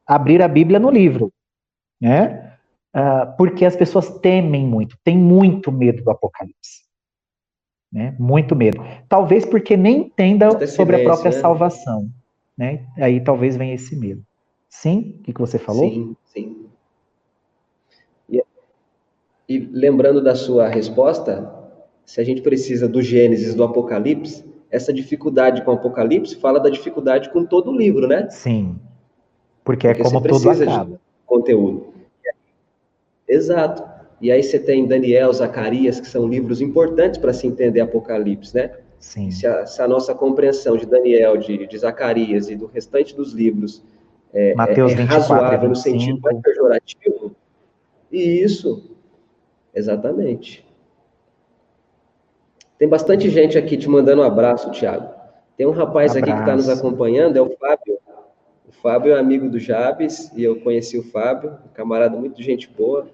abrir 0.05 0.41
a 0.41 0.47
Bíblia 0.47 0.79
no 0.79 0.89
livro. 0.89 1.31
Né? 1.99 2.53
Uh, 2.95 3.35
porque 3.37 3.65
as 3.65 3.75
pessoas 3.75 4.09
temem 4.19 4.65
muito, 4.65 4.97
têm 5.03 5.17
muito 5.17 5.71
medo 5.71 6.03
do 6.03 6.11
Apocalipse. 6.11 6.85
Né? 7.91 8.15
Muito 8.19 8.55
medo. 8.55 8.83
Talvez 9.07 9.45
porque 9.45 9.75
nem 9.77 10.01
entenda 10.01 10.65
sobre 10.67 10.97
a 10.97 11.03
própria 11.03 11.31
né? 11.31 11.39
salvação. 11.39 12.09
Né? 12.57 12.85
Aí 12.97 13.21
talvez 13.21 13.57
venha 13.57 13.73
esse 13.73 13.95
medo. 13.95 14.23
Sim? 14.69 15.17
O 15.19 15.23
que, 15.23 15.33
que 15.33 15.39
você 15.39 15.57
falou? 15.57 15.89
Sim, 15.89 16.15
sim. 16.25 16.65
E, 18.29 18.43
e 19.47 19.59
lembrando 19.59 20.21
da 20.21 20.35
sua 20.35 20.67
resposta, 20.67 21.64
se 22.05 22.21
a 22.21 22.23
gente 22.23 22.41
precisa 22.41 22.87
do 22.87 23.01
Gênesis, 23.01 23.55
do 23.55 23.63
Apocalipse, 23.63 24.45
essa 24.69 24.93
dificuldade 24.93 25.63
com 25.63 25.71
o 25.71 25.75
Apocalipse 25.75 26.35
fala 26.35 26.59
da 26.59 26.69
dificuldade 26.69 27.29
com 27.29 27.45
todo 27.45 27.71
o 27.71 27.77
livro, 27.77 28.07
né? 28.07 28.29
Sim. 28.29 28.77
Porque, 29.63 29.87
é 29.87 29.93
Porque 29.93 30.03
como 30.03 30.21
tudo 30.21 30.49
acaba. 30.49 30.99
conteúdo. 31.25 31.93
Exato. 33.27 33.83
E 34.21 34.31
aí 34.31 34.43
você 34.43 34.59
tem 34.59 34.85
Daniel, 34.85 35.33
Zacarias, 35.33 35.99
que 35.99 36.07
são 36.07 36.27
livros 36.27 36.61
importantes 36.61 37.17
para 37.17 37.33
se 37.33 37.47
entender 37.47 37.81
Apocalipse, 37.81 38.55
né? 38.55 38.71
Sim. 38.99 39.31
Se 39.31 39.45
a, 39.45 39.65
se 39.65 39.81
a, 39.81 39.87
nossa 39.87 40.13
compreensão 40.13 40.77
de 40.77 40.85
Daniel, 40.85 41.37
de, 41.37 41.67
de 41.67 41.77
Zacarias 41.77 42.49
e 42.49 42.55
do 42.55 42.65
restante 42.65 43.15
dos 43.15 43.33
livros 43.33 43.83
é, 44.33 44.53
Mateus 44.55 44.91
é, 44.91 44.95
é 44.95 44.97
24, 44.97 45.33
razoável 45.33 45.69
25. 45.69 45.69
no 45.69 45.75
sentido 45.75 46.21
mais 46.21 46.41
pejorativo, 46.41 47.35
e 48.11 48.41
isso, 48.41 48.83
exatamente. 49.73 50.64
Tem 52.77 52.87
bastante 52.87 53.29
gente 53.29 53.57
aqui 53.57 53.77
te 53.77 53.89
mandando 53.89 54.21
um 54.21 54.25
abraço, 54.25 54.69
Thiago. 54.71 55.09
Tem 55.57 55.65
um 55.65 55.71
rapaz 55.71 56.11
abraço. 56.11 56.17
aqui 56.17 56.33
que 56.33 56.39
está 56.39 56.55
nos 56.55 56.69
acompanhando, 56.69 57.37
é 57.37 57.41
o 57.41 57.55
Fábio. 57.57 57.97
O 58.67 58.71
Fábio 58.73 59.15
é 59.15 59.19
amigo 59.19 59.49
do 59.49 59.57
Jabes, 59.57 60.31
e 60.35 60.43
eu 60.43 60.59
conheci 60.59 60.97
o 60.97 61.03
Fábio, 61.03 61.57
um 61.65 61.73
camarada 61.73 62.17
muito 62.17 62.41
gente 62.43 62.69
boa. 62.69 63.07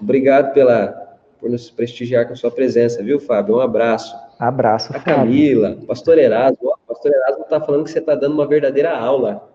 Obrigado 0.00 0.54
pela, 0.54 1.16
por 1.40 1.50
nos 1.50 1.70
prestigiar 1.70 2.28
com 2.28 2.36
sua 2.36 2.52
presença, 2.52 3.02
viu, 3.02 3.18
Fábio? 3.18 3.56
Um 3.56 3.60
abraço. 3.60 4.16
Abraço, 4.38 4.96
A 4.96 5.00
Camila, 5.00 5.70
Fábio. 5.70 5.86
Pastor 5.86 6.18
Erasmo. 6.18 6.78
Pastor 6.86 7.12
Erasmo 7.12 7.42
está 7.42 7.60
falando 7.60 7.84
que 7.84 7.90
você 7.90 7.98
está 7.98 8.14
dando 8.14 8.34
uma 8.34 8.46
verdadeira 8.46 8.96
aula. 8.96 9.48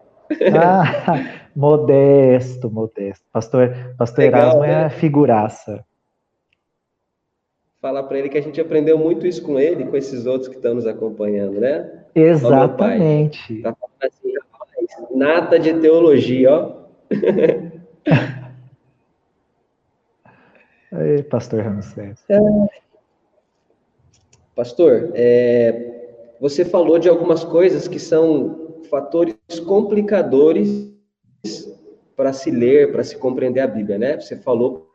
Ah, 0.61 1.39
modesto, 1.55 2.69
modesto. 2.69 3.25
Pastor, 3.31 3.73
Pastor 3.97 4.25
Legal, 4.25 4.41
Erasmo 4.41 4.63
é 4.65 4.67
né? 4.67 4.85
é 4.85 4.89
figuraça 4.89 5.85
falar 7.83 8.03
para 8.03 8.17
ele 8.17 8.29
que 8.29 8.37
a 8.37 8.41
gente 8.41 8.61
aprendeu 8.61 8.97
muito 8.97 9.27
isso 9.27 9.43
com 9.43 9.59
ele, 9.59 9.83
com 9.83 9.97
esses 9.97 10.25
outros 10.25 10.47
que 10.47 10.55
estão 10.55 10.73
nos 10.73 10.87
acompanhando, 10.87 11.59
né? 11.59 12.05
Exatamente. 12.15 13.61
Tá 13.61 13.75
falando 13.75 13.93
assim, 14.01 14.33
rapaz, 14.37 14.87
nata 15.13 15.59
de 15.59 15.73
teologia, 15.81 16.49
ó. 16.49 16.83
Aí, 20.93 21.23
pastor 21.23 21.61
Ramsés. 21.61 22.23
É. 22.29 22.39
Pastor, 24.55 25.11
é, 25.13 26.29
você 26.39 26.63
falou 26.63 26.97
de 26.97 27.09
algumas 27.09 27.43
coisas 27.43 27.85
que 27.89 27.99
são 27.99 28.79
fatores 28.89 29.35
complicadores 29.65 30.89
para 32.15 32.31
se 32.31 32.49
ler, 32.49 32.93
para 32.93 33.03
se 33.03 33.17
compreender 33.17 33.59
a 33.59 33.67
Bíblia, 33.67 33.97
né? 33.97 34.17
Você 34.21 34.37
falou 34.37 34.92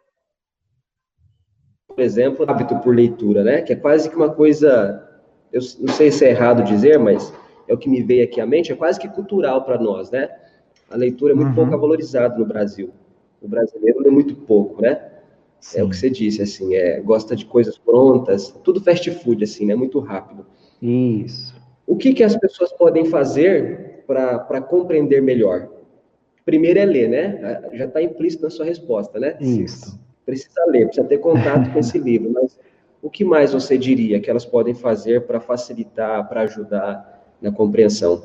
exemplo, 2.00 2.44
hábito 2.48 2.76
por 2.78 2.94
leitura, 2.94 3.42
né? 3.42 3.62
Que 3.62 3.72
é 3.72 3.76
quase 3.76 4.08
que 4.08 4.16
uma 4.16 4.30
coisa, 4.30 5.02
eu 5.52 5.60
não 5.80 5.92
sei 5.92 6.10
se 6.10 6.24
é 6.24 6.30
errado 6.30 6.62
dizer, 6.62 6.98
mas 6.98 7.32
é 7.66 7.74
o 7.74 7.78
que 7.78 7.88
me 7.88 8.02
veio 8.02 8.24
aqui 8.24 8.40
à 8.40 8.46
mente, 8.46 8.72
é 8.72 8.76
quase 8.76 8.98
que 8.98 9.08
cultural 9.08 9.64
para 9.64 9.78
nós, 9.78 10.10
né? 10.10 10.28
A 10.90 10.96
leitura 10.96 11.32
é 11.32 11.36
muito 11.36 11.48
uhum. 11.48 11.54
pouco 11.54 11.78
valorizada 11.78 12.36
no 12.38 12.46
Brasil. 12.46 12.90
O 13.42 13.48
brasileiro 13.48 14.00
lê 14.00 14.10
muito 14.10 14.34
pouco, 14.34 14.80
né? 14.80 15.00
Sim. 15.60 15.80
É 15.80 15.84
o 15.84 15.88
que 15.88 15.96
você 15.96 16.08
disse, 16.08 16.40
assim, 16.40 16.74
é, 16.74 17.00
gosta 17.00 17.36
de 17.36 17.44
coisas 17.44 17.76
prontas, 17.76 18.50
tudo 18.64 18.80
fast 18.80 19.10
food, 19.10 19.44
assim, 19.44 19.66
né? 19.66 19.74
Muito 19.74 19.98
rápido. 19.98 20.46
Isso. 20.80 21.54
O 21.86 21.96
que, 21.96 22.14
que 22.14 22.22
as 22.22 22.36
pessoas 22.36 22.72
podem 22.72 23.04
fazer 23.04 24.04
para 24.06 24.60
compreender 24.60 25.20
melhor? 25.20 25.68
Primeiro 26.44 26.78
é 26.78 26.84
ler, 26.84 27.08
né? 27.08 27.60
Já 27.74 27.84
está 27.84 28.02
implícito 28.02 28.44
na 28.44 28.50
sua 28.50 28.64
resposta, 28.64 29.18
né? 29.18 29.36
Isso 29.40 29.98
precisa 30.28 30.66
ler, 30.66 30.84
precisa 30.84 31.06
ter 31.06 31.18
contato 31.18 31.72
com 31.72 31.78
esse 31.78 31.96
livro, 31.98 32.30
mas 32.30 32.60
o 33.00 33.08
que 33.08 33.24
mais 33.24 33.54
você 33.54 33.78
diria 33.78 34.20
que 34.20 34.28
elas 34.28 34.44
podem 34.44 34.74
fazer 34.74 35.26
para 35.26 35.40
facilitar, 35.40 36.28
para 36.28 36.42
ajudar 36.42 37.24
na 37.40 37.50
compreensão? 37.50 38.22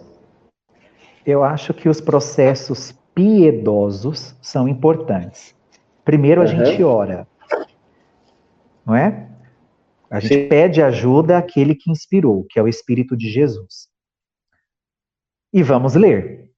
Eu 1.26 1.46
acho 1.46 1.74
que 1.74 1.88
os 1.88 2.02
processos 2.02 2.92
piedosos 3.16 4.36
são 4.42 4.68
importantes. 4.68 5.56
Primeiro 6.04 6.42
a 6.42 6.44
uhum. 6.44 6.50
gente 6.50 6.84
ora, 6.84 7.26
não 8.86 8.94
é? 8.94 9.30
A 10.10 10.20
gente 10.20 10.44
Sim. 10.44 10.50
pede 10.50 10.82
ajuda 10.82 11.38
àquele 11.38 11.74
que 11.74 11.90
inspirou, 11.90 12.46
que 12.50 12.60
é 12.60 12.62
o 12.62 12.68
Espírito 12.68 13.16
de 13.16 13.30
Jesus. 13.30 13.88
E 15.54 15.64
vamos 15.64 15.96
ler. 15.96 16.52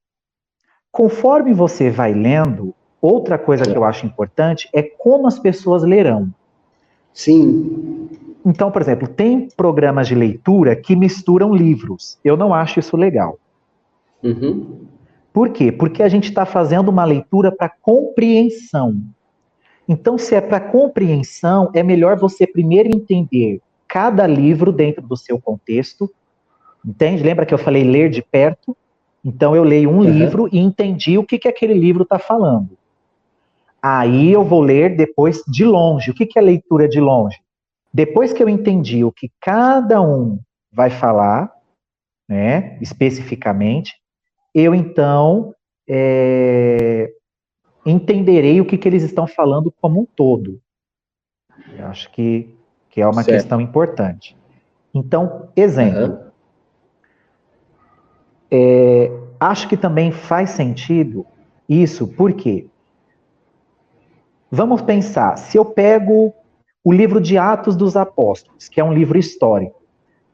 Conforme 0.91 1.53
você 1.53 1.91
vai 1.91 2.13
lendo, 2.13 2.73
Outra 3.05 3.37
coisa 3.37 3.63
que 3.65 3.77
eu 3.77 3.83
acho 3.83 4.03
importante 4.03 4.67
é 4.73 4.81
como 4.81 5.27
as 5.27 5.37
pessoas 5.37 5.83
lerão. 5.83 6.33
Sim. 7.13 8.09
Então, 8.43 8.71
por 8.71 8.81
exemplo, 8.81 9.07
tem 9.07 9.47
programas 9.55 10.07
de 10.07 10.15
leitura 10.15 10.75
que 10.75 10.95
misturam 10.95 11.53
livros. 11.53 12.17
Eu 12.25 12.35
não 12.35 12.51
acho 12.51 12.79
isso 12.79 12.97
legal. 12.97 13.37
Uhum. 14.23 14.87
Por 15.31 15.49
quê? 15.49 15.71
Porque 15.71 16.01
a 16.01 16.09
gente 16.09 16.29
está 16.29 16.47
fazendo 16.47 16.89
uma 16.89 17.05
leitura 17.05 17.51
para 17.51 17.69
compreensão. 17.69 18.99
Então, 19.87 20.17
se 20.17 20.33
é 20.33 20.41
para 20.41 20.59
compreensão, 20.59 21.69
é 21.75 21.83
melhor 21.83 22.17
você 22.17 22.47
primeiro 22.47 22.89
entender 22.89 23.61
cada 23.87 24.25
livro 24.25 24.71
dentro 24.71 25.05
do 25.05 25.15
seu 25.15 25.39
contexto. 25.39 26.11
Entende? 26.83 27.21
Lembra 27.21 27.45
que 27.45 27.53
eu 27.53 27.59
falei 27.59 27.83
ler 27.83 28.09
de 28.09 28.23
perto? 28.23 28.75
Então, 29.23 29.55
eu 29.55 29.63
leio 29.63 29.91
um 29.91 29.97
uhum. 29.97 30.09
livro 30.09 30.49
e 30.51 30.57
entendi 30.57 31.19
o 31.19 31.23
que, 31.23 31.37
que 31.37 31.47
aquele 31.47 31.75
livro 31.75 32.01
está 32.01 32.17
falando. 32.17 32.75
Aí 33.88 34.31
eu 34.31 34.43
vou 34.43 34.61
ler 34.61 34.95
depois 34.95 35.43
de 35.47 35.63
longe. 35.63 36.09
O 36.09 36.13
que, 36.15 36.27
é 36.36 36.41
leitura 36.41 36.89
de 36.89 36.99
longe? 36.99 37.39
Depois 37.93 38.33
que 38.33 38.41
eu 38.41 38.49
entendi 38.49 39.03
o 39.03 39.11
que 39.11 39.31
cada 39.39 40.01
um 40.01 40.39
vai 40.73 40.89
falar, 40.89 41.53
né, 42.27 42.79
especificamente, 42.81 43.93
eu 44.55 44.73
então 44.73 45.53
é, 45.88 47.11
entenderei 47.86 48.59
o 48.59 48.65
que, 48.65 48.75
que 48.75 48.88
eles 48.88 49.03
estão 49.03 49.27
falando 49.27 49.71
como 49.79 50.01
um 50.01 50.05
todo. 50.05 50.59
Eu 51.77 51.86
acho 51.86 52.11
que, 52.11 52.57
que 52.89 52.99
é 52.99 53.05
uma 53.05 53.21
certo. 53.21 53.38
questão 53.38 53.61
importante. 53.61 54.36
Então, 54.95 55.49
exemplo. 55.55 56.05
Uhum. 56.05 56.31
É, 58.49 59.11
acho 59.39 59.69
que 59.69 59.77
também 59.77 60.11
faz 60.11 60.49
sentido 60.49 61.23
isso, 61.69 62.07
por 62.07 62.33
quê? 62.33 62.67
Vamos 64.51 64.81
pensar, 64.81 65.37
se 65.37 65.57
eu 65.57 65.65
pego 65.65 66.33
o 66.83 66.91
livro 66.91 67.19
de 67.19 67.37
Atos 67.37 67.75
dos 67.75 67.95
Apóstolos, 67.95 68.69
que 68.69 68.79
é 68.79 68.83
um 68.83 68.93
livro 68.93 69.17
histórico, 69.17 69.81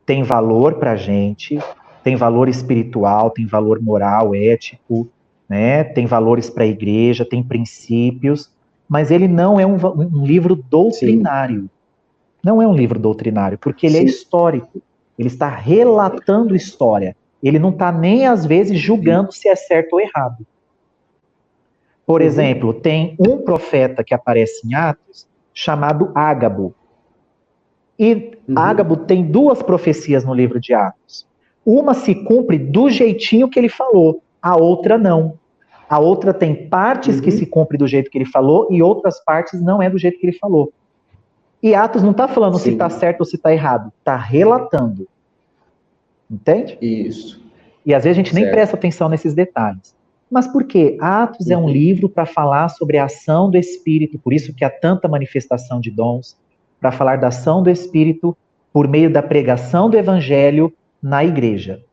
tem 0.05 0.23
valor 0.23 0.75
para 0.75 0.91
a 0.91 0.95
gente, 0.95 1.57
tem 2.03 2.15
valor 2.15 2.49
espiritual, 2.49 3.29
tem 3.29 3.45
valor 3.45 3.81
moral, 3.81 4.35
ético, 4.35 5.07
né? 5.47 5.83
tem 5.83 6.05
valores 6.05 6.49
para 6.49 6.63
a 6.63 6.67
igreja, 6.67 7.25
tem 7.25 7.41
princípios, 7.41 8.51
mas 8.87 9.11
ele 9.11 9.27
não 9.27 9.59
é 9.59 9.65
um, 9.65 9.75
um 9.75 10.25
livro 10.25 10.55
doutrinário. 10.55 11.61
Sim. 11.61 11.69
Não 12.43 12.61
é 12.61 12.67
um 12.67 12.73
livro 12.73 12.99
doutrinário, 12.99 13.57
porque 13.57 13.85
ele 13.85 13.97
é 13.97 13.99
Sim. 14.01 14.05
é 14.07 14.09
histórico. 14.09 14.81
Ele 15.17 15.27
está 15.27 15.47
relatando 15.47 16.55
história. 16.55 17.15
Ele 17.41 17.59
não 17.59 17.69
está 17.69 17.91
nem, 17.91 18.25
às 18.25 18.45
vezes, 18.45 18.79
julgando 18.79 19.31
Sim. 19.31 19.41
se 19.41 19.47
é 19.47 19.55
certo 19.55 19.93
ou 19.93 20.01
errado. 20.01 20.45
Por 22.05 22.21
uhum. 22.21 22.27
exemplo, 22.27 22.73
tem 22.73 23.15
um 23.19 23.37
profeta 23.37 24.03
que 24.03 24.13
aparece 24.13 24.67
em 24.67 24.73
Atos 24.73 25.27
chamado 25.53 26.11
Ágabo. 26.15 26.73
E 27.97 28.37
uhum. 28.47 28.57
Ágabo 28.57 28.97
tem 28.97 29.23
duas 29.23 29.61
profecias 29.61 30.25
no 30.25 30.33
livro 30.33 30.59
de 30.59 30.73
Atos. 30.73 31.27
Uma 31.65 31.93
se 31.93 32.15
cumpre 32.15 32.57
do 32.57 32.89
jeitinho 32.89 33.49
que 33.49 33.59
ele 33.59 33.69
falou, 33.69 34.23
a 34.41 34.55
outra 34.55 34.97
não. 34.97 35.39
A 35.87 35.99
outra 35.99 36.33
tem 36.33 36.67
partes 36.69 37.17
uhum. 37.17 37.21
que 37.21 37.31
se 37.31 37.45
cumpre 37.45 37.77
do 37.77 37.87
jeito 37.87 38.09
que 38.09 38.17
ele 38.17 38.25
falou 38.25 38.67
e 38.71 38.81
outras 38.81 39.23
partes 39.23 39.61
não 39.61 39.81
é 39.81 39.89
do 39.89 39.97
jeito 39.97 40.19
que 40.19 40.25
ele 40.25 40.37
falou. 40.37 40.71
E 41.61 41.75
Atos 41.75 42.01
não 42.01 42.11
está 42.11 42.27
falando 42.27 42.57
Sim. 42.57 42.63
se 42.63 42.69
está 42.71 42.89
certo 42.89 43.19
ou 43.19 43.25
se 43.25 43.35
está 43.35 43.53
errado, 43.53 43.91
está 43.99 44.15
relatando. 44.15 45.07
Entende? 46.29 46.77
Isso. 46.81 47.41
E 47.85 47.93
às 47.93 48.03
vezes 48.03 48.15
a 48.15 48.19
gente 48.19 48.31
certo. 48.31 48.43
nem 48.43 48.51
presta 48.51 48.75
atenção 48.75 49.09
nesses 49.09 49.33
detalhes. 49.33 49.93
Mas 50.31 50.47
por 50.47 50.63
quê? 50.63 50.97
Atos 51.01 51.49
é 51.49 51.57
um 51.57 51.63
uhum. 51.63 51.69
livro 51.69 52.07
para 52.07 52.25
falar 52.25 52.69
sobre 52.69 52.97
a 52.97 53.03
ação 53.03 53.51
do 53.51 53.57
Espírito, 53.57 54.17
por 54.17 54.31
isso 54.31 54.53
que 54.53 54.63
há 54.63 54.69
tanta 54.69 55.09
manifestação 55.09 55.81
de 55.81 55.91
dons, 55.91 56.37
para 56.79 56.91
falar 56.91 57.17
da 57.17 57.27
ação 57.27 57.61
do 57.61 57.69
Espírito 57.69 58.35
por 58.71 58.87
meio 58.87 59.11
da 59.11 59.21
pregação 59.21 59.89
do 59.89 59.97
evangelho 59.97 60.73
na 61.03 61.25
igreja. 61.25 61.83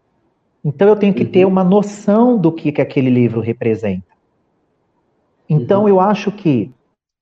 Então 0.65 0.87
eu 0.87 0.95
tenho 0.95 1.13
que 1.13 1.25
ter 1.25 1.45
uhum. 1.45 1.51
uma 1.51 1.65
noção 1.65 2.39
do 2.39 2.53
que, 2.53 2.71
que 2.71 2.81
aquele 2.81 3.11
livro 3.11 3.41
representa. 3.41 4.07
Então 5.49 5.83
uhum. 5.83 5.89
eu 5.89 6.01
acho 6.01 6.31
que 6.31 6.71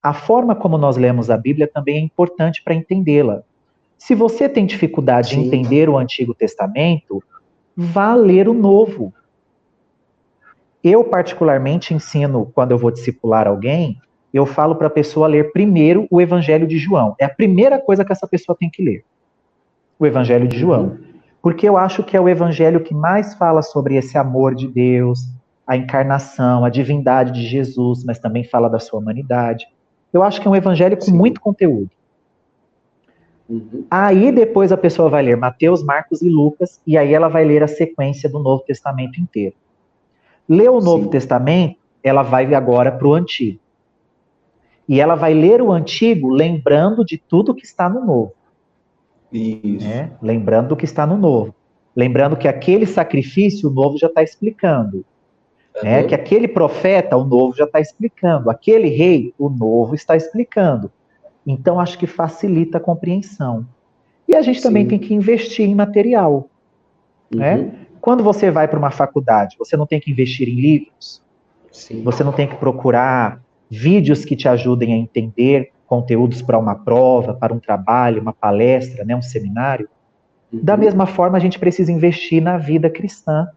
a 0.02 0.12
forma 0.12 0.54
como 0.54 0.76
nós 0.76 0.98
lemos 0.98 1.30
a 1.30 1.36
Bíblia 1.38 1.66
também 1.66 1.96
é 1.96 2.00
importante 2.00 2.62
para 2.62 2.74
entendê-la. 2.74 3.42
Se 3.96 4.14
você 4.14 4.48
tem 4.48 4.66
dificuldade 4.66 5.30
Sim. 5.30 5.40
de 5.40 5.46
entender 5.46 5.88
o 5.88 5.96
Antigo 5.96 6.34
Testamento, 6.34 7.22
vá 7.74 8.14
ler 8.14 8.48
o 8.48 8.54
Novo. 8.54 9.14
Eu, 10.88 11.02
particularmente, 11.02 11.92
ensino, 11.92 12.48
quando 12.54 12.70
eu 12.70 12.78
vou 12.78 12.92
discipular 12.92 13.48
alguém, 13.48 14.00
eu 14.32 14.46
falo 14.46 14.76
para 14.76 14.86
a 14.86 14.90
pessoa 14.90 15.26
ler 15.26 15.50
primeiro 15.50 16.06
o 16.08 16.20
Evangelho 16.20 16.64
de 16.64 16.78
João. 16.78 17.16
É 17.18 17.24
a 17.24 17.28
primeira 17.28 17.76
coisa 17.80 18.04
que 18.04 18.12
essa 18.12 18.24
pessoa 18.24 18.56
tem 18.56 18.70
que 18.70 18.84
ler. 18.84 19.04
O 19.98 20.06
Evangelho 20.06 20.46
de 20.46 20.56
João. 20.56 20.96
Porque 21.42 21.68
eu 21.68 21.76
acho 21.76 22.04
que 22.04 22.16
é 22.16 22.20
o 22.20 22.28
Evangelho 22.28 22.78
que 22.78 22.94
mais 22.94 23.34
fala 23.34 23.62
sobre 23.62 23.96
esse 23.96 24.16
amor 24.16 24.54
de 24.54 24.68
Deus, 24.68 25.28
a 25.66 25.76
encarnação, 25.76 26.64
a 26.64 26.70
divindade 26.70 27.32
de 27.32 27.42
Jesus, 27.48 28.04
mas 28.04 28.20
também 28.20 28.44
fala 28.44 28.70
da 28.70 28.78
sua 28.78 29.00
humanidade. 29.00 29.66
Eu 30.12 30.22
acho 30.22 30.40
que 30.40 30.46
é 30.46 30.50
um 30.52 30.54
evangelho 30.54 30.96
com 30.96 31.06
Sim. 31.06 31.16
muito 31.16 31.40
conteúdo. 31.40 31.90
Uhum. 33.48 33.84
Aí 33.90 34.30
depois 34.30 34.70
a 34.70 34.76
pessoa 34.76 35.10
vai 35.10 35.24
ler 35.24 35.36
Mateus, 35.36 35.82
Marcos 35.82 36.22
e 36.22 36.28
Lucas, 36.28 36.80
e 36.86 36.96
aí 36.96 37.12
ela 37.12 37.26
vai 37.26 37.44
ler 37.44 37.64
a 37.64 37.68
sequência 37.68 38.30
do 38.30 38.38
Novo 38.38 38.62
Testamento 38.62 39.20
inteiro. 39.20 39.56
Leu 40.48 40.76
o 40.76 40.80
Novo 40.80 41.04
Sim. 41.04 41.10
Testamento, 41.10 41.76
ela 42.02 42.22
vai 42.22 42.52
agora 42.54 42.92
para 42.92 43.06
o 43.06 43.14
Antigo. 43.14 43.58
E 44.88 45.00
ela 45.00 45.14
vai 45.14 45.34
ler 45.34 45.60
o 45.60 45.72
Antigo 45.72 46.28
lembrando 46.28 47.04
de 47.04 47.18
tudo 47.18 47.54
que 47.54 47.64
está 47.64 47.88
no 47.88 48.04
Novo. 48.04 48.32
Isso. 49.32 49.86
Né? 49.86 50.12
Lembrando 50.22 50.68
do 50.68 50.76
que 50.76 50.84
está 50.84 51.06
no 51.06 51.16
Novo. 51.16 51.54
Lembrando 51.94 52.36
que 52.36 52.46
aquele 52.46 52.86
sacrifício, 52.86 53.68
o 53.68 53.72
Novo 53.72 53.98
já 53.98 54.06
está 54.06 54.22
explicando. 54.22 55.04
Né? 55.82 56.04
Que 56.04 56.14
aquele 56.14 56.48
profeta, 56.48 57.16
o 57.16 57.24
novo 57.24 57.54
já 57.56 57.64
está 57.64 57.80
explicando. 57.80 58.50
Aquele 58.50 58.88
rei, 58.88 59.34
o 59.38 59.48
novo 59.48 59.94
está 59.94 60.16
explicando. 60.16 60.90
Então, 61.46 61.78
acho 61.78 61.98
que 61.98 62.06
facilita 62.06 62.78
a 62.78 62.80
compreensão. 62.80 63.66
E 64.26 64.34
a 64.34 64.42
gente 64.42 64.60
Sim. 64.60 64.68
também 64.68 64.86
tem 64.86 64.98
que 64.98 65.14
investir 65.14 65.68
em 65.68 65.74
material. 65.74 66.48
Né? 67.30 67.56
Uhum. 67.56 67.62
Né? 67.62 67.85
Quando 68.06 68.22
você 68.22 68.52
vai 68.52 68.68
para 68.68 68.78
uma 68.78 68.92
faculdade, 68.92 69.56
você 69.58 69.76
não 69.76 69.84
tem 69.84 69.98
que 69.98 70.12
investir 70.12 70.48
em 70.48 70.54
livros. 70.54 71.20
Sim. 71.72 72.04
Você 72.04 72.22
não 72.22 72.30
tem 72.30 72.46
que 72.46 72.54
procurar 72.54 73.40
vídeos 73.68 74.24
que 74.24 74.36
te 74.36 74.48
ajudem 74.48 74.94
a 74.94 74.96
entender 74.96 75.72
conteúdos 75.88 76.40
para 76.40 76.56
uma 76.56 76.76
prova, 76.76 77.34
para 77.34 77.52
um 77.52 77.58
trabalho, 77.58 78.22
uma 78.22 78.32
palestra, 78.32 79.04
né, 79.04 79.16
um 79.16 79.22
seminário. 79.22 79.88
Uhum. 80.52 80.60
Da 80.62 80.76
mesma 80.76 81.04
forma, 81.04 81.36
a 81.36 81.40
gente 81.40 81.58
precisa 81.58 81.90
investir 81.90 82.40
na 82.40 82.56
vida 82.56 82.88
cristã. 82.88 83.48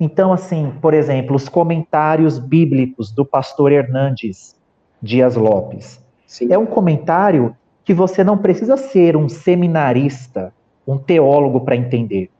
Então, 0.00 0.32
assim, 0.32 0.72
por 0.82 0.92
exemplo, 0.92 1.36
os 1.36 1.48
comentários 1.48 2.40
bíblicos 2.40 3.12
do 3.12 3.24
pastor 3.24 3.70
Hernandes 3.70 4.56
Dias 5.00 5.36
Lopes. 5.36 6.04
Sim. 6.26 6.52
É 6.52 6.58
um 6.58 6.66
comentário 6.66 7.56
que 7.84 7.94
você 7.94 8.24
não 8.24 8.36
precisa 8.36 8.76
ser 8.76 9.16
um 9.16 9.28
seminarista, 9.28 10.52
um 10.84 10.98
teólogo 10.98 11.60
para 11.60 11.76
entender. 11.76 12.32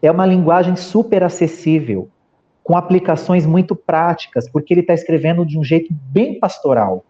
É 0.00 0.10
uma 0.10 0.26
linguagem 0.26 0.76
super 0.76 1.22
acessível, 1.22 2.08
com 2.62 2.76
aplicações 2.76 3.46
muito 3.46 3.74
práticas, 3.74 4.48
porque 4.48 4.74
ele 4.74 4.82
está 4.82 4.94
escrevendo 4.94 5.44
de 5.44 5.58
um 5.58 5.64
jeito 5.64 5.88
bem 5.90 6.38
pastoral, 6.38 7.04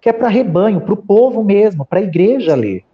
que 0.00 0.08
é 0.08 0.12
para 0.12 0.28
rebanho, 0.28 0.80
para 0.80 0.94
o 0.94 0.96
povo 0.96 1.42
mesmo, 1.42 1.84
para 1.84 1.98
a 1.98 2.02
igreja 2.02 2.54
ler, 2.54 2.84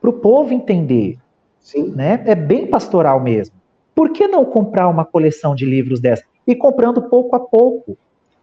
para 0.00 0.10
o 0.10 0.12
povo 0.12 0.52
entender. 0.52 1.18
Sim. 1.60 1.92
Né? 1.96 2.22
É 2.26 2.34
bem 2.34 2.66
pastoral 2.66 3.20
mesmo. 3.20 3.56
Por 3.94 4.10
que 4.10 4.28
não 4.28 4.44
comprar 4.44 4.88
uma 4.88 5.04
coleção 5.04 5.54
de 5.54 5.64
livros 5.64 5.98
dessa? 5.98 6.22
E 6.46 6.54
comprando 6.54 7.02
pouco 7.02 7.34
a 7.34 7.40
pouco. 7.40 7.96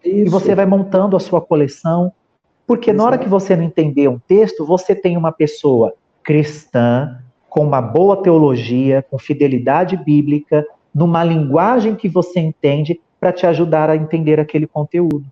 Isso. 0.04 0.26
E 0.26 0.30
você 0.30 0.54
vai 0.54 0.66
montando 0.66 1.16
a 1.16 1.20
sua 1.20 1.40
coleção. 1.40 2.12
Porque 2.68 2.90
Exato. 2.90 2.98
na 2.98 3.04
hora 3.06 3.18
que 3.18 3.30
você 3.30 3.56
não 3.56 3.64
entender 3.64 4.08
um 4.08 4.20
texto, 4.20 4.66
você 4.66 4.96
tem 4.96 5.16
uma 5.16 5.32
pessoa 5.32 5.94
cristã, 6.24 7.23
com 7.54 7.62
uma 7.62 7.80
boa 7.80 8.18
teologia, 8.18 9.06
com 9.12 9.20
fidelidade 9.20 9.96
bíblica, 9.96 10.66
numa 10.94 11.24
linguagem 11.24 11.94
que 11.94 12.10
você 12.10 12.40
entende, 12.40 13.00
para 13.20 13.32
te 13.32 13.46
ajudar 13.46 13.92
a 13.92 13.96
entender 13.96 14.40
aquele 14.40 14.66
conteúdo. 14.66 15.24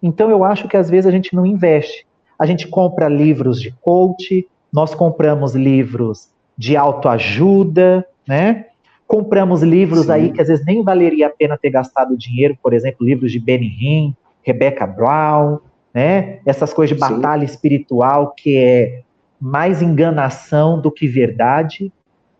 Então 0.00 0.30
eu 0.30 0.44
acho 0.44 0.68
que 0.68 0.76
às 0.76 0.88
vezes 0.88 1.06
a 1.06 1.10
gente 1.10 1.34
não 1.34 1.44
investe. 1.44 2.06
A 2.38 2.46
gente 2.46 2.68
compra 2.68 3.08
livros 3.08 3.60
de 3.60 3.74
coach, 3.80 4.46
nós 4.72 4.94
compramos 4.94 5.56
livros 5.56 6.28
de 6.56 6.76
autoajuda, 6.76 8.06
né? 8.24 8.66
Compramos 9.04 9.60
livros 9.60 10.06
Sim. 10.06 10.12
aí 10.12 10.30
que 10.30 10.40
às 10.40 10.46
vezes 10.46 10.64
nem 10.64 10.80
valeria 10.84 11.26
a 11.26 11.30
pena 11.30 11.58
ter 11.58 11.70
gastado 11.70 12.16
dinheiro, 12.16 12.56
por 12.62 12.72
exemplo, 12.72 13.04
livros 13.04 13.32
de 13.32 13.40
Benny 13.40 13.76
Hinn, 13.80 14.12
Rebecca 14.44 14.86
Brown, 14.86 15.58
né? 15.92 16.38
Essas 16.46 16.72
coisas 16.72 16.96
de 16.96 17.00
batalha 17.00 17.44
Sim. 17.44 17.52
espiritual 17.52 18.32
que 18.36 18.56
é 18.56 19.02
mais 19.40 19.82
enganação 19.82 20.80
do 20.80 20.90
que 20.90 21.06
verdade 21.06 21.92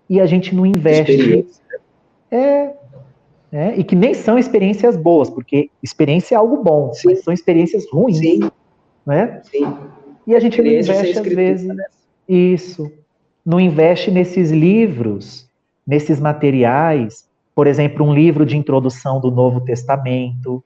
e 0.09 0.21
a 0.21 0.27
gente 0.27 0.55
não 0.55 0.65
investe. 0.67 1.47
É, 2.31 2.73
é, 3.51 3.77
e 3.79 3.85
que 3.85 3.97
nem 3.97 4.15
são 4.15 4.39
experiências 4.39 4.97
boas, 4.97 5.31
porque 5.31 5.71
experiência 5.83 6.35
é 6.35 6.39
algo 6.39 6.63
bom, 6.63 6.93
Sim. 6.93 7.09
mas 7.09 7.25
são 7.25 7.33
experiências 7.33 7.87
ruins. 7.91 8.19
Sim. 8.19 8.51
Né? 9.07 9.41
Sim. 9.45 9.77
E 10.27 10.35
a 10.35 10.41
gente 10.41 10.61
não 10.61 10.71
investe 10.71 11.19
às 11.19 11.27
vezes. 11.27 11.67
Né? 11.67 11.85
Isso. 12.29 12.91
Não 13.45 13.59
investe 13.59 14.11
nesses 14.11 14.51
livros 14.51 15.49
nesses 15.89 16.21
materiais, 16.21 17.27
por 17.55 17.67
exemplo, 17.67 18.05
um 18.05 18.13
livro 18.13 18.45
de 18.45 18.59
introdução 18.59 19.19
do 19.19 19.31
Novo 19.31 19.63
Testamento, 19.63 20.63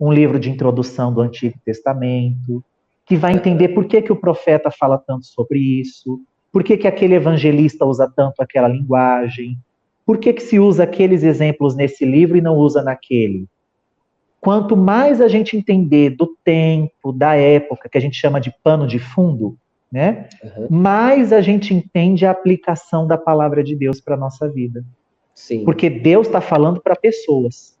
um 0.00 0.10
livro 0.10 0.40
de 0.40 0.48
introdução 0.48 1.12
do 1.12 1.20
Antigo 1.20 1.58
Testamento, 1.62 2.64
que 3.06 3.16
vai 3.16 3.32
entender 3.32 3.68
por 3.68 3.84
que, 3.86 4.02
que 4.02 4.12
o 4.12 4.16
profeta 4.16 4.70
fala 4.70 4.98
tanto 4.98 5.26
sobre 5.26 5.58
isso, 5.58 6.20
por 6.52 6.62
que, 6.62 6.76
que 6.76 6.86
aquele 6.86 7.14
evangelista 7.14 7.84
usa 7.84 8.10
tanto 8.14 8.40
aquela 8.40 8.68
linguagem, 8.68 9.58
por 10.04 10.18
que, 10.18 10.32
que 10.32 10.42
se 10.42 10.58
usa 10.58 10.84
aqueles 10.84 11.22
exemplos 11.22 11.74
nesse 11.74 12.04
livro 12.04 12.36
e 12.36 12.40
não 12.40 12.56
usa 12.56 12.82
naquele. 12.82 13.46
Quanto 14.40 14.76
mais 14.76 15.20
a 15.20 15.28
gente 15.28 15.56
entender 15.56 16.10
do 16.10 16.36
tempo, 16.44 17.12
da 17.12 17.36
época, 17.36 17.88
que 17.88 17.96
a 17.96 18.00
gente 18.00 18.16
chama 18.16 18.40
de 18.40 18.52
pano 18.62 18.86
de 18.86 18.98
fundo, 18.98 19.56
né? 19.90 20.28
Uhum. 20.42 20.66
Mais 20.68 21.32
a 21.32 21.40
gente 21.40 21.72
entende 21.72 22.26
a 22.26 22.32
aplicação 22.32 23.06
da 23.06 23.16
palavra 23.16 23.62
de 23.62 23.76
Deus 23.76 24.00
para 24.00 24.14
a 24.14 24.18
nossa 24.18 24.48
vida. 24.48 24.84
Sim. 25.34 25.64
Porque 25.64 25.88
Deus 25.88 26.26
está 26.26 26.40
falando 26.40 26.80
para 26.80 26.96
pessoas. 26.96 27.78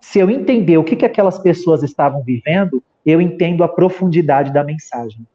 Se 0.00 0.18
eu 0.18 0.28
entender 0.28 0.78
o 0.78 0.84
que, 0.84 0.96
que 0.96 1.06
aquelas 1.06 1.38
pessoas 1.38 1.82
estavam 1.82 2.22
vivendo, 2.22 2.82
eu 3.04 3.20
entendo 3.20 3.62
a 3.62 3.68
profundidade 3.68 4.52
da 4.52 4.64
mensagem. 4.64 5.26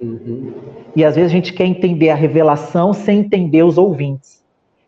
Uhum. 0.00 0.52
E 0.94 1.04
às 1.04 1.16
vezes 1.16 1.30
a 1.30 1.34
gente 1.34 1.52
quer 1.52 1.64
entender 1.64 2.10
a 2.10 2.14
revelação 2.14 2.92
sem 2.92 3.20
entender 3.20 3.62
os 3.62 3.78
ouvintes. 3.78 4.44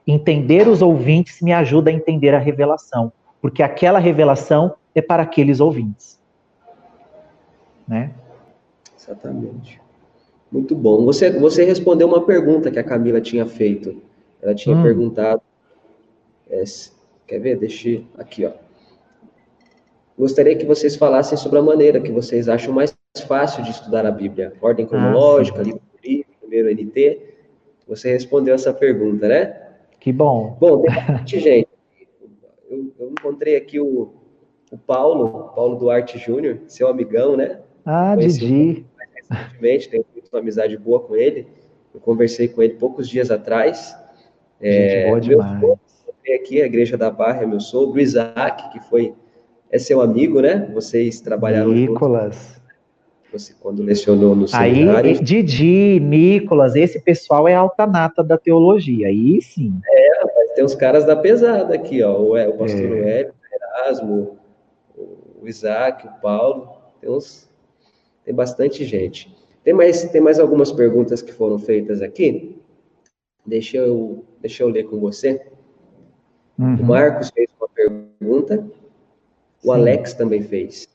Entender 0.06 0.68
os 0.68 0.82
ouvintes 0.82 1.40
me 1.40 1.52
ajuda 1.52 1.90
a 1.90 1.92
entender 1.92 2.34
a 2.34 2.38
revelação, 2.38 3.12
porque 3.40 3.62
aquela 3.62 3.98
revelação 3.98 4.74
é 4.94 5.00
para 5.00 5.22
aqueles 5.22 5.60
ouvintes. 5.60 6.18
Né? 7.86 8.12
Exatamente. 8.98 9.80
Muito 10.50 10.74
bom. 10.74 11.04
Você, 11.04 11.30
você 11.30 11.64
respondeu 11.64 12.08
uma 12.08 12.22
pergunta 12.22 12.70
que 12.70 12.78
a 12.78 12.84
Camila 12.84 13.20
tinha 13.20 13.46
feito. 13.46 14.00
Ela 14.42 14.54
tinha 14.54 14.76
hum. 14.76 14.82
perguntado. 14.82 15.42
É, 16.48 16.64
quer 17.26 17.38
ver? 17.38 17.56
Deixa 17.56 18.02
aqui, 18.18 18.44
ó. 18.44 18.52
Gostaria 20.20 20.54
que 20.54 20.66
vocês 20.66 20.96
falassem 20.96 21.38
sobre 21.38 21.58
a 21.58 21.62
maneira 21.62 21.98
que 21.98 22.12
vocês 22.12 22.46
acham 22.46 22.74
mais 22.74 22.94
fácil 23.26 23.64
de 23.64 23.70
estudar 23.70 24.04
a 24.04 24.10
Bíblia. 24.10 24.52
Ordem 24.60 24.84
ah, 24.84 24.88
cronológica, 24.90 25.60
ah, 25.60 25.62
livro 25.62 25.80
primeiro 26.38 26.70
NT. 26.70 27.22
Você 27.88 28.12
respondeu 28.12 28.54
essa 28.54 28.70
pergunta, 28.70 29.26
né? 29.26 29.58
Que 29.98 30.12
bom. 30.12 30.58
Bom, 30.60 30.82
bastante 30.82 31.40
gente. 31.40 31.70
Eu, 32.68 32.92
eu, 32.98 33.10
encontrei 33.10 33.56
aqui 33.56 33.80
o, 33.80 34.12
o 34.70 34.76
Paulo, 34.76 35.52
Paulo 35.54 35.76
Duarte 35.76 36.18
Júnior, 36.18 36.58
seu 36.66 36.88
amigão, 36.88 37.34
né? 37.34 37.58
Ah, 37.86 38.14
Didi. 38.14 38.84
recentemente, 39.30 39.88
tenho 39.88 40.04
uma 40.30 40.40
amizade 40.40 40.76
boa 40.76 41.00
com 41.00 41.16
ele. 41.16 41.48
Eu 41.94 42.00
conversei 42.00 42.46
com 42.46 42.62
ele 42.62 42.74
poucos 42.74 43.08
dias 43.08 43.30
atrás. 43.30 43.96
É, 44.60 45.06
boa 45.06 45.18
demais. 45.18 45.62
Meu 45.62 45.78
aqui, 46.36 46.60
a 46.60 46.66
Igreja 46.66 46.98
da 46.98 47.10
Barra, 47.10 47.46
meu 47.46 47.58
sogro, 47.58 47.98
Isaac, 47.98 48.70
que 48.70 48.80
foi, 48.88 49.14
é 49.70 49.78
seu 49.78 50.00
amigo, 50.00 50.40
né? 50.40 50.70
Vocês 50.74 51.20
trabalharam 51.20 51.72
Nicolas. 51.72 52.34
Juntos, 52.34 52.60
você 53.32 53.54
quando 53.60 53.82
lecionou 53.82 54.34
no 54.34 54.48
seminário. 54.48 55.10
Aí, 55.10 55.20
Didi, 55.22 56.00
Nicolas, 56.00 56.74
esse 56.74 57.00
pessoal 57.00 57.46
é 57.46 57.54
alta 57.54 57.86
nata 57.86 58.22
da 58.24 58.36
teologia, 58.36 59.06
aí 59.06 59.40
sim. 59.40 59.72
É, 59.86 60.24
mas 60.24 60.54
tem 60.54 60.64
os 60.64 60.74
caras 60.74 61.04
da 61.04 61.16
pesada 61.16 61.74
aqui, 61.74 62.02
ó, 62.02 62.18
o, 62.18 62.36
o 62.36 62.58
pastor 62.58 62.96
é. 62.96 63.20
Hélio, 63.20 63.32
o 63.32 63.54
Erasmo, 63.54 64.38
o 65.40 65.48
Isaac, 65.48 66.06
o 66.06 66.20
Paulo, 66.20 66.76
tem 67.00 67.08
uns, 67.08 67.48
tem 68.24 68.34
bastante 68.34 68.84
gente. 68.84 69.34
Tem 69.62 69.74
mais, 69.74 70.04
tem 70.04 70.20
mais 70.20 70.40
algumas 70.40 70.72
perguntas 70.72 71.22
que 71.22 71.32
foram 71.32 71.58
feitas 71.58 72.02
aqui. 72.02 72.58
Deixa 73.46 73.76
eu, 73.76 74.24
deixa 74.40 74.62
eu 74.62 74.68
ler 74.68 74.84
com 74.84 74.98
você. 74.98 75.40
Uhum. 76.58 76.76
O 76.76 76.84
Marcos 76.84 77.30
fez 77.30 77.48
uma 77.58 77.68
pergunta, 77.68 78.66
o. 79.64 79.72
Alex 79.72 80.14
também 80.14 80.42
fez. 80.42 80.88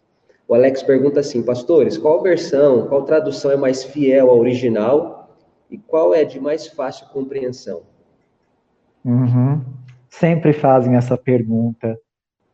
O 0.47 0.53
Alex 0.53 0.83
pergunta 0.83 1.19
assim, 1.19 1.41
pastores, 1.41 1.97
qual 1.97 2.21
versão, 2.21 2.87
qual 2.87 3.03
tradução 3.03 3.51
é 3.51 3.55
mais 3.55 3.83
fiel 3.83 4.29
ao 4.29 4.39
original 4.39 5.35
e 5.69 5.77
qual 5.77 6.13
é 6.13 6.23
de 6.23 6.39
mais 6.39 6.67
fácil 6.67 7.07
compreensão? 7.07 7.81
Uhum. 9.03 9.61
Sempre 10.09 10.53
fazem 10.53 10.95
essa 10.95 11.17
pergunta 11.17 11.97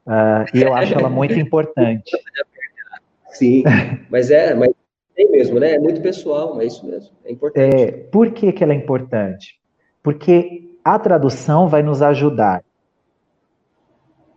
uh, 0.08 0.58
e 0.58 0.62
eu 0.62 0.74
acho 0.74 0.94
ela 0.94 1.10
muito 1.10 1.38
importante. 1.38 2.12
Sim, 3.30 3.64
mas 4.10 4.30
é, 4.32 4.54
mas 4.54 4.72
é 5.18 5.26
mesmo, 5.26 5.60
né? 5.60 5.74
É 5.74 5.80
muito 5.80 6.02
pessoal, 6.02 6.56
mas 6.56 6.64
é 6.64 6.68
isso 6.68 6.86
mesmo, 6.86 7.12
é 7.26 7.32
importante. 7.32 7.76
É, 7.76 7.92
por 7.92 8.32
que, 8.32 8.52
que 8.52 8.64
ela 8.64 8.74
é 8.74 8.76
importante? 8.76 9.60
Porque 10.04 10.78
a 10.84 10.98
tradução 10.98 11.68
vai 11.68 11.84
nos 11.84 12.02
ajudar 12.02 12.64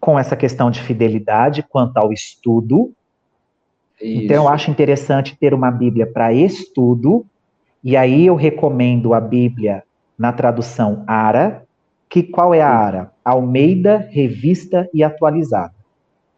com 0.05 0.19
essa 0.19 0.37
questão 0.37 0.71
de 0.71 0.83
fidelidade 0.83 1.63
quanto 1.63 1.97
ao 1.97 2.13
estudo. 2.13 2.93
Isso. 3.99 4.25
Então, 4.25 4.37
eu 4.37 4.49
acho 4.51 4.71
interessante 4.71 5.35
ter 5.35 5.55
uma 5.55 5.71
Bíblia 5.71 6.07
para 6.07 6.31
estudo, 6.31 7.25
e 7.83 7.97
aí 7.97 8.27
eu 8.27 8.35
recomendo 8.35 9.15
a 9.15 9.21
Bíblia 9.21 9.83
na 10.19 10.31
tradução 10.31 11.05
ARA, 11.07 11.65
que 12.07 12.23
qual 12.23 12.53
é 12.53 12.61
a 12.61 12.69
ARA? 12.69 13.13
Almeida, 13.25 14.07
Revista 14.11 14.87
e 14.93 15.03
Atualizada. 15.03 15.73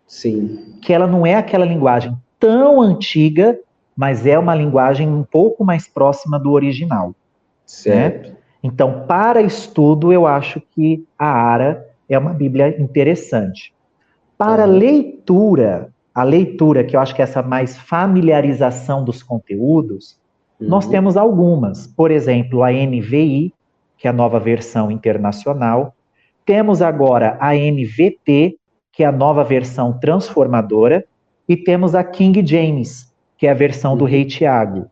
Sim. 0.07 0.79
Que 0.81 0.93
ela 0.93 1.09
não 1.09 1.27
é 1.27 1.35
aquela 1.35 1.65
linguagem 1.65 2.17
tão 2.39 2.81
antiga, 2.81 3.59
mas 3.97 4.27
é 4.27 4.39
uma 4.39 4.55
linguagem 4.55 5.09
um 5.09 5.25
pouco 5.25 5.65
mais 5.65 5.89
próxima 5.89 6.39
do 6.39 6.53
original. 6.53 7.09
Né? 7.09 7.15
Certo. 7.67 8.29
Né? 8.29 8.37
Então, 8.63 9.07
para 9.09 9.43
estudo, 9.43 10.13
eu 10.13 10.25
acho 10.25 10.63
que 10.73 11.05
a 11.19 11.27
ARA 11.27 11.85
é 12.15 12.19
uma 12.19 12.33
Bíblia 12.33 12.81
interessante. 12.81 13.75
Para 14.39 14.67
uhum. 14.67 14.73
leitura, 14.79 15.89
a 16.15 16.23
leitura, 16.23 16.85
que 16.85 16.97
eu 16.97 17.01
acho 17.01 17.15
que 17.15 17.21
é 17.21 17.25
essa 17.25 17.43
mais 17.43 17.77
familiarização 17.77 19.05
dos 19.05 19.23
conteúdos, 19.23 20.19
uhum. 20.61 20.69
nós 20.69 20.87
temos 20.87 21.17
algumas. 21.17 21.87
Por 21.87 22.11
exemplo, 22.11 22.63
a 22.63 22.71
NVI, 22.71 23.53
que 23.99 24.07
é 24.07 24.11
a 24.11 24.15
nova 24.15 24.39
versão 24.39 24.91
internacional. 24.91 25.95
Temos 26.45 26.81
agora 26.81 27.37
a 27.41 27.55
NVT, 27.55 28.57
que 28.93 29.03
é 29.03 29.07
a 29.07 29.13
nova 29.13 29.43
versão 29.43 29.93
transformadora. 29.99 31.05
E 31.49 31.57
temos 31.57 31.95
a 31.95 32.03
King 32.03 32.45
James, 32.47 33.13
que 33.39 33.47
é 33.47 33.51
a 33.51 33.55
versão 33.55 33.93
uhum. 33.93 33.99
do 33.99 34.05
Rei 34.05 34.25
Tiago, 34.25 34.87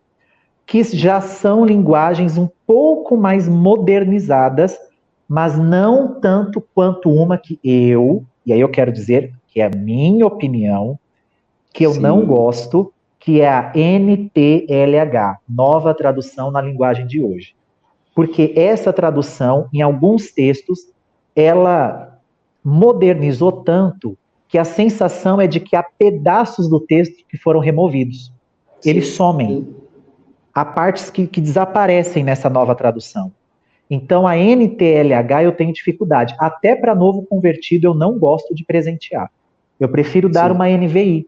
que 0.66 0.82
já 0.82 1.20
são 1.20 1.64
linguagens 1.64 2.38
um 2.38 2.48
pouco 2.66 3.16
mais 3.16 3.48
modernizadas 3.48 4.78
mas 5.28 5.58
não 5.58 6.20
tanto 6.20 6.60
quanto 6.74 7.10
uma 7.10 7.38
que 7.38 7.58
eu, 7.64 8.24
e 8.44 8.52
aí 8.52 8.60
eu 8.60 8.68
quero 8.68 8.92
dizer 8.92 9.32
que 9.48 9.60
é 9.60 9.66
a 9.66 9.70
minha 9.70 10.26
opinião, 10.26 10.98
que 11.72 11.84
eu 11.84 11.92
Sim. 11.94 12.00
não 12.00 12.24
gosto, 12.24 12.92
que 13.18 13.40
é 13.40 13.48
a 13.48 13.72
NTLH, 13.74 15.38
nova 15.48 15.94
tradução 15.94 16.50
na 16.50 16.60
linguagem 16.60 17.06
de 17.06 17.22
hoje. 17.22 17.54
Porque 18.14 18.52
essa 18.54 18.92
tradução, 18.92 19.68
em 19.72 19.80
alguns 19.82 20.30
textos, 20.30 20.80
ela 21.34 22.18
modernizou 22.62 23.50
tanto 23.50 24.16
que 24.48 24.58
a 24.58 24.64
sensação 24.64 25.40
é 25.40 25.46
de 25.46 25.58
que 25.58 25.74
há 25.74 25.82
pedaços 25.82 26.68
do 26.68 26.78
texto 26.78 27.24
que 27.28 27.36
foram 27.36 27.60
removidos. 27.60 28.32
Sim. 28.80 28.90
Eles 28.90 29.08
somem. 29.08 29.74
Há 30.54 30.64
partes 30.64 31.10
que, 31.10 31.26
que 31.26 31.40
desaparecem 31.40 32.22
nessa 32.22 32.48
nova 32.48 32.74
tradução. 32.74 33.32
Então, 33.94 34.26
a 34.26 34.36
NTLH 34.36 35.44
eu 35.44 35.52
tenho 35.52 35.72
dificuldade. 35.72 36.34
Até 36.38 36.74
para 36.74 36.94
novo 36.94 37.22
convertido, 37.22 37.86
eu 37.86 37.94
não 37.94 38.18
gosto 38.18 38.54
de 38.54 38.64
presentear. 38.64 39.30
Eu 39.78 39.88
prefiro 39.88 40.28
dar 40.28 40.50
Sim. 40.50 40.56
uma 40.56 40.68
NVI. 40.68 41.26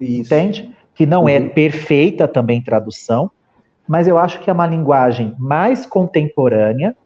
Isso. 0.00 0.34
Entende? 0.34 0.76
Que 0.94 1.06
não 1.06 1.28
é 1.28 1.38
uhum. 1.38 1.46
é 1.46 1.48
perfeita 1.48 2.28
também 2.28 2.62
tradução, 2.62 3.30
mas 3.88 4.06
eu 4.06 4.18
acho 4.18 4.40
que 4.40 4.50
é 4.50 4.52
uma 4.52 4.66
linguagem 4.66 5.34
mais 5.38 5.86
contemporânea, 5.86 6.96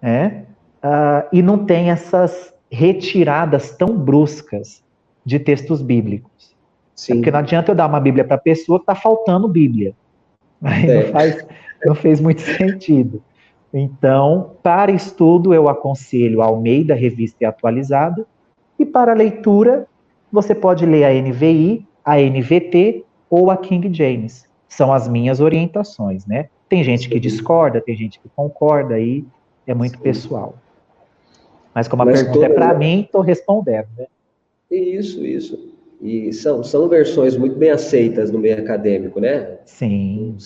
né? 0.00 0.44
Uh, 0.82 1.28
e 1.32 1.42
não 1.42 1.64
tem 1.64 1.90
essas 1.90 2.54
retiradas 2.70 3.70
tão 3.76 3.96
bruscas 3.96 4.82
de 5.24 5.38
textos 5.38 5.80
bíblicos. 5.80 6.54
Sim. 6.94 7.12
É 7.12 7.16
porque 7.16 7.30
não 7.30 7.38
adianta 7.40 7.72
eu 7.72 7.74
dar 7.74 7.86
uma 7.86 8.00
Bíblia 8.00 8.24
para 8.24 8.36
a 8.36 8.40
pessoa 8.40 8.78
que 8.78 8.82
está 8.82 8.94
faltando 8.94 9.48
Bíblia. 9.48 9.94
Aí 10.62 10.88
é. 10.88 11.04
não, 11.04 11.12
faz, 11.12 11.46
não 11.84 11.94
fez 11.94 12.20
muito 12.20 12.40
sentido. 12.40 13.22
Então, 13.76 14.52
para 14.62 14.92
estudo, 14.92 15.52
eu 15.52 15.68
aconselho 15.68 16.40
a 16.40 16.44
Almeida 16.44 16.94
Revista 16.94 17.38
e 17.40 17.44
Atualizada, 17.44 18.24
e 18.78 18.86
para 18.86 19.12
leitura, 19.12 19.88
você 20.30 20.54
pode 20.54 20.86
ler 20.86 21.02
a 21.02 21.12
NVI, 21.12 21.84
a 22.04 22.20
NVT 22.20 23.04
ou 23.28 23.50
a 23.50 23.56
King 23.56 23.92
James. 23.92 24.48
São 24.68 24.92
as 24.92 25.08
minhas 25.08 25.40
orientações, 25.40 26.24
né? 26.24 26.48
Tem 26.68 26.84
gente 26.84 27.08
que 27.08 27.18
discorda, 27.18 27.80
tem 27.80 27.96
gente 27.96 28.20
que 28.20 28.28
concorda, 28.36 28.94
aí 28.94 29.24
é 29.66 29.74
muito 29.74 29.96
Sim. 29.96 30.02
pessoal. 30.04 30.54
Mas 31.74 31.88
como 31.88 32.02
a 32.02 32.06
Mas 32.06 32.22
pergunta 32.22 32.46
é 32.46 32.50
para 32.50 32.74
mim, 32.74 33.00
estou 33.00 33.22
respondendo, 33.22 33.88
né? 33.98 34.06
Isso, 34.70 35.24
isso. 35.26 35.74
E 36.00 36.32
são, 36.32 36.62
são 36.62 36.88
versões 36.88 37.36
muito 37.36 37.56
bem 37.56 37.70
aceitas 37.70 38.30
no 38.30 38.38
meio 38.38 38.56
acadêmico, 38.56 39.18
né? 39.18 39.58
Sim 39.64 40.36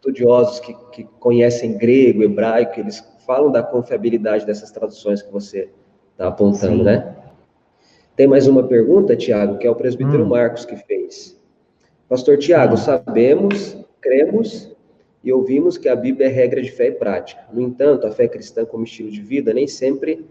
estudiosos 0.00 0.60
que, 0.60 0.74
que 0.92 1.04
conhecem 1.20 1.76
grego, 1.76 2.22
hebraico, 2.22 2.80
eles 2.80 3.04
falam 3.26 3.52
da 3.52 3.62
confiabilidade 3.62 4.46
dessas 4.46 4.70
traduções 4.70 5.20
que 5.20 5.30
você 5.30 5.68
está 6.12 6.28
apontando, 6.28 6.78
Sim. 6.78 6.82
né? 6.84 7.16
Tem 8.16 8.26
mais 8.26 8.46
uma 8.46 8.62
pergunta, 8.62 9.14
Tiago, 9.14 9.58
que 9.58 9.66
é 9.66 9.70
o 9.70 9.74
presbítero 9.74 10.24
hum. 10.24 10.28
Marcos 10.28 10.64
que 10.64 10.76
fez. 10.76 11.38
Pastor 12.08 12.38
Tiago, 12.38 12.76
sabemos, 12.76 13.76
cremos 14.00 14.74
e 15.22 15.32
ouvimos 15.32 15.76
que 15.78 15.88
a 15.88 15.94
Bíblia 15.94 16.26
é 16.26 16.30
regra 16.30 16.62
de 16.62 16.70
fé 16.70 16.88
e 16.88 16.92
prática. 16.92 17.42
No 17.52 17.60
entanto, 17.60 18.06
a 18.06 18.10
fé 18.10 18.26
cristã 18.26 18.64
como 18.64 18.84
estilo 18.84 19.10
de 19.10 19.20
vida, 19.20 19.52
nem 19.52 19.66
sempre 19.66 20.26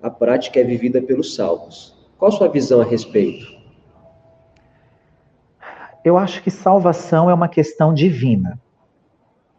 a 0.00 0.08
prática 0.08 0.60
é 0.60 0.64
vivida 0.64 1.02
pelos 1.02 1.34
salvos. 1.34 1.94
Qual 2.16 2.30
a 2.30 2.34
sua 2.34 2.48
visão 2.48 2.80
a 2.80 2.84
respeito? 2.84 3.46
Eu 6.04 6.16
acho 6.16 6.42
que 6.42 6.50
salvação 6.50 7.28
é 7.28 7.34
uma 7.34 7.48
questão 7.48 7.92
divina. 7.92 8.58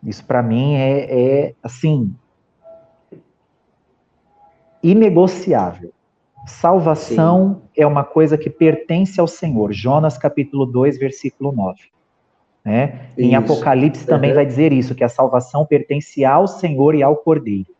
Isso 0.07 0.23
para 0.23 0.41
mim 0.41 0.75
é, 0.75 0.99
é, 1.09 1.53
assim 1.61 2.15
inegociável. 4.81 5.91
Salvação 6.45 7.55
Sim. 7.55 7.81
é 7.81 7.85
uma 7.85 8.05
coisa 8.05 8.37
que 8.37 8.49
pertence 8.49 9.19
ao 9.19 9.27
Senhor. 9.27 9.73
Jonas 9.73 10.17
capítulo 10.17 10.65
2, 10.65 10.97
versículo 10.97 11.51
9. 11.51 11.77
Né? 12.63 13.09
Em 13.17 13.35
Apocalipse 13.35 14.03
uhum. 14.03 14.07
também 14.07 14.33
vai 14.33 14.45
dizer 14.45 14.71
isso, 14.71 14.95
que 14.95 15.03
a 15.03 15.09
salvação 15.09 15.65
pertence 15.65 16.23
ao 16.23 16.47
Senhor 16.47 16.95
e 16.95 17.03
ao 17.03 17.17
Cordeiro. 17.17 17.75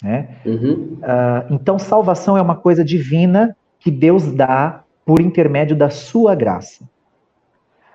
Né? 0.00 0.28
Uhum. 0.46 0.98
Uh, 1.00 1.54
então, 1.54 1.76
salvação 1.76 2.36
é 2.36 2.42
uma 2.42 2.54
coisa 2.54 2.84
divina 2.84 3.56
que 3.80 3.90
Deus 3.90 4.30
dá 4.30 4.84
por 5.04 5.20
intermédio 5.20 5.74
da 5.74 5.90
sua 5.90 6.36
graça. 6.36 6.88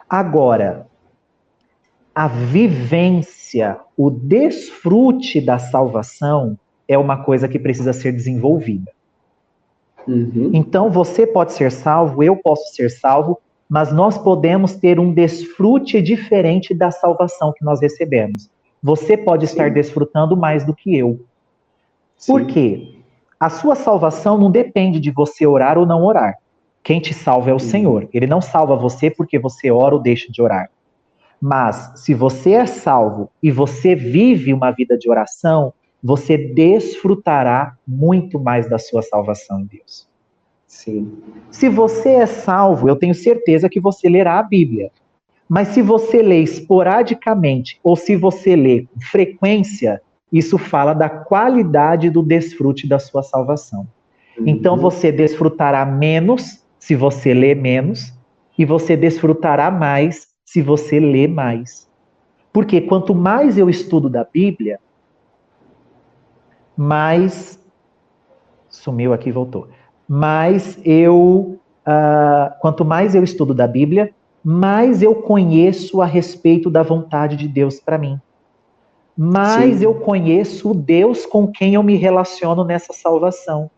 Agora, 0.09 0.85
a 2.15 2.27
vivência, 2.27 3.77
o 3.97 4.09
desfrute 4.09 5.41
da 5.41 5.57
salvação 5.57 6.57
é 6.87 6.97
uma 6.97 7.23
coisa 7.23 7.47
que 7.47 7.57
precisa 7.57 7.93
ser 7.93 8.11
desenvolvida. 8.11 8.91
Uhum. 10.07 10.51
Então, 10.53 10.91
você 10.91 11.25
pode 11.25 11.53
ser 11.53 11.71
salvo, 11.71 12.21
eu 12.21 12.35
posso 12.35 12.73
ser 12.75 12.89
salvo, 12.89 13.39
mas 13.69 13.91
nós 13.91 14.17
podemos 14.17 14.75
ter 14.75 14.99
um 14.99 15.11
desfrute 15.11 16.01
diferente 16.01 16.73
da 16.73 16.91
salvação 16.91 17.53
que 17.55 17.63
nós 17.63 17.81
recebemos. 17.81 18.49
Você 18.81 19.17
pode 19.17 19.47
Sim. 19.47 19.53
estar 19.53 19.71
desfrutando 19.71 20.35
mais 20.35 20.65
do 20.65 20.75
que 20.75 20.95
eu. 20.95 21.19
Sim. 22.17 22.33
Por 22.33 22.45
quê? 22.45 22.95
A 23.39 23.49
sua 23.49 23.75
salvação 23.75 24.37
não 24.37 24.51
depende 24.51 24.99
de 24.99 25.09
você 25.09 25.47
orar 25.47 25.77
ou 25.77 25.85
não 25.85 26.03
orar. 26.03 26.37
Quem 26.83 26.99
te 26.99 27.13
salva 27.13 27.49
é 27.49 27.53
o 27.53 27.59
Senhor. 27.59 28.07
Ele 28.13 28.27
não 28.27 28.41
salva 28.41 28.75
você 28.75 29.09
porque 29.09 29.39
você 29.39 29.71
ora 29.71 29.95
ou 29.95 30.01
deixa 30.01 30.31
de 30.31 30.41
orar. 30.41 30.69
Mas 31.45 31.91
se 31.97 32.13
você 32.13 32.51
é 32.51 32.65
salvo 32.65 33.29
e 33.43 33.51
você 33.51 33.93
vive 33.95 34.53
uma 34.53 34.71
vida 34.71 34.97
de 34.97 35.09
oração, 35.09 35.73
você 36.01 36.37
desfrutará 36.37 37.75
muito 37.85 38.39
mais 38.39 38.69
da 38.69 38.79
sua 38.79 39.01
salvação 39.01 39.59
em 39.59 39.65
Deus. 39.65 40.07
Sim. 40.65 41.11
Se 41.51 41.67
você 41.67 42.11
é 42.11 42.25
salvo, 42.25 42.87
eu 42.87 42.95
tenho 42.95 43.13
certeza 43.13 43.67
que 43.67 43.81
você 43.81 44.07
lerá 44.07 44.39
a 44.39 44.43
Bíblia. 44.43 44.89
Mas 45.49 45.67
se 45.67 45.81
você 45.81 46.21
lê 46.21 46.39
esporadicamente 46.39 47.77
ou 47.83 47.97
se 47.97 48.15
você 48.15 48.55
lê 48.55 48.83
com 48.83 49.01
frequência, 49.01 50.01
isso 50.31 50.57
fala 50.57 50.93
da 50.93 51.09
qualidade 51.09 52.09
do 52.09 52.23
desfrute 52.23 52.87
da 52.87 52.99
sua 52.99 53.21
salvação. 53.21 53.85
Uhum. 54.37 54.47
Então 54.47 54.77
você 54.77 55.11
desfrutará 55.11 55.85
menos 55.85 56.63
se 56.79 56.95
você 56.95 57.33
lê 57.33 57.53
menos 57.53 58.13
e 58.57 58.63
você 58.63 58.95
desfrutará 58.95 59.69
mais 59.69 60.32
se 60.53 60.61
você 60.61 60.99
lê 60.99 61.27
mais. 61.27 61.89
Porque 62.51 62.79
quanto 62.79 63.15
mais 63.15 63.57
eu 63.57 63.71
estudo 63.71 64.07
da 64.07 64.23
Bíblia, 64.23 64.79
mais. 66.77 67.59
Sumiu 68.69 69.13
aqui, 69.13 69.31
voltou. 69.31 69.67
Mais 70.07 70.77
eu. 70.85 71.59
Uh, 71.87 72.53
quanto 72.61 72.85
mais 72.85 73.15
eu 73.15 73.23
estudo 73.23 73.51
da 73.51 73.67
Bíblia, 73.67 74.13
mais 74.43 75.01
eu 75.01 75.15
conheço 75.15 76.03
a 76.03 76.05
respeito 76.05 76.69
da 76.69 76.83
vontade 76.83 77.35
de 77.35 77.47
Deus 77.47 77.79
para 77.79 77.97
mim. 77.97 78.21
Mais 79.17 79.79
Sim. 79.79 79.85
eu 79.85 79.95
conheço 79.95 80.69
o 80.69 80.73
Deus 80.75 81.25
com 81.25 81.47
quem 81.47 81.73
eu 81.73 81.81
me 81.81 81.95
relaciono 81.95 82.63
nessa 82.63 82.93
salvação. 82.93 83.71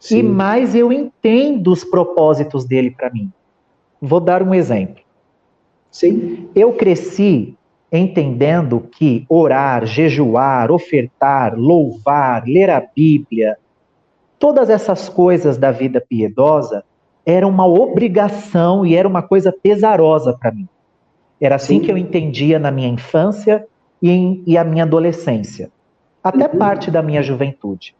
Sim. 0.00 0.18
E 0.18 0.22
mais 0.24 0.74
eu 0.74 0.92
entendo 0.92 1.70
os 1.70 1.84
propósitos 1.84 2.64
dele 2.64 2.90
para 2.90 3.10
mim. 3.10 3.32
Vou 4.02 4.20
dar 4.20 4.42
um 4.42 4.52
exemplo. 4.52 5.07
Sim. 5.90 6.48
Eu 6.54 6.72
cresci 6.72 7.56
entendendo 7.90 8.80
que 8.92 9.24
orar, 9.28 9.86
jejuar, 9.86 10.70
ofertar, 10.70 11.58
louvar, 11.58 12.44
ler 12.46 12.70
a 12.70 12.80
Bíblia, 12.80 13.56
todas 14.38 14.68
essas 14.68 15.08
coisas 15.08 15.56
da 15.56 15.70
vida 15.70 16.00
piedosa 16.00 16.84
era 17.24 17.46
uma 17.46 17.66
obrigação 17.66 18.86
e 18.86 18.94
era 18.94 19.08
uma 19.08 19.22
coisa 19.22 19.52
pesarosa 19.52 20.32
para 20.32 20.52
mim. 20.52 20.68
Era 21.40 21.56
assim 21.56 21.78
Sim. 21.78 21.84
que 21.84 21.92
eu 21.92 21.98
entendia 21.98 22.58
na 22.58 22.70
minha 22.70 22.88
infância 22.88 23.66
e, 24.02 24.10
em, 24.10 24.42
e 24.46 24.56
a 24.56 24.64
minha 24.64 24.84
adolescência, 24.84 25.70
até 26.22 26.46
uhum. 26.46 26.58
parte 26.58 26.90
da 26.90 27.02
minha 27.02 27.22
juventude. 27.22 27.94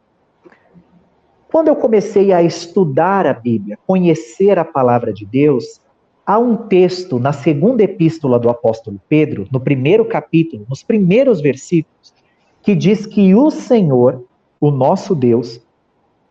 Quando 1.51 1.67
eu 1.67 1.75
comecei 1.75 2.31
a 2.31 2.43
estudar 2.43 3.25
a 3.25 3.33
Bíblia, 3.33 3.77
conhecer 3.87 4.59
a 4.59 4.65
palavra 4.65 5.11
de 5.11 5.25
Deus, 5.25 5.81
há 6.29 6.37
um 6.37 6.55
texto 6.55 7.17
na 7.17 7.33
segunda 7.33 7.81
epístola 7.81 8.37
do 8.37 8.51
apóstolo 8.51 9.01
Pedro, 9.09 9.47
no 9.51 9.59
primeiro 9.59 10.05
capítulo, 10.05 10.63
nos 10.69 10.83
primeiros 10.83 11.41
versículos, 11.41 12.13
que 12.61 12.75
diz 12.75 13.07
que 13.07 13.33
o 13.33 13.49
Senhor, 13.49 14.23
o 14.61 14.69
nosso 14.69 15.15
Deus, 15.15 15.59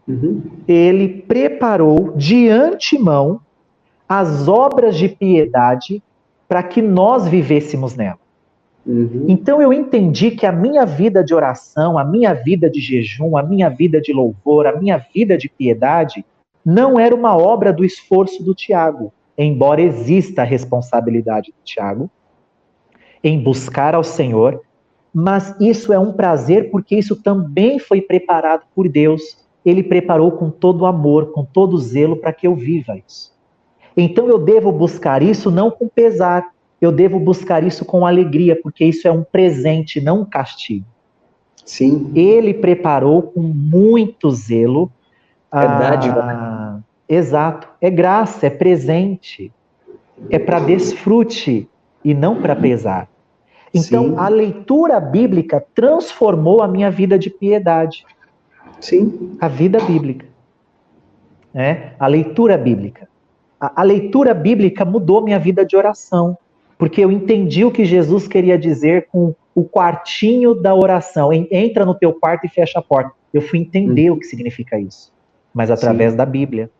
uhum. 0.06 0.40
ele 0.68 1.08
preparou 1.22 2.12
de 2.16 2.48
antemão 2.48 3.40
as 4.08 4.46
obras 4.46 4.96
de 4.96 5.08
piedade 5.08 6.00
para 6.46 6.62
que 6.62 6.80
nós 6.80 7.26
vivêssemos 7.26 7.96
nela. 7.96 8.20
Uhum. 8.86 9.24
Então 9.26 9.60
eu 9.60 9.72
entendi 9.72 10.30
que 10.30 10.46
a 10.46 10.52
minha 10.52 10.86
vida 10.86 11.24
de 11.24 11.34
oração, 11.34 11.98
a 11.98 12.04
minha 12.04 12.34
vida 12.34 12.70
de 12.70 12.80
jejum, 12.80 13.36
a 13.36 13.42
minha 13.42 13.68
vida 13.68 14.00
de 14.00 14.12
louvor, 14.12 14.64
a 14.68 14.78
minha 14.78 14.96
vida 15.12 15.36
de 15.36 15.48
piedade 15.48 16.24
não 16.64 17.00
era 17.00 17.12
uma 17.12 17.36
obra 17.36 17.72
do 17.72 17.84
esforço 17.84 18.44
do 18.44 18.54
Tiago, 18.54 19.12
embora 19.46 19.80
exista 19.80 20.42
a 20.42 20.44
responsabilidade 20.44 21.52
do 21.52 21.64
Tiago 21.64 22.10
em 23.22 23.40
buscar 23.42 23.94
ao 23.94 24.04
Senhor, 24.04 24.60
mas 25.14 25.54
isso 25.60 25.92
é 25.92 25.98
um 25.98 26.12
prazer 26.12 26.70
porque 26.70 26.96
isso 26.96 27.16
também 27.16 27.78
foi 27.78 28.00
preparado 28.00 28.64
por 28.74 28.88
Deus. 28.88 29.22
Ele 29.64 29.82
preparou 29.82 30.32
com 30.32 30.50
todo 30.50 30.86
amor, 30.86 31.32
com 31.32 31.44
todo 31.44 31.78
zelo 31.78 32.16
para 32.16 32.32
que 32.32 32.46
eu 32.46 32.54
viva 32.54 32.96
isso. 32.96 33.32
Então 33.96 34.28
eu 34.28 34.38
devo 34.38 34.70
buscar 34.70 35.22
isso 35.22 35.50
não 35.50 35.70
com 35.70 35.88
pesar, 35.88 36.46
eu 36.80 36.92
devo 36.92 37.18
buscar 37.18 37.64
isso 37.64 37.84
com 37.84 38.06
alegria, 38.06 38.58
porque 38.60 38.84
isso 38.84 39.08
é 39.08 39.12
um 39.12 39.24
presente, 39.24 40.00
não 40.00 40.20
um 40.20 40.24
castigo. 40.24 40.86
Sim. 41.64 42.12
Ele 42.14 42.54
preparou 42.54 43.22
com 43.22 43.40
muito 43.40 44.30
zelo. 44.30 44.90
É 45.52 45.66
dádiva. 45.66 46.22
Exato. 47.08 47.68
É 47.80 47.90
graça, 47.90 48.46
é 48.46 48.50
presente. 48.50 49.52
É 50.30 50.38
para 50.38 50.58
desfrute 50.58 51.68
e 52.04 52.12
não 52.12 52.42
para 52.42 52.56
pesar. 52.56 53.08
Então, 53.72 54.10
Sim. 54.10 54.14
a 54.16 54.28
leitura 54.28 54.98
bíblica 55.00 55.64
transformou 55.74 56.62
a 56.62 56.68
minha 56.68 56.90
vida 56.90 57.18
de 57.18 57.30
piedade. 57.30 58.04
Sim. 58.80 59.36
A 59.40 59.48
vida 59.48 59.78
bíblica. 59.80 60.26
É? 61.54 61.92
A 61.98 62.06
leitura 62.06 62.58
bíblica. 62.58 63.08
A, 63.60 63.80
a 63.80 63.84
leitura 63.84 64.34
bíblica 64.34 64.84
mudou 64.84 65.22
minha 65.22 65.38
vida 65.38 65.64
de 65.64 65.76
oração 65.76 66.36
porque 66.78 67.04
eu 67.04 67.10
entendi 67.10 67.64
o 67.64 67.72
que 67.72 67.84
Jesus 67.84 68.28
queria 68.28 68.56
dizer 68.56 69.08
com 69.10 69.34
o 69.54 69.64
quartinho 69.64 70.54
da 70.54 70.74
oração. 70.74 71.32
Entra 71.32 71.84
no 71.84 71.94
teu 71.94 72.14
quarto 72.14 72.46
e 72.46 72.48
fecha 72.48 72.78
a 72.78 72.82
porta. 72.82 73.10
Eu 73.34 73.42
fui 73.42 73.58
entender 73.58 74.08
uhum. 74.10 74.16
o 74.16 74.20
que 74.20 74.26
significa 74.26 74.78
isso, 74.78 75.12
mas 75.52 75.70
através 75.70 76.12
Sim. 76.12 76.16
da 76.16 76.24
Bíblia. 76.24 76.70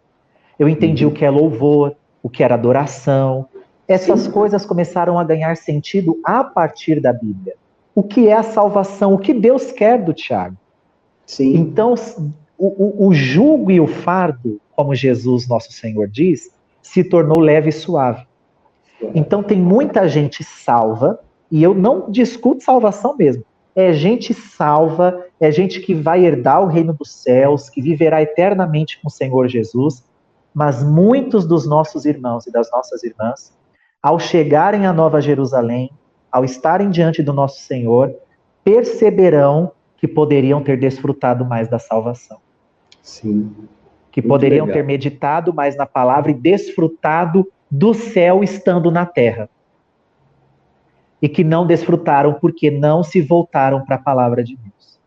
Eu 0.58 0.68
entendi 0.68 1.04
uhum. 1.04 1.10
o 1.10 1.14
que 1.14 1.24
é 1.24 1.30
louvor, 1.30 1.94
o 2.22 2.28
que 2.28 2.42
era 2.42 2.54
adoração. 2.54 3.46
Essas 3.86 4.28
coisas 4.28 4.66
começaram 4.66 5.18
a 5.18 5.24
ganhar 5.24 5.56
sentido 5.56 6.18
a 6.24 6.44
partir 6.44 7.00
da 7.00 7.12
Bíblia. 7.12 7.54
O 7.94 8.02
que 8.02 8.28
é 8.28 8.34
a 8.34 8.42
salvação? 8.42 9.14
O 9.14 9.18
que 9.18 9.32
Deus 9.32 9.72
quer 9.72 10.02
do 10.02 10.12
Tiago? 10.12 10.56
Sim. 11.26 11.56
Então, 11.56 11.94
o, 12.56 12.66
o, 12.66 13.08
o 13.08 13.14
jugo 13.14 13.70
e 13.70 13.80
o 13.80 13.86
fardo, 13.86 14.60
como 14.74 14.94
Jesus, 14.94 15.48
nosso 15.48 15.72
Senhor, 15.72 16.08
diz, 16.08 16.50
se 16.82 17.04
tornou 17.04 17.40
leve 17.40 17.68
e 17.68 17.72
suave. 17.72 18.26
Então 19.14 19.42
tem 19.42 19.58
muita 19.58 20.08
gente 20.08 20.42
salva, 20.42 21.20
e 21.50 21.62
eu 21.62 21.74
não 21.74 22.10
discuto 22.10 22.64
salvação 22.64 23.16
mesmo. 23.16 23.44
É 23.74 23.92
gente 23.92 24.34
salva, 24.34 25.24
é 25.40 25.50
gente 25.52 25.80
que 25.80 25.94
vai 25.94 26.24
herdar 26.24 26.62
o 26.62 26.66
reino 26.66 26.92
dos 26.92 27.12
céus, 27.12 27.70
que 27.70 27.80
viverá 27.80 28.20
eternamente 28.20 29.00
com 29.00 29.08
o 29.08 29.10
Senhor 29.10 29.46
Jesus. 29.48 30.04
Mas 30.54 30.82
muitos 30.82 31.46
dos 31.46 31.66
nossos 31.66 32.04
irmãos 32.04 32.46
e 32.46 32.52
das 32.52 32.70
nossas 32.70 33.02
irmãs, 33.04 33.56
ao 34.02 34.18
chegarem 34.18 34.86
à 34.86 34.92
Nova 34.92 35.20
Jerusalém, 35.20 35.90
ao 36.30 36.44
estarem 36.44 36.90
diante 36.90 37.22
do 37.22 37.32
nosso 37.32 37.60
Senhor, 37.60 38.14
perceberão 38.64 39.72
que 39.96 40.06
poderiam 40.06 40.62
ter 40.62 40.78
desfrutado 40.78 41.44
mais 41.44 41.68
da 41.68 41.78
salvação. 41.78 42.38
Sim. 43.02 43.54
Que 44.12 44.20
Muito 44.20 44.28
poderiam 44.28 44.66
legal. 44.66 44.80
ter 44.80 44.86
meditado 44.86 45.52
mais 45.52 45.76
na 45.76 45.86
palavra 45.86 46.30
e 46.30 46.34
desfrutado 46.34 47.46
do 47.70 47.92
céu 47.92 48.42
estando 48.42 48.90
na 48.90 49.04
terra. 49.04 49.48
E 51.20 51.28
que 51.28 51.42
não 51.42 51.66
desfrutaram 51.66 52.34
porque 52.34 52.70
não 52.70 53.02
se 53.02 53.20
voltaram 53.20 53.84
para 53.84 53.96
a 53.96 54.00
palavra 54.00 54.44
de 54.44 54.56
Deus. 54.56 55.00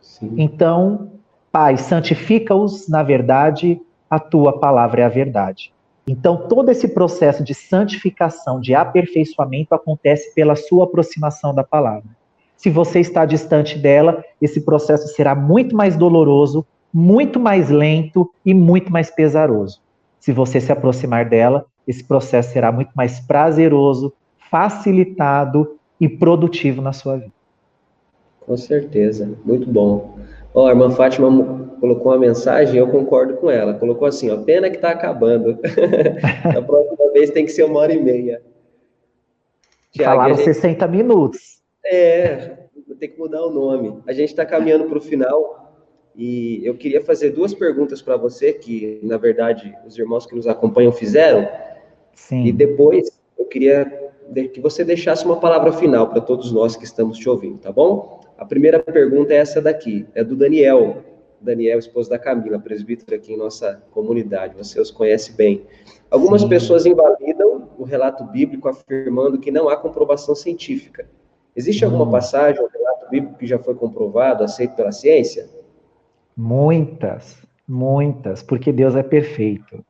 Sim. 0.00 0.34
Então, 0.36 1.12
Pai, 1.50 1.78
santifica-os 1.78 2.86
na 2.88 3.02
verdade, 3.02 3.80
a 4.08 4.18
tua 4.18 4.58
palavra 4.58 5.02
é 5.02 5.04
a 5.04 5.08
verdade. 5.08 5.72
Então, 6.08 6.48
todo 6.48 6.70
esse 6.70 6.88
processo 6.88 7.42
de 7.42 7.52
santificação, 7.52 8.60
de 8.60 8.74
aperfeiçoamento, 8.74 9.74
acontece 9.74 10.32
pela 10.34 10.54
sua 10.54 10.84
aproximação 10.84 11.52
da 11.52 11.64
palavra. 11.64 12.08
Se 12.56 12.70
você 12.70 13.00
está 13.00 13.24
distante 13.24 13.76
dela, 13.78 14.24
esse 14.40 14.60
processo 14.60 15.08
será 15.08 15.34
muito 15.34 15.74
mais 15.76 15.96
doloroso, 15.96 16.64
muito 16.94 17.40
mais 17.40 17.68
lento 17.68 18.30
e 18.44 18.54
muito 18.54 18.90
mais 18.90 19.10
pesaroso. 19.10 19.80
Se 20.20 20.32
você 20.32 20.60
se 20.60 20.72
aproximar 20.72 21.28
dela, 21.28 21.66
esse 21.86 22.02
processo 22.02 22.52
será 22.52 22.72
muito 22.72 22.90
mais 22.94 23.20
prazeroso, 23.20 24.12
facilitado 24.50 25.76
e 26.00 26.08
produtivo 26.08 26.80
na 26.80 26.92
sua 26.92 27.16
vida. 27.16 27.32
Com 28.40 28.56
certeza, 28.56 29.30
muito 29.44 29.70
bom. 29.70 30.18
Ó, 30.56 30.66
a 30.66 30.70
irmã 30.70 30.90
Fátima 30.90 31.28
colocou 31.78 32.12
uma 32.12 32.18
mensagem, 32.18 32.78
eu 32.78 32.88
concordo 32.88 33.36
com 33.36 33.50
ela. 33.50 33.74
Colocou 33.74 34.08
assim, 34.08 34.30
ó, 34.30 34.38
pena 34.38 34.70
que 34.70 34.76
está 34.76 34.90
acabando. 34.90 35.58
a 36.44 36.62
próxima 36.62 37.12
vez 37.12 37.30
tem 37.30 37.44
que 37.44 37.52
ser 37.52 37.64
uma 37.64 37.80
hora 37.80 37.92
e 37.92 38.02
meia. 38.02 38.40
Tiago, 39.92 40.12
Falaram 40.12 40.34
gente... 40.34 40.44
60 40.46 40.88
minutos. 40.88 41.60
É, 41.84 42.56
vou 42.88 42.96
ter 42.96 43.08
que 43.08 43.18
mudar 43.18 43.44
o 43.44 43.50
nome. 43.50 43.98
A 44.06 44.14
gente 44.14 44.30
está 44.30 44.46
caminhando 44.46 44.86
para 44.86 44.96
o 44.96 45.00
final. 45.00 45.84
E 46.16 46.64
eu 46.64 46.74
queria 46.74 47.04
fazer 47.04 47.32
duas 47.32 47.52
perguntas 47.52 48.00
para 48.00 48.16
você, 48.16 48.54
que 48.54 48.98
na 49.02 49.18
verdade 49.18 49.76
os 49.86 49.98
irmãos 49.98 50.24
que 50.24 50.34
nos 50.34 50.46
acompanham 50.46 50.90
fizeram. 50.90 51.46
Sim. 52.14 52.46
E 52.46 52.50
depois 52.50 53.10
eu 53.38 53.44
queria 53.44 53.84
que 54.54 54.58
você 54.58 54.82
deixasse 54.82 55.26
uma 55.26 55.36
palavra 55.36 55.70
final 55.72 56.08
para 56.08 56.22
todos 56.22 56.50
nós 56.50 56.74
que 56.74 56.84
estamos 56.84 57.18
te 57.18 57.28
ouvindo, 57.28 57.58
tá 57.58 57.70
bom? 57.70 58.24
A 58.38 58.44
primeira 58.44 58.78
pergunta 58.78 59.32
é 59.32 59.36
essa 59.36 59.60
daqui, 59.60 60.06
é 60.14 60.22
do 60.22 60.36
Daniel. 60.36 61.02
Daniel, 61.40 61.78
esposo 61.78 62.08
da 62.08 62.18
Camila, 62.18 62.58
presbítero 62.58 63.14
aqui 63.14 63.32
em 63.32 63.36
nossa 63.36 63.82
comunidade, 63.90 64.56
você 64.56 64.80
os 64.80 64.90
conhece 64.90 65.32
bem. 65.32 65.62
Algumas 66.10 66.42
Sim. 66.42 66.48
pessoas 66.48 66.86
invalidam 66.86 67.68
o 67.78 67.84
relato 67.84 68.24
bíblico 68.24 68.68
afirmando 68.68 69.38
que 69.38 69.50
não 69.50 69.68
há 69.68 69.76
comprovação 69.76 70.34
científica. 70.34 71.06
Existe 71.54 71.84
hum. 71.84 71.88
alguma 71.88 72.10
passagem, 72.10 72.62
um 72.62 72.68
relato 72.68 73.10
bíblico 73.10 73.38
que 73.38 73.46
já 73.46 73.58
foi 73.58 73.74
comprovado, 73.74 74.44
aceito 74.44 74.74
pela 74.74 74.92
ciência? 74.92 75.48
Muitas, 76.36 77.36
muitas, 77.66 78.42
porque 78.42 78.72
Deus 78.72 78.94
é 78.94 79.02
perfeito. 79.02 79.84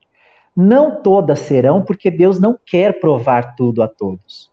Não 0.54 1.02
todas 1.02 1.40
serão, 1.40 1.82
porque 1.82 2.10
Deus 2.10 2.40
não 2.40 2.58
quer 2.64 2.98
provar 2.98 3.56
tudo 3.56 3.82
a 3.82 3.88
todos. 3.88 4.50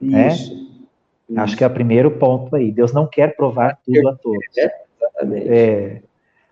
Né? 0.00 0.30
Acho 1.36 1.56
que 1.56 1.64
é 1.64 1.66
o 1.66 1.70
primeiro 1.70 2.10
ponto 2.10 2.54
aí. 2.56 2.72
Deus 2.72 2.92
não 2.92 3.06
quer 3.06 3.36
provar 3.36 3.78
tudo 3.84 4.08
a 4.08 4.14
todos. 4.16 4.58
É, 4.58 4.70
exatamente. 4.96 5.48
É. 5.48 6.02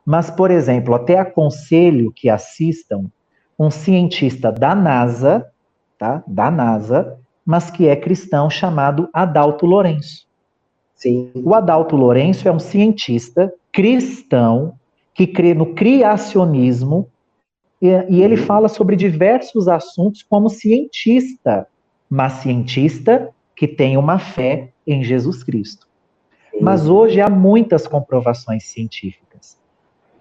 Mas, 0.05 0.31
por 0.31 0.51
exemplo, 0.51 0.95
até 0.95 1.19
aconselho 1.19 2.13
que 2.13 2.31
assistam 2.31 3.07
um 3.59 3.71
cientista 3.71 4.53
da 4.53 4.75
NASA, 4.75 5.47
tá? 5.99 6.23
Da 6.27 6.51
NASA, 6.51 7.19
mas 7.45 7.71
que 7.71 7.89
é 7.89 7.97
cristão, 7.97 8.49
chamado 8.49 9.09
Adalto 9.13 9.67
Lourenço. 9.67 10.27
Sim. 10.95 11.31
O 11.35 11.55
Adalto 11.55 11.97
Lourenço 11.97 12.49
é 12.49 12.53
um 12.53 12.59
cientista 12.59 13.53
cristão 13.73 14.75
que 15.15 15.27
crê 15.27 15.55
no 15.55 15.75
criacionismo 15.75 17.09
e, 17.81 17.89
e 18.09 18.23
ele 18.23 18.37
uhum. 18.37 18.47
fala 18.47 18.69
sobre 18.69 18.97
diversos 18.97 19.69
assuntos 19.69 20.23
como 20.23 20.49
cientista, 20.49 21.67
mas 22.09 22.35
cientista 22.35 23.29
que 23.59 23.67
tem 23.67 23.97
uma 23.97 24.19
fé 24.19 24.71
em 24.87 25.03
Jesus 25.03 25.43
Cristo. 25.43 25.87
Mas 26.61 26.89
hoje 26.89 27.21
há 27.21 27.29
muitas 27.29 27.87
comprovações 27.87 28.65
científicas. 28.65 29.59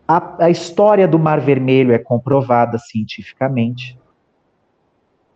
A, 0.08 0.46
a, 0.46 0.50
história 0.50 1.08
do 1.08 1.20
Mar 1.20 1.40
Vermelho 1.40 1.92
é 1.94 1.98
comprovada 1.98 2.78
cientificamente. 2.78 3.98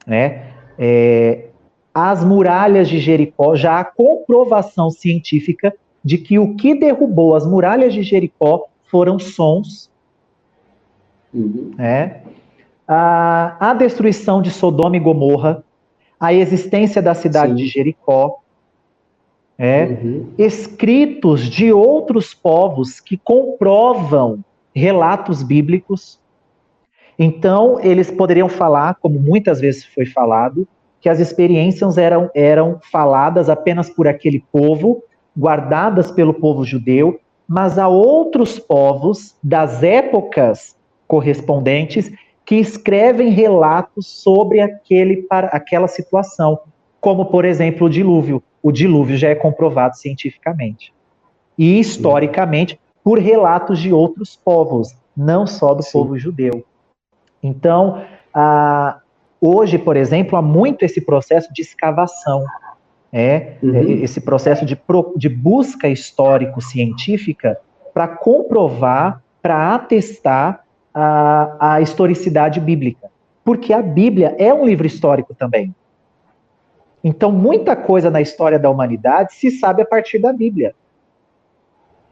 Né? 0.06 0.54
É, 0.78 1.50
as 1.94 2.24
muralhas 2.24 2.90
de 2.90 3.00
Jericó, 3.00 3.56
já 3.56 3.80
há 3.80 3.84
comprovação 3.84 4.90
científica 4.90 5.74
de 6.04 6.18
que 6.18 6.40
o 6.40 6.56
que 6.56 6.74
derrubou 6.74 7.36
as 7.36 7.46
muralhas 7.46 7.94
de 7.94 8.02
Jericó 8.02 8.68
foram 8.90 9.20
sons 9.20 9.92
Uhum. 11.34 11.72
É. 11.78 12.22
A, 12.88 13.70
a, 13.70 13.74
destruição 13.74 14.42
de 14.42 14.52
Sodoma 14.52 14.98
e 14.98 15.00
Gomorra, 15.00 15.64
a 16.22 16.32
existência 16.32 17.02
da 17.02 17.16
cidade 17.16 17.54
Sim. 17.54 17.56
de 17.56 17.68
Jericó, 17.68 18.42
é, 19.58 19.86
uhum. 19.86 20.28
escritos 20.38 21.50
de 21.50 21.74
outros 21.74 22.32
povos 22.32 23.00
que 23.00 23.18
comprovam 23.18 24.46
relatos 24.74 25.42
bíblicos. 25.42 26.20
Então, 27.18 27.80
eles 27.82 28.12
poderiam 28.12 28.48
falar, 28.48 28.96
como 29.02 29.20
muitas 29.20 29.60
vezes 29.60 29.84
foi 29.84 30.06
falado, 30.06 30.68
que 31.00 31.10
as 31.10 31.20
experiências 31.20 31.98
eram, 31.98 32.30
eram 32.36 32.80
faladas 32.92 33.50
apenas 33.50 33.90
por 33.90 34.08
aquele 34.08 34.46
povo, 34.52 35.04
guardadas 35.36 36.12
pelo 36.12 36.36
povo 36.36 36.64
judeu, 36.64 37.20
mas 37.48 37.80
a 37.80 37.88
outros 37.88 38.60
povos 38.60 39.36
das 39.42 39.82
épocas 39.82 40.76
correspondentes 41.08 42.12
que 42.52 42.58
escrevem 42.58 43.30
relatos 43.30 44.08
sobre 44.08 44.60
aquele, 44.60 45.26
aquela 45.30 45.88
situação, 45.88 46.60
como, 47.00 47.28
por 47.28 47.46
exemplo, 47.46 47.88
o 47.88 47.90
dilúvio. 47.90 48.44
O 48.62 48.74
dilúvio 48.74 49.16
já 49.16 49.30
é 49.30 49.36
comprovado 49.36 49.96
cientificamente. 49.96 50.94
E 51.58 51.80
historicamente, 51.80 52.78
por 53.02 53.20
relatos 53.20 53.80
de 53.80 53.94
outros 53.94 54.36
povos, 54.36 54.94
não 55.16 55.48
só 55.48 55.74
do 55.74 55.82
Sim. 55.82 55.94
povo 55.94 56.20
judeu. 56.20 56.66
Então, 57.42 58.04
hoje, 59.40 59.78
por 59.78 59.96
exemplo, 59.96 60.38
há 60.38 60.42
muito 60.42 60.84
esse 60.84 61.00
processo 61.00 61.54
de 61.54 61.62
escavação, 61.62 62.44
é, 63.14 63.54
uhum. 63.64 64.04
esse 64.04 64.20
processo 64.20 64.66
de, 64.66 64.76
pro, 64.76 65.14
de 65.16 65.30
busca 65.30 65.88
histórico-científica 65.88 67.58
para 67.94 68.10
comprovar, 68.10 69.24
para 69.42 69.74
atestar 69.74 70.66
a, 70.94 71.76
a 71.76 71.82
historicidade 71.82 72.60
bíblica. 72.60 73.10
Porque 73.44 73.74
a 73.74 73.82
Bíblia 73.82 74.36
é 74.38 74.54
um 74.54 74.66
livro 74.66 74.86
histórico 74.86 75.34
também. 75.34 75.74
Então, 77.04 77.32
muita 77.32 77.76
coisa 77.76 78.10
na 78.10 78.22
história 78.22 78.60
da 78.60 78.70
humanidade 78.70 79.34
se 79.34 79.50
sabe 79.50 79.82
a 79.82 79.86
partir 79.86 80.20
da 80.20 80.32
Bíblia. 80.32 80.76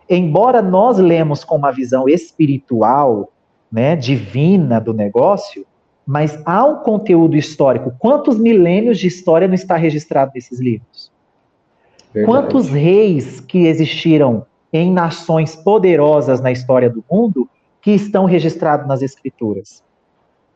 Embora 0.09 0.61
nós 0.61 0.97
lemos 0.97 1.43
com 1.43 1.55
uma 1.55 1.71
visão 1.71 2.09
espiritual, 2.09 3.31
né, 3.71 3.95
divina 3.95 4.79
do 4.79 4.91
negócio, 4.93 5.65
mas 6.05 6.41
há 6.43 6.65
um 6.65 6.77
conteúdo 6.77 7.37
histórico. 7.37 7.93
Quantos 7.99 8.39
milênios 8.39 8.97
de 8.97 9.05
história 9.05 9.47
não 9.47 9.53
está 9.53 9.75
registrado 9.75 10.31
nesses 10.33 10.59
livros? 10.59 11.11
Verdade. 12.11 12.25
Quantos 12.25 12.67
reis 12.67 13.39
que 13.39 13.67
existiram 13.67 14.43
em 14.73 14.91
nações 14.91 15.55
poderosas 15.55 16.41
na 16.41 16.51
história 16.51 16.89
do 16.89 17.03
mundo 17.09 17.47
que 17.81 17.91
estão 17.91 18.25
registrados 18.25 18.87
nas 18.87 19.01
escrituras. 19.01 19.83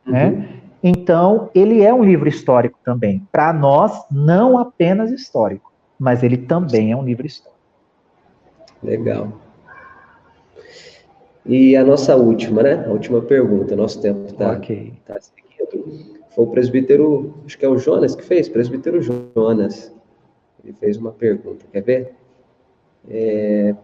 Né? 0.06 0.26
Uhum. 0.26 0.38
Né? 0.38 0.60
Então, 0.86 1.48
ele 1.54 1.82
é 1.82 1.94
um 1.94 2.04
livro 2.04 2.28
histórico 2.28 2.78
também. 2.84 3.26
Para 3.32 3.54
nós, 3.54 4.04
não 4.10 4.58
apenas 4.58 5.10
histórico, 5.10 5.72
mas 5.98 6.22
ele 6.22 6.36
também 6.36 6.92
é 6.92 6.96
um 6.96 7.02
livro 7.02 7.26
histórico. 7.26 7.58
Legal. 8.82 9.32
E 11.46 11.74
a 11.74 11.82
nossa 11.82 12.14
última, 12.16 12.62
né? 12.62 12.84
A 12.86 12.90
última 12.90 13.22
pergunta. 13.22 13.74
Nosso 13.74 14.00
tempo 14.00 14.26
está 14.26 14.52
okay. 14.52 14.92
tá 15.06 15.16
seguindo. 15.20 16.20
Foi 16.34 16.44
o 16.44 16.48
presbítero, 16.48 17.34
acho 17.46 17.56
que 17.58 17.64
é 17.64 17.68
o 17.68 17.78
Jonas 17.78 18.14
que 18.14 18.22
fez, 18.22 18.48
presbítero 18.48 19.00
Jonas. 19.00 19.90
Ele 20.62 20.74
fez 20.74 20.98
uma 20.98 21.12
pergunta. 21.12 21.64
Quer 21.72 21.82
ver? 21.82 22.14
É, 23.08 23.74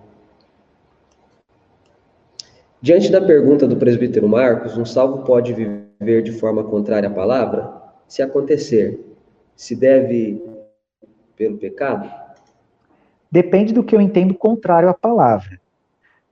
Diante 2.83 3.13
da 3.13 3.21
pergunta 3.21 3.69
do 3.69 3.77
presbítero 3.77 4.27
Marcos, 4.27 4.79
um 4.79 4.87
salvo 4.87 5.23
pode 5.23 5.53
viver 5.53 6.23
de 6.23 6.33
forma 6.33 6.65
contrária 6.65 7.11
à 7.11 7.13
palavra? 7.13 7.71
Se 8.09 8.23
acontecer, 8.23 8.99
se 9.55 9.77
deve 9.77 10.43
pelo 11.37 11.59
pecado? 11.59 12.11
Depende 13.31 13.75
do 13.75 13.85
que 13.85 13.95
eu 13.95 14.01
entendo 14.01 14.33
contrário 14.33 14.89
à 14.89 14.95
palavra. 14.95 15.61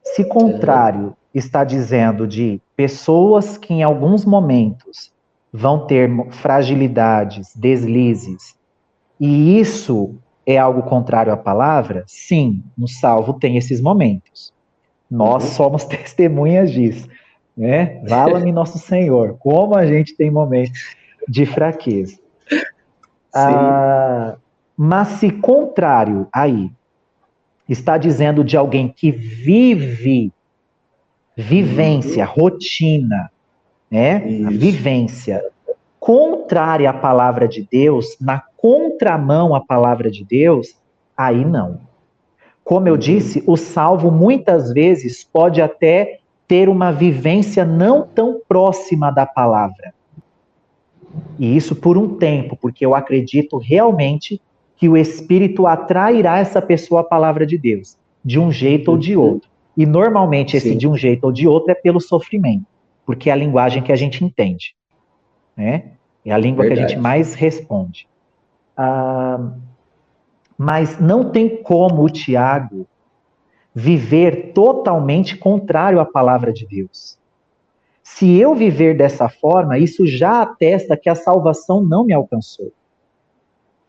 Se 0.02 0.24
contrário 0.24 1.14
está 1.34 1.64
dizendo 1.64 2.26
de 2.26 2.58
pessoas 2.74 3.58
que 3.58 3.74
em 3.74 3.82
alguns 3.82 4.24
momentos 4.24 5.12
vão 5.52 5.86
ter 5.86 6.10
fragilidades, 6.30 7.54
deslizes, 7.54 8.56
e 9.20 9.60
isso 9.60 10.14
é 10.46 10.56
algo 10.56 10.82
contrário 10.84 11.30
à 11.30 11.36
palavra, 11.36 12.04
sim, 12.06 12.64
no 12.76 12.88
salvo 12.88 13.34
tem 13.34 13.58
esses 13.58 13.82
momentos. 13.82 14.52
Nós 15.10 15.44
uhum. 15.44 15.50
somos 15.50 15.84
testemunhas 15.86 16.70
disso. 16.70 17.08
Né? 17.56 18.00
Vala-me 18.06 18.52
nosso 18.52 18.78
Senhor, 18.78 19.36
como 19.38 19.74
a 19.74 19.84
gente 19.84 20.16
tem 20.16 20.30
momentos 20.30 20.96
de 21.28 21.44
fraqueza. 21.44 22.18
Ah, 23.34 24.36
mas 24.76 25.08
se 25.08 25.30
contrário 25.30 26.28
aí 26.32 26.70
está 27.68 27.98
dizendo 27.98 28.42
de 28.42 28.56
alguém 28.56 28.88
que 28.88 29.10
vive 29.10 30.32
vivência, 31.36 32.24
uhum. 32.24 32.32
rotina, 32.32 33.30
né? 33.90 34.16
A 34.46 34.50
vivência 34.50 35.42
contrária 36.00 36.88
à 36.90 36.92
palavra 36.92 37.46
de 37.46 37.66
Deus, 37.70 38.16
na 38.20 38.42
contramão 38.56 39.54
à 39.54 39.60
palavra 39.60 40.10
de 40.10 40.24
Deus, 40.24 40.74
aí 41.16 41.44
não. 41.44 41.80
Como 42.68 42.86
eu 42.86 42.98
disse, 42.98 43.42
o 43.46 43.56
salvo 43.56 44.10
muitas 44.10 44.74
vezes 44.74 45.24
pode 45.24 45.62
até 45.62 46.18
ter 46.46 46.68
uma 46.68 46.92
vivência 46.92 47.64
não 47.64 48.06
tão 48.06 48.42
próxima 48.46 49.10
da 49.10 49.24
palavra. 49.24 49.94
E 51.38 51.56
isso 51.56 51.74
por 51.74 51.96
um 51.96 52.16
tempo, 52.18 52.58
porque 52.60 52.84
eu 52.84 52.94
acredito 52.94 53.56
realmente 53.56 54.38
que 54.76 54.86
o 54.86 54.98
Espírito 54.98 55.66
atrairá 55.66 56.40
essa 56.40 56.60
pessoa 56.60 57.00
à 57.00 57.04
palavra 57.04 57.46
de 57.46 57.56
Deus, 57.56 57.96
de 58.22 58.38
um 58.38 58.52
jeito 58.52 58.90
ou 58.90 58.98
de 58.98 59.16
uhum. 59.16 59.22
outro. 59.22 59.48
E 59.74 59.86
normalmente 59.86 60.54
esse 60.54 60.72
Sim. 60.72 60.76
de 60.76 60.86
um 60.86 60.94
jeito 60.94 61.24
ou 61.24 61.32
de 61.32 61.48
outro 61.48 61.70
é 61.72 61.74
pelo 61.74 62.02
sofrimento, 62.02 62.66
porque 63.06 63.30
é 63.30 63.32
a 63.32 63.36
linguagem 63.36 63.82
que 63.82 63.92
a 63.92 63.96
gente 63.96 64.22
entende. 64.22 64.74
Né? 65.56 65.84
É 66.22 66.32
a 66.32 66.36
língua 66.36 66.64
Verdade. 66.64 66.80
que 66.80 66.84
a 66.84 66.88
gente 66.88 67.00
mais 67.00 67.32
responde. 67.32 68.06
Ah, 68.76 69.54
mas 70.58 70.98
não 70.98 71.30
tem 71.30 71.62
como 71.62 72.02
o 72.02 72.10
Tiago 72.10 72.84
viver 73.72 74.52
totalmente 74.52 75.36
contrário 75.36 76.00
à 76.00 76.04
palavra 76.04 76.52
de 76.52 76.66
Deus. 76.66 77.16
Se 78.02 78.36
eu 78.36 78.56
viver 78.56 78.96
dessa 78.96 79.28
forma, 79.28 79.78
isso 79.78 80.04
já 80.04 80.42
atesta 80.42 80.96
que 80.96 81.08
a 81.08 81.14
salvação 81.14 81.80
não 81.80 82.04
me 82.04 82.12
alcançou. 82.12 82.72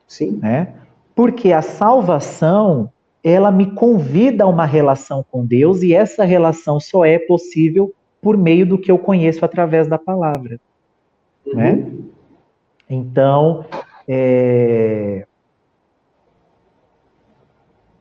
Sim. 0.05 0.37
Né? 0.41 0.75
Porque 1.15 1.51
a 1.51 1.63
salvação, 1.63 2.91
ela 3.23 3.51
me 3.51 3.71
convida 3.71 4.43
a 4.43 4.47
uma 4.47 4.65
relação 4.65 5.25
com 5.31 5.43
Deus 5.43 5.81
e 5.81 5.93
essa 5.93 6.23
relação 6.23 6.79
só 6.79 7.03
é 7.03 7.17
possível 7.17 7.91
por 8.21 8.37
meio 8.37 8.67
do 8.67 8.77
que 8.77 8.91
eu 8.91 8.99
conheço 8.99 9.43
através 9.43 9.87
da 9.87 9.97
palavra. 9.97 10.59
Uhum. 11.47 11.55
Né? 11.55 11.91
Então, 12.89 13.65
é, 14.07 15.25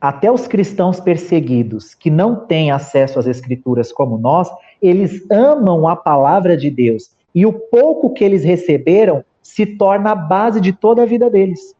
até 0.01 0.31
os 0.31 0.47
cristãos 0.47 1.01
perseguidos 1.01 1.95
que 1.95 2.11
não 2.11 2.37
têm 2.37 2.71
acesso 2.71 3.19
às 3.19 3.27
escrituras 3.27 3.93
como 3.93 4.17
nós, 4.17 4.49
eles 4.81 5.25
amam 5.31 5.89
a 5.89 5.97
palavra 5.97 6.57
de 6.57 6.71
Deus 6.71 7.11
e 7.35 7.45
o 7.45 7.53
pouco 7.53 8.13
que 8.13 8.25
eles 8.25 8.45
receberam 8.45 9.25
se 9.43 9.67
torna 9.67 10.13
a 10.13 10.15
base 10.15 10.61
de 10.61 10.73
toda 10.73 11.03
a 11.03 11.07
vida 11.07 11.29
deles. 11.29 11.75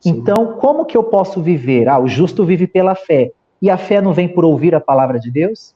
Sim. 0.00 0.10
Então, 0.10 0.54
como 0.58 0.84
que 0.84 0.96
eu 0.96 1.04
posso 1.04 1.42
viver? 1.42 1.88
Ah, 1.88 1.98
o 1.98 2.08
justo 2.08 2.44
vive 2.44 2.66
pela 2.66 2.94
fé. 2.94 3.32
E 3.60 3.68
a 3.68 3.76
fé 3.76 4.00
não 4.00 4.14
vem 4.14 4.28
por 4.28 4.44
ouvir 4.44 4.74
a 4.74 4.80
palavra 4.80 5.20
de 5.20 5.30
Deus? 5.30 5.74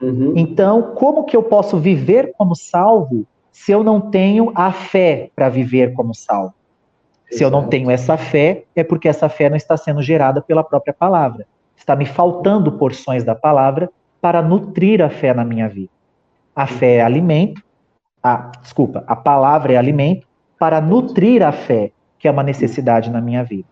Uhum. 0.00 0.32
Então, 0.34 0.94
como 0.94 1.24
que 1.24 1.36
eu 1.36 1.42
posso 1.42 1.78
viver 1.78 2.32
como 2.38 2.56
salvo 2.56 3.26
se 3.52 3.70
eu 3.70 3.84
não 3.84 4.00
tenho 4.00 4.50
a 4.54 4.72
fé 4.72 5.30
para 5.36 5.50
viver 5.50 5.92
como 5.92 6.14
salvo? 6.14 6.54
Se 7.30 7.44
eu 7.44 7.50
não 7.50 7.68
tenho 7.68 7.90
essa 7.90 8.16
fé, 8.16 8.64
é 8.74 8.82
porque 8.82 9.08
essa 9.08 9.28
fé 9.28 9.48
não 9.48 9.56
está 9.56 9.76
sendo 9.76 10.02
gerada 10.02 10.42
pela 10.42 10.64
própria 10.64 10.92
palavra. 10.92 11.46
Está 11.76 11.94
me 11.94 12.04
faltando 12.04 12.72
porções 12.72 13.22
da 13.22 13.34
palavra 13.34 13.90
para 14.20 14.42
nutrir 14.42 15.00
a 15.00 15.08
fé 15.08 15.32
na 15.32 15.44
minha 15.44 15.68
vida. 15.68 15.90
A 16.54 16.66
fé 16.66 16.96
é 16.96 17.02
alimento, 17.02 17.62
a, 18.22 18.50
desculpa, 18.60 19.04
a 19.06 19.16
palavra 19.16 19.72
é 19.72 19.76
alimento 19.76 20.26
para 20.58 20.80
nutrir 20.80 21.42
a 21.42 21.52
fé, 21.52 21.90
que 22.18 22.28
é 22.28 22.30
uma 22.30 22.42
necessidade 22.42 23.08
na 23.10 23.20
minha 23.20 23.42
vida. 23.42 23.68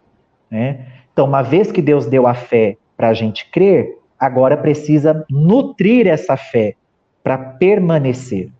Né? 0.50 0.86
Então, 1.12 1.26
uma 1.26 1.42
vez 1.42 1.70
que 1.70 1.82
Deus 1.82 2.06
deu 2.06 2.26
a 2.26 2.34
fé 2.34 2.76
para 2.96 3.08
a 3.08 3.14
gente 3.14 3.50
crer, 3.50 3.98
agora 4.18 4.56
precisa 4.56 5.24
nutrir 5.28 6.06
essa 6.06 6.36
fé 6.36 6.74
para 7.22 7.36
permanecer. 7.36 8.50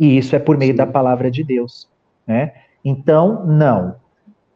E 0.00 0.18
isso 0.18 0.34
é 0.34 0.38
por 0.38 0.56
meio 0.56 0.74
da 0.74 0.86
palavra 0.86 1.30
de 1.30 1.44
Deus. 1.44 1.88
Né? 2.26 2.52
Então, 2.84 3.46
não. 3.46 3.96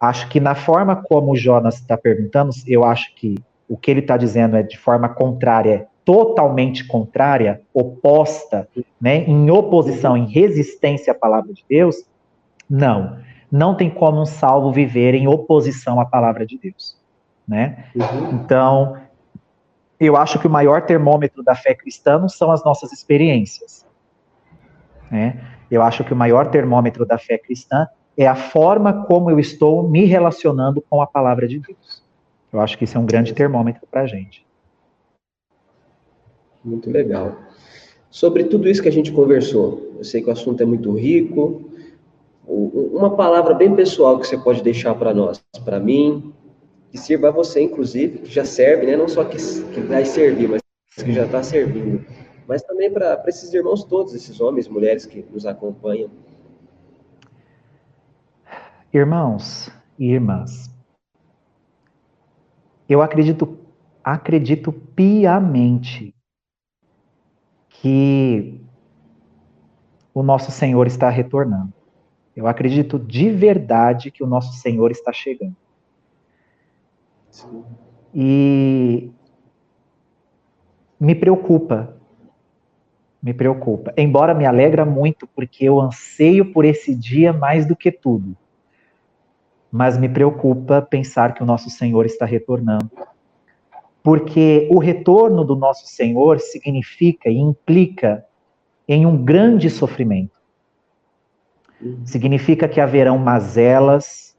Acho 0.00 0.28
que 0.28 0.40
na 0.40 0.54
forma 0.54 0.96
como 0.96 1.32
o 1.32 1.36
Jonas 1.36 1.74
está 1.74 1.96
perguntando, 1.96 2.50
eu 2.66 2.84
acho 2.84 3.14
que 3.14 3.34
o 3.68 3.76
que 3.76 3.90
ele 3.90 4.00
está 4.00 4.16
dizendo 4.16 4.56
é 4.56 4.62
de 4.62 4.78
forma 4.78 5.08
contrária, 5.10 5.86
totalmente 6.04 6.86
contrária, 6.86 7.60
oposta, 7.74 8.66
né, 9.00 9.18
em 9.24 9.50
oposição, 9.50 10.16
em 10.16 10.26
resistência 10.26 11.12
à 11.12 11.14
palavra 11.14 11.52
de 11.52 11.64
Deus. 11.68 11.96
Não. 12.68 13.18
Não 13.52 13.74
tem 13.74 13.90
como 13.90 14.22
um 14.22 14.26
salvo 14.26 14.72
viver 14.72 15.14
em 15.14 15.28
oposição 15.28 16.00
à 16.00 16.06
palavra 16.06 16.46
de 16.46 16.58
Deus. 16.58 16.98
Né? 17.46 17.84
Uhum. 17.94 18.30
Então, 18.32 18.96
eu 19.98 20.16
acho 20.16 20.38
que 20.38 20.46
o 20.46 20.50
maior 20.50 20.82
termômetro 20.82 21.42
da 21.42 21.54
fé 21.54 21.74
cristã 21.74 22.18
não 22.18 22.28
são 22.28 22.50
as 22.50 22.64
nossas 22.64 22.92
experiências. 22.92 23.86
Né? 25.10 25.40
Eu 25.70 25.82
acho 25.82 26.04
que 26.04 26.12
o 26.12 26.16
maior 26.16 26.48
termômetro 26.48 27.04
da 27.04 27.18
fé 27.18 27.36
cristã 27.36 27.86
é 28.22 28.26
a 28.26 28.34
forma 28.34 29.06
como 29.06 29.30
eu 29.30 29.38
estou 29.38 29.88
me 29.88 30.04
relacionando 30.04 30.84
com 30.90 31.00
a 31.00 31.06
palavra 31.06 31.48
de 31.48 31.58
Deus. 31.58 32.02
Eu 32.52 32.60
acho 32.60 32.76
que 32.76 32.84
isso 32.84 32.98
é 32.98 33.00
um 33.00 33.06
grande 33.06 33.32
termômetro 33.32 33.86
para 33.90 34.02
a 34.02 34.06
gente. 34.06 34.44
Muito 36.62 36.90
legal. 36.90 37.34
Sobre 38.10 38.44
tudo 38.44 38.68
isso 38.68 38.82
que 38.82 38.90
a 38.90 38.92
gente 38.92 39.10
conversou, 39.10 39.94
eu 39.96 40.04
sei 40.04 40.20
que 40.20 40.28
o 40.28 40.32
assunto 40.32 40.62
é 40.62 40.66
muito 40.66 40.92
rico. 40.92 41.70
Uma 42.46 43.16
palavra 43.16 43.54
bem 43.54 43.74
pessoal 43.74 44.18
que 44.18 44.26
você 44.26 44.36
pode 44.36 44.62
deixar 44.62 44.94
para 44.96 45.14
nós, 45.14 45.42
para 45.64 45.80
mim, 45.80 46.30
que 46.90 46.98
sirva 46.98 47.28
a 47.28 47.32
você, 47.32 47.62
inclusive, 47.62 48.18
que 48.18 48.30
já 48.30 48.44
serve, 48.44 48.84
né? 48.84 48.98
não 48.98 49.08
só 49.08 49.24
que, 49.24 49.38
que 49.38 49.80
vai 49.80 50.04
servir, 50.04 50.46
mas 50.46 50.60
que 50.94 51.10
já 51.10 51.24
está 51.24 51.42
servindo, 51.42 52.04
mas 52.46 52.60
também 52.60 52.90
para 52.90 53.22
esses 53.28 53.54
irmãos 53.54 53.82
todos, 53.82 54.12
esses 54.12 54.42
homens, 54.42 54.68
mulheres 54.68 55.06
que 55.06 55.24
nos 55.32 55.46
acompanham. 55.46 56.10
Irmãos 58.92 59.70
e 59.96 60.10
irmãs, 60.10 60.68
eu 62.88 63.00
acredito, 63.00 63.56
acredito 64.02 64.72
piamente 64.72 66.12
que 67.68 68.60
o 70.12 70.24
nosso 70.24 70.50
Senhor 70.50 70.88
está 70.88 71.08
retornando. 71.08 71.72
Eu 72.34 72.48
acredito 72.48 72.98
de 72.98 73.30
verdade 73.30 74.10
que 74.10 74.24
o 74.24 74.26
nosso 74.26 74.54
Senhor 74.54 74.90
está 74.90 75.12
chegando. 75.12 75.54
Sim. 77.30 77.64
E 78.12 79.12
me 80.98 81.14
preocupa, 81.14 81.96
me 83.22 83.32
preocupa. 83.32 83.94
Embora 83.96 84.34
me 84.34 84.44
alegra 84.44 84.84
muito, 84.84 85.28
porque 85.28 85.64
eu 85.64 85.80
anseio 85.80 86.52
por 86.52 86.64
esse 86.64 86.92
dia 86.92 87.32
mais 87.32 87.64
do 87.64 87.76
que 87.76 87.92
tudo 87.92 88.36
mas 89.70 89.96
me 89.96 90.08
preocupa 90.08 90.82
pensar 90.82 91.34
que 91.34 91.42
o 91.42 91.46
nosso 91.46 91.70
Senhor 91.70 92.04
está 92.04 92.26
retornando. 92.26 92.90
Porque 94.02 94.68
o 94.70 94.78
retorno 94.78 95.44
do 95.44 95.54
nosso 95.54 95.86
Senhor 95.86 96.40
significa 96.40 97.28
e 97.28 97.38
implica 97.38 98.24
em 98.88 99.06
um 99.06 99.16
grande 99.22 99.70
sofrimento. 99.70 100.32
Significa 102.04 102.68
que 102.68 102.80
haverão 102.80 103.16
mazelas, 103.18 104.36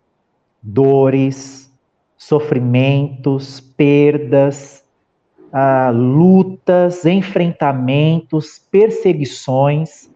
dores, 0.61 1.71
sofrimentos, 2.17 3.59
perdas, 3.59 4.83
ah, 5.51 5.91
lutas, 5.93 7.05
enfrentamentos, 7.05 8.59
perseguições 8.71 10.10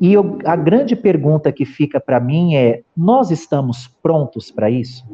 e 0.00 0.12
eu, 0.12 0.38
a 0.44 0.54
grande 0.54 0.94
pergunta 0.94 1.50
que 1.50 1.64
fica 1.64 1.98
para 1.98 2.20
mim 2.20 2.54
é: 2.54 2.82
nós 2.96 3.30
estamos 3.30 3.88
prontos 4.02 4.50
para 4.50 4.70
isso? 4.70 5.04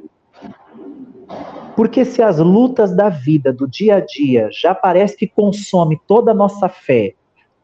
Porque 1.75 2.05
se 2.05 2.23
as 2.23 2.39
lutas 2.39 2.95
da 2.95 3.09
vida, 3.09 3.53
do 3.53 3.67
dia 3.67 3.97
a 3.97 4.01
dia, 4.01 4.49
já 4.53 4.75
parece 4.75 5.17
que 5.17 5.27
consome 5.27 5.99
toda 6.07 6.31
a 6.31 6.35
nossa 6.35 6.69
fé, 6.69 7.15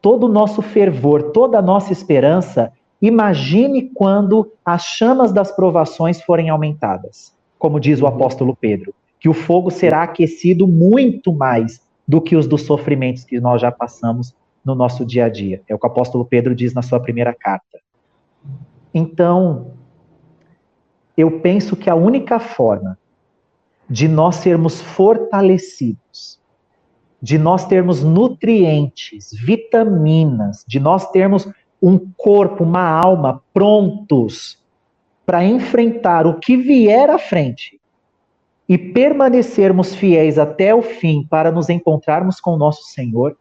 todo 0.01 0.25
o 0.25 0.29
nosso 0.29 0.61
fervor, 0.61 1.31
toda 1.31 1.59
a 1.59 1.61
nossa 1.61 1.93
esperança, 1.93 2.73
imagine 3.01 3.89
quando 3.93 4.51
as 4.65 4.83
chamas 4.83 5.31
das 5.31 5.51
provações 5.51 6.21
forem 6.21 6.49
aumentadas. 6.49 7.33
Como 7.57 7.79
diz 7.79 8.01
o 8.01 8.07
apóstolo 8.07 8.57
Pedro, 8.59 8.93
que 9.19 9.29
o 9.29 9.33
fogo 9.33 9.69
será 9.69 10.03
aquecido 10.03 10.67
muito 10.67 11.31
mais 11.31 11.79
do 12.05 12.19
que 12.19 12.35
os 12.35 12.47
dos 12.47 12.63
sofrimentos 12.63 13.23
que 13.23 13.39
nós 13.39 13.61
já 13.61 13.71
passamos 13.71 14.33
no 14.63 14.75
nosso 14.75 15.05
dia 15.05 15.25
a 15.25 15.29
dia. 15.29 15.61
É 15.67 15.75
o 15.75 15.79
que 15.79 15.85
o 15.85 15.89
apóstolo 15.89 16.25
Pedro 16.25 16.55
diz 16.55 16.73
na 16.73 16.81
sua 16.81 16.99
primeira 16.99 17.33
carta. 17.33 17.79
Então, 18.93 19.73
eu 21.17 21.39
penso 21.39 21.75
que 21.75 21.89
a 21.89 21.95
única 21.95 22.39
forma 22.39 22.97
de 23.89 24.07
nós 24.07 24.37
sermos 24.37 24.81
fortalecidos, 24.81 26.39
de 27.21 27.37
nós 27.37 27.65
termos 27.65 28.03
nutrientes, 28.03 29.31
vitaminas, 29.33 30.63
de 30.67 30.79
nós 30.79 31.09
termos 31.11 31.47
um 31.81 31.99
corpo, 32.17 32.63
uma 32.63 32.87
alma 32.87 33.41
prontos 33.53 34.59
para 35.25 35.43
enfrentar 35.43 36.25
o 36.25 36.39
que 36.39 36.57
vier 36.57 37.09
à 37.09 37.17
frente 37.17 37.79
e 38.67 38.77
permanecermos 38.77 39.93
fiéis 39.93 40.37
até 40.37 40.73
o 40.73 40.81
fim 40.81 41.25
para 41.29 41.51
nos 41.51 41.69
encontrarmos 41.69 42.39
com 42.39 42.51
o 42.51 42.57
nosso 42.57 42.83
Senhor, 42.83 43.37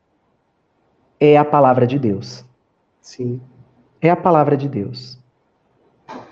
é 1.20 1.36
a 1.36 1.44
palavra 1.44 1.86
de 1.86 1.98
Deus. 1.98 2.44
Sim. 3.00 3.40
É 4.00 4.08
a 4.08 4.16
palavra 4.16 4.56
de 4.56 4.68
Deus. 4.68 5.20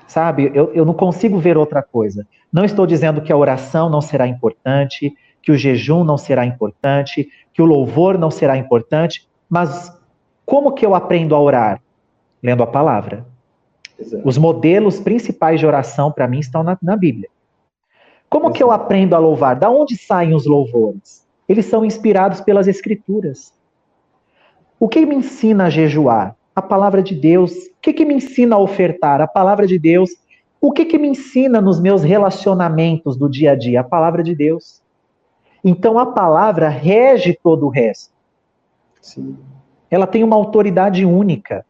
Sabe, 0.07 0.51
eu, 0.55 0.73
eu 0.73 0.87
não 0.87 0.95
consigo 0.95 1.39
ver 1.39 1.59
outra 1.59 1.83
coisa. 1.83 2.27
Não 2.51 2.65
estou 2.65 2.87
dizendo 2.87 3.21
que 3.21 3.31
a 3.31 3.37
oração 3.37 3.91
não 3.91 4.01
será 4.01 4.27
importante, 4.27 5.15
que 5.43 5.53
o 5.53 5.57
jejum 5.57 6.03
não 6.03 6.17
será 6.17 6.47
importante, 6.47 7.29
que 7.53 7.61
o 7.61 7.67
louvor 7.67 8.17
não 8.17 8.31
será 8.31 8.57
importante, 8.57 9.29
mas 9.49 9.95
como 10.47 10.73
que 10.73 10.85
eu 10.85 10.95
aprendo 10.95 11.35
a 11.35 11.41
orar? 11.41 11.83
Lendo 12.43 12.63
a 12.63 12.67
palavra. 12.67 13.27
Exato. 13.99 14.27
Os 14.27 14.39
modelos 14.39 14.99
principais 14.99 15.61
de 15.61 15.67
oração 15.67 16.11
para 16.11 16.27
mim 16.27 16.39
estão 16.39 16.63
na, 16.63 16.79
na 16.81 16.97
Bíblia. 16.97 17.29
Como 18.31 18.47
Exato. 18.47 18.57
que 18.57 18.63
eu 18.63 18.71
aprendo 18.71 19.15
a 19.15 19.19
louvar? 19.19 19.57
Da 19.57 19.69
onde 19.69 19.97
saem 19.97 20.35
os 20.35 20.47
louvores? 20.47 21.27
Eles 21.47 21.67
são 21.67 21.85
inspirados 21.85 22.41
pelas 22.41 22.67
Escrituras. 22.67 23.53
O 24.81 24.89
que 24.89 25.05
me 25.05 25.17
ensina 25.17 25.65
a 25.65 25.71
jejuar? 25.71 26.37
A 26.55 26.63
palavra 26.63 27.03
de 27.03 27.15
Deus. 27.15 27.53
O 27.53 27.81
que, 27.81 27.93
que 27.93 28.05
me 28.05 28.15
ensina 28.15 28.57
a 28.57 28.59
ofertar? 28.59 29.21
A 29.21 29.27
palavra 29.27 29.67
de 29.67 29.79
Deus. 29.79 30.11
O 30.61 30.73
que, 30.73 30.85
que 30.85 30.99
me 30.99 31.09
ensina 31.09 31.61
nos 31.61 31.81
meus 31.81 32.03
relacionamentos 32.03 33.17
do 33.17 33.29
dia 33.29 33.53
a 33.53 33.55
dia? 33.55 33.81
A 33.81 33.85
palavra 33.85 34.23
de 34.23 34.35
Deus. 34.35 34.83
Então 35.65 35.99
a 35.99 36.07
palavra 36.07 36.69
rege 36.69 37.39
todo 37.43 37.67
o 37.67 37.69
resto. 37.69 38.13
Sim. 39.01 39.37
Ela 39.91 40.07
tem 40.07 40.23
uma 40.23 40.37
autoridade 40.37 41.05
única. 41.05 41.65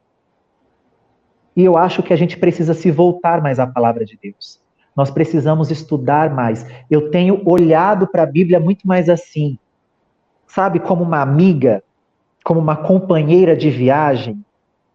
E 1.57 1.65
eu 1.65 1.77
acho 1.77 2.03
que 2.03 2.13
a 2.13 2.17
gente 2.17 2.37
precisa 2.37 2.75
se 2.75 2.91
voltar 2.91 3.43
mais 3.43 3.59
à 3.59 3.67
palavra 3.67 4.05
de 4.05 4.19
Deus. 4.21 4.61
Nós 4.95 5.11
precisamos 5.11 5.71
estudar 5.71 6.35
mais. 6.35 6.67
Eu 6.91 7.11
tenho 7.11 7.43
olhado 7.49 8.07
para 8.07 8.23
a 8.25 8.27
Bíblia 8.27 8.59
muito 8.59 8.87
mais 8.87 9.09
assim, 9.09 9.59
sabe, 10.47 10.81
como 10.81 11.05
uma 11.05 11.21
amiga 11.21 11.83
como 12.45 12.61
uma 12.61 12.77
companheira 12.77 13.57
de 13.57 13.71
viagem 13.71 14.43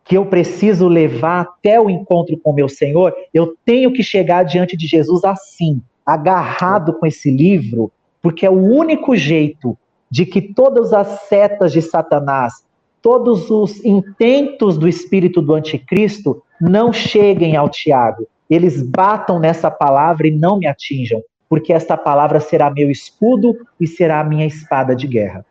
que 0.03 0.17
eu 0.17 0.25
preciso 0.25 0.87
levar 0.87 1.41
até 1.41 1.79
o 1.79 1.89
encontro 1.89 2.37
com 2.37 2.51
meu 2.51 2.67
Senhor, 2.67 3.13
eu 3.33 3.55
tenho 3.65 3.93
que 3.93 4.03
chegar 4.03 4.43
diante 4.43 4.75
de 4.75 4.85
Jesus 4.85 5.23
assim, 5.23 5.81
agarrado 6.05 6.93
com 6.93 7.05
esse 7.05 7.31
livro, 7.31 7.91
porque 8.21 8.45
é 8.45 8.49
o 8.49 8.53
único 8.53 9.15
jeito 9.15 9.77
de 10.09 10.25
que 10.25 10.41
todas 10.41 10.93
as 10.93 11.21
setas 11.27 11.71
de 11.71 11.81
Satanás, 11.81 12.65
todos 13.01 13.49
os 13.49 13.83
intentos 13.83 14.77
do 14.77 14.87
espírito 14.87 15.41
do 15.41 15.53
anticristo 15.53 16.43
não 16.59 16.91
cheguem 16.91 17.55
ao 17.55 17.69
Tiago. 17.69 18.27
Eles 18.49 18.81
batam 18.81 19.39
nessa 19.39 19.71
palavra 19.71 20.27
e 20.27 20.31
não 20.31 20.57
me 20.57 20.67
atinjam, 20.67 21.21
porque 21.49 21.73
esta 21.73 21.97
palavra 21.97 22.39
será 22.39 22.69
meu 22.69 22.91
escudo 22.91 23.57
e 23.79 23.87
será 23.87 24.19
a 24.19 24.23
minha 24.23 24.45
espada 24.45 24.95
de 24.95 25.07
guerra. 25.07 25.45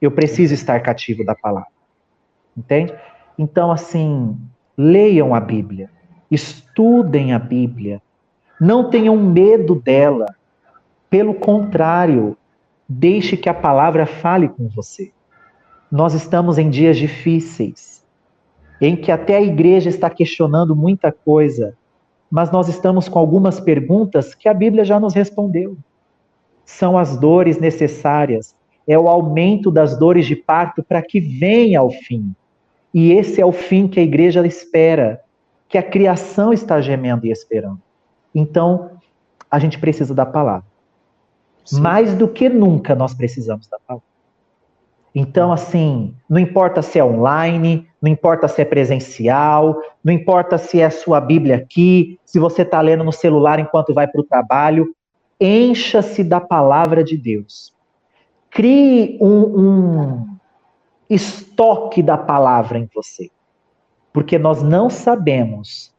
Eu 0.00 0.10
preciso 0.10 0.54
estar 0.54 0.80
cativo 0.80 1.24
da 1.24 1.34
palavra. 1.34 1.70
Entende? 2.56 2.94
Então, 3.38 3.70
assim, 3.70 4.36
leiam 4.76 5.34
a 5.34 5.40
Bíblia, 5.40 5.90
estudem 6.30 7.32
a 7.32 7.38
Bíblia, 7.38 8.00
não 8.60 8.90
tenham 8.90 9.16
medo 9.16 9.74
dela. 9.74 10.26
Pelo 11.10 11.34
contrário, 11.34 12.36
deixe 12.88 13.36
que 13.36 13.48
a 13.48 13.54
palavra 13.54 14.06
fale 14.06 14.48
com 14.48 14.68
você. 14.68 15.12
Nós 15.90 16.14
estamos 16.14 16.58
em 16.58 16.68
dias 16.68 16.96
difíceis, 16.96 18.04
em 18.80 18.96
que 18.96 19.12
até 19.12 19.36
a 19.36 19.42
igreja 19.42 19.88
está 19.88 20.10
questionando 20.10 20.74
muita 20.74 21.12
coisa, 21.12 21.76
mas 22.30 22.50
nós 22.50 22.68
estamos 22.68 23.08
com 23.08 23.18
algumas 23.18 23.60
perguntas 23.60 24.34
que 24.34 24.48
a 24.48 24.54
Bíblia 24.54 24.84
já 24.84 24.98
nos 24.98 25.14
respondeu. 25.14 25.76
São 26.64 26.98
as 26.98 27.16
dores 27.16 27.60
necessárias, 27.60 28.55
é 28.86 28.98
o 28.98 29.08
aumento 29.08 29.70
das 29.70 29.98
dores 29.98 30.26
de 30.26 30.36
parto 30.36 30.82
para 30.82 31.02
que 31.02 31.20
venha 31.20 31.80
ao 31.80 31.90
fim. 31.90 32.34
E 32.94 33.12
esse 33.12 33.40
é 33.40 33.46
o 33.46 33.52
fim 33.52 33.88
que 33.88 34.00
a 34.00 34.02
igreja 34.02 34.46
espera, 34.46 35.20
que 35.68 35.76
a 35.76 35.82
criação 35.82 36.52
está 36.52 36.80
gemendo 36.80 37.26
e 37.26 37.30
esperando. 37.30 37.80
Então, 38.34 38.90
a 39.50 39.58
gente 39.58 39.78
precisa 39.78 40.14
da 40.14 40.24
palavra. 40.24 40.66
Sim. 41.64 41.80
Mais 41.80 42.14
do 42.14 42.28
que 42.28 42.48
nunca 42.48 42.94
nós 42.94 43.12
precisamos 43.12 43.66
da 43.66 43.78
palavra. 43.86 44.06
Então, 45.14 45.50
assim, 45.50 46.14
não 46.28 46.38
importa 46.38 46.82
se 46.82 46.98
é 46.98 47.04
online, 47.04 47.88
não 48.00 48.10
importa 48.10 48.46
se 48.46 48.60
é 48.60 48.64
presencial, 48.64 49.80
não 50.04 50.12
importa 50.12 50.58
se 50.58 50.80
é 50.80 50.84
a 50.84 50.90
sua 50.90 51.20
Bíblia 51.20 51.56
aqui, 51.56 52.20
se 52.24 52.38
você 52.38 52.62
está 52.62 52.82
lendo 52.82 53.02
no 53.02 53.12
celular 53.12 53.58
enquanto 53.58 53.94
vai 53.94 54.06
para 54.06 54.20
o 54.20 54.24
trabalho, 54.24 54.94
encha-se 55.40 56.22
da 56.22 56.38
palavra 56.38 57.02
de 57.02 57.16
Deus. 57.16 57.75
Crie 58.50 59.18
um, 59.20 59.60
um 59.60 60.36
estoque 61.08 62.02
da 62.02 62.16
palavra 62.16 62.78
em 62.78 62.88
você. 62.94 63.30
Porque 64.12 64.38
nós 64.38 64.62
não 64.62 64.88
sabemos. 64.88 65.94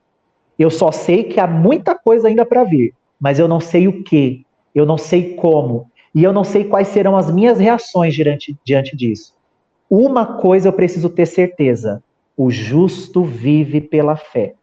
Eu 0.57 0.69
só 0.69 0.91
sei 0.91 1.23
que 1.23 1.39
há 1.39 1.47
muita 1.47 1.95
coisa 1.95 2.27
ainda 2.27 2.45
para 2.45 2.63
vir, 2.63 2.93
mas 3.19 3.37
eu 3.37 3.47
não 3.47 3.59
sei 3.59 3.87
o 3.87 4.03
que, 4.03 4.45
eu 4.73 4.85
não 4.85 4.97
sei 4.97 5.35
como, 5.35 5.89
e 6.13 6.23
eu 6.23 6.33
não 6.33 6.43
sei 6.43 6.63
quais 6.63 6.87
serão 6.87 7.15
as 7.15 7.31
minhas 7.31 7.59
reações 7.59 8.15
diante, 8.15 8.57
diante 8.65 8.95
disso. 8.95 9.35
Uma 9.89 10.25
coisa 10.25 10.67
eu 10.67 10.73
preciso 10.73 11.09
ter 11.09 11.27
certeza: 11.27 12.03
o 12.35 12.49
justo 12.49 13.23
vive 13.23 13.79
pela 13.79 14.15
fé. 14.15 14.55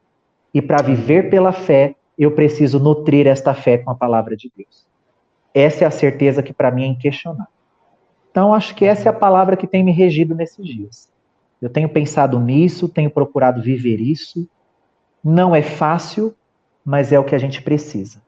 E 0.53 0.61
para 0.61 0.83
viver 0.83 1.31
pela 1.31 1.53
fé, 1.53 1.95
eu 2.19 2.33
preciso 2.33 2.79
nutrir 2.79 3.27
esta 3.27 3.55
fé 3.55 3.79
com 3.79 3.91
a 3.91 3.95
palavra 3.95 4.37
de 4.37 4.51
Deus. 4.57 4.87
Essa 5.53 5.85
é 5.85 5.87
a 5.87 5.91
certeza 5.91 6.43
que 6.43 6.53
para 6.53 6.71
mim 6.71 6.85
é 6.85 6.87
inquestionável. 6.87 7.54
Então, 8.35 8.53
acho 8.53 8.75
que 8.75 8.85
essa 8.85 9.09
é 9.09 9.11
a 9.11 9.13
palavra 9.13 9.57
que 9.57 9.65
tem 9.65 9.85
me 9.85 9.93
regido 9.93 10.35
nesses 10.35 10.67
dias. 10.67 11.09
Eu 11.63 11.71
tenho 11.71 11.89
pensado 11.89 12.41
nisso, 12.41 12.89
tenho 12.89 13.09
procurado 13.09 13.63
viver 13.63 14.01
isso. 14.01 14.49
Não 15.23 15.55
é 15.55 15.63
fácil, 15.63 16.35
mas 16.85 17.13
é 17.13 17.19
o 17.19 17.23
que 17.23 17.37
a 17.37 17.39
gente 17.39 17.63
precisa. 17.63 18.21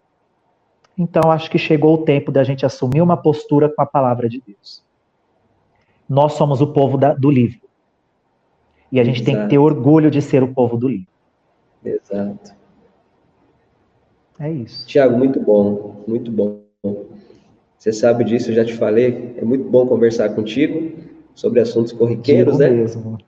Então, 0.97 1.33
acho 1.33 1.51
que 1.51 1.59
chegou 1.59 1.95
o 1.95 2.05
tempo 2.05 2.31
da 2.31 2.45
gente 2.45 2.65
assumir 2.65 3.03
uma 3.03 3.17
postura 3.17 3.69
com 3.69 3.83
a 3.83 3.87
palavra 3.87 4.29
de 4.29 4.41
Deus. 4.47 4.81
Nós 6.09 6.35
somos 6.35 6.61
o 6.61 6.69
povo 6.69 6.97
da, 6.97 7.13
do 7.13 7.29
livro. 7.29 7.63
E 8.93 9.01
a 9.01 9.05
gente 9.05 9.23
Exato. 9.23 9.37
tem 9.37 9.43
que 9.43 9.51
ter 9.51 9.59
orgulho 9.59 10.09
de 10.09 10.23
ser 10.23 10.41
o 10.41 10.55
povo 10.55 10.77
do 10.77 10.87
livro. 10.87 11.09
Exato. 11.85 12.55
É 14.39 14.53
isso. 14.53 14.87
Tiago, 14.87 15.19
muito 15.19 15.41
bom, 15.41 16.05
muito 16.07 16.31
bom. 16.31 16.61
Você 17.79 17.93
sabe 17.93 18.25
disso, 18.25 18.51
eu 18.51 18.55
já 18.55 18.65
te 18.65 18.75
falei. 18.75 19.35
É 19.37 19.45
muito 19.45 19.69
bom 19.69 19.87
conversar 19.87 20.31
contigo 20.31 20.93
sobre 21.35 21.61
assuntos 21.61 21.93
corriqueiros, 21.93 22.59
né? 22.59 22.69
Mesmo. 22.71 23.19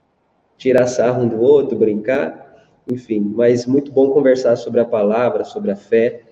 Tirar 0.57 0.87
sarro 0.87 1.23
um 1.23 1.27
do 1.27 1.39
outro, 1.39 1.77
brincar, 1.77 2.67
enfim. 2.91 3.19
Mas 3.35 3.65
muito 3.65 3.91
bom 3.91 4.11
conversar 4.11 4.55
sobre 4.55 4.79
a 4.79 4.85
palavra, 4.85 5.43
sobre 5.43 5.71
a 5.71 5.75
fé. 5.75 6.23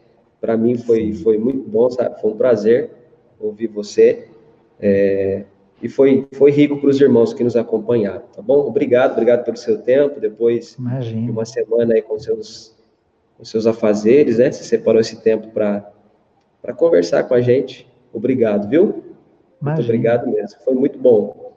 Para 0.41 0.57
mim 0.57 0.77
foi, 0.77 1.13
foi 1.13 1.37
muito 1.37 1.69
bom, 1.69 1.89
sabe? 1.89 2.19
Foi 2.19 2.31
um 2.31 2.37
prazer 2.37 2.91
ouvir 3.39 3.67
você. 3.67 4.27
É, 4.79 5.43
e 5.81 5.87
foi, 5.87 6.27
foi 6.33 6.51
rico 6.51 6.77
para 6.77 6.89
os 6.89 6.99
irmãos 6.99 7.33
que 7.33 7.43
nos 7.43 7.55
acompanharam, 7.55 8.23
tá 8.35 8.41
bom? 8.41 8.67
Obrigado, 8.67 9.11
obrigado 9.11 9.43
pelo 9.43 9.57
seu 9.57 9.77
tempo. 9.77 10.19
Depois 10.19 10.75
Imagina. 10.75 11.25
de 11.25 11.31
uma 11.31 11.45
semana 11.45 11.93
aí 11.93 12.01
com 12.01 12.17
seus, 12.17 12.75
com 13.37 13.45
seus 13.45 13.67
afazeres, 13.67 14.39
né? 14.39 14.51
Você 14.51 14.63
separou 14.63 14.99
esse 14.99 15.21
tempo 15.21 15.49
para 15.49 15.93
conversar 16.75 17.23
com 17.23 17.35
a 17.35 17.41
gente. 17.41 17.87
Obrigado, 18.13 18.69
viu? 18.69 19.03
Imagina. 19.61 19.75
Muito 19.75 19.83
obrigado 19.83 20.27
mesmo. 20.27 20.59
Foi 20.63 20.73
muito 20.73 20.99
bom. 20.99 21.53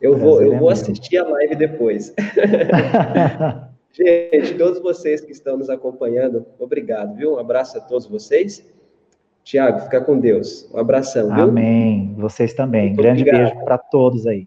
Eu 0.00 0.16
vou, 0.16 0.40
eu 0.42 0.54
é 0.54 0.58
vou 0.58 0.70
assistir 0.70 1.18
a 1.18 1.28
live 1.28 1.54
depois. 1.56 2.14
Gente, 3.92 4.54
todos 4.54 4.80
vocês 4.80 5.20
que 5.20 5.32
estão 5.32 5.56
nos 5.56 5.68
acompanhando, 5.68 6.46
obrigado, 6.58 7.16
viu? 7.16 7.34
Um 7.34 7.38
abraço 7.38 7.76
a 7.76 7.80
todos 7.80 8.06
vocês. 8.06 8.64
Tiago, 9.42 9.80
fica 9.80 10.00
com 10.00 10.18
Deus. 10.18 10.70
Um 10.72 10.78
abração, 10.78 11.34
viu? 11.34 11.44
Amém. 11.44 12.14
Vocês 12.16 12.54
também. 12.54 12.88
Muito 12.88 13.02
Grande 13.02 13.22
obrigado. 13.22 13.50
beijo 13.50 13.64
para 13.64 13.78
todos 13.78 14.26
aí. 14.26 14.46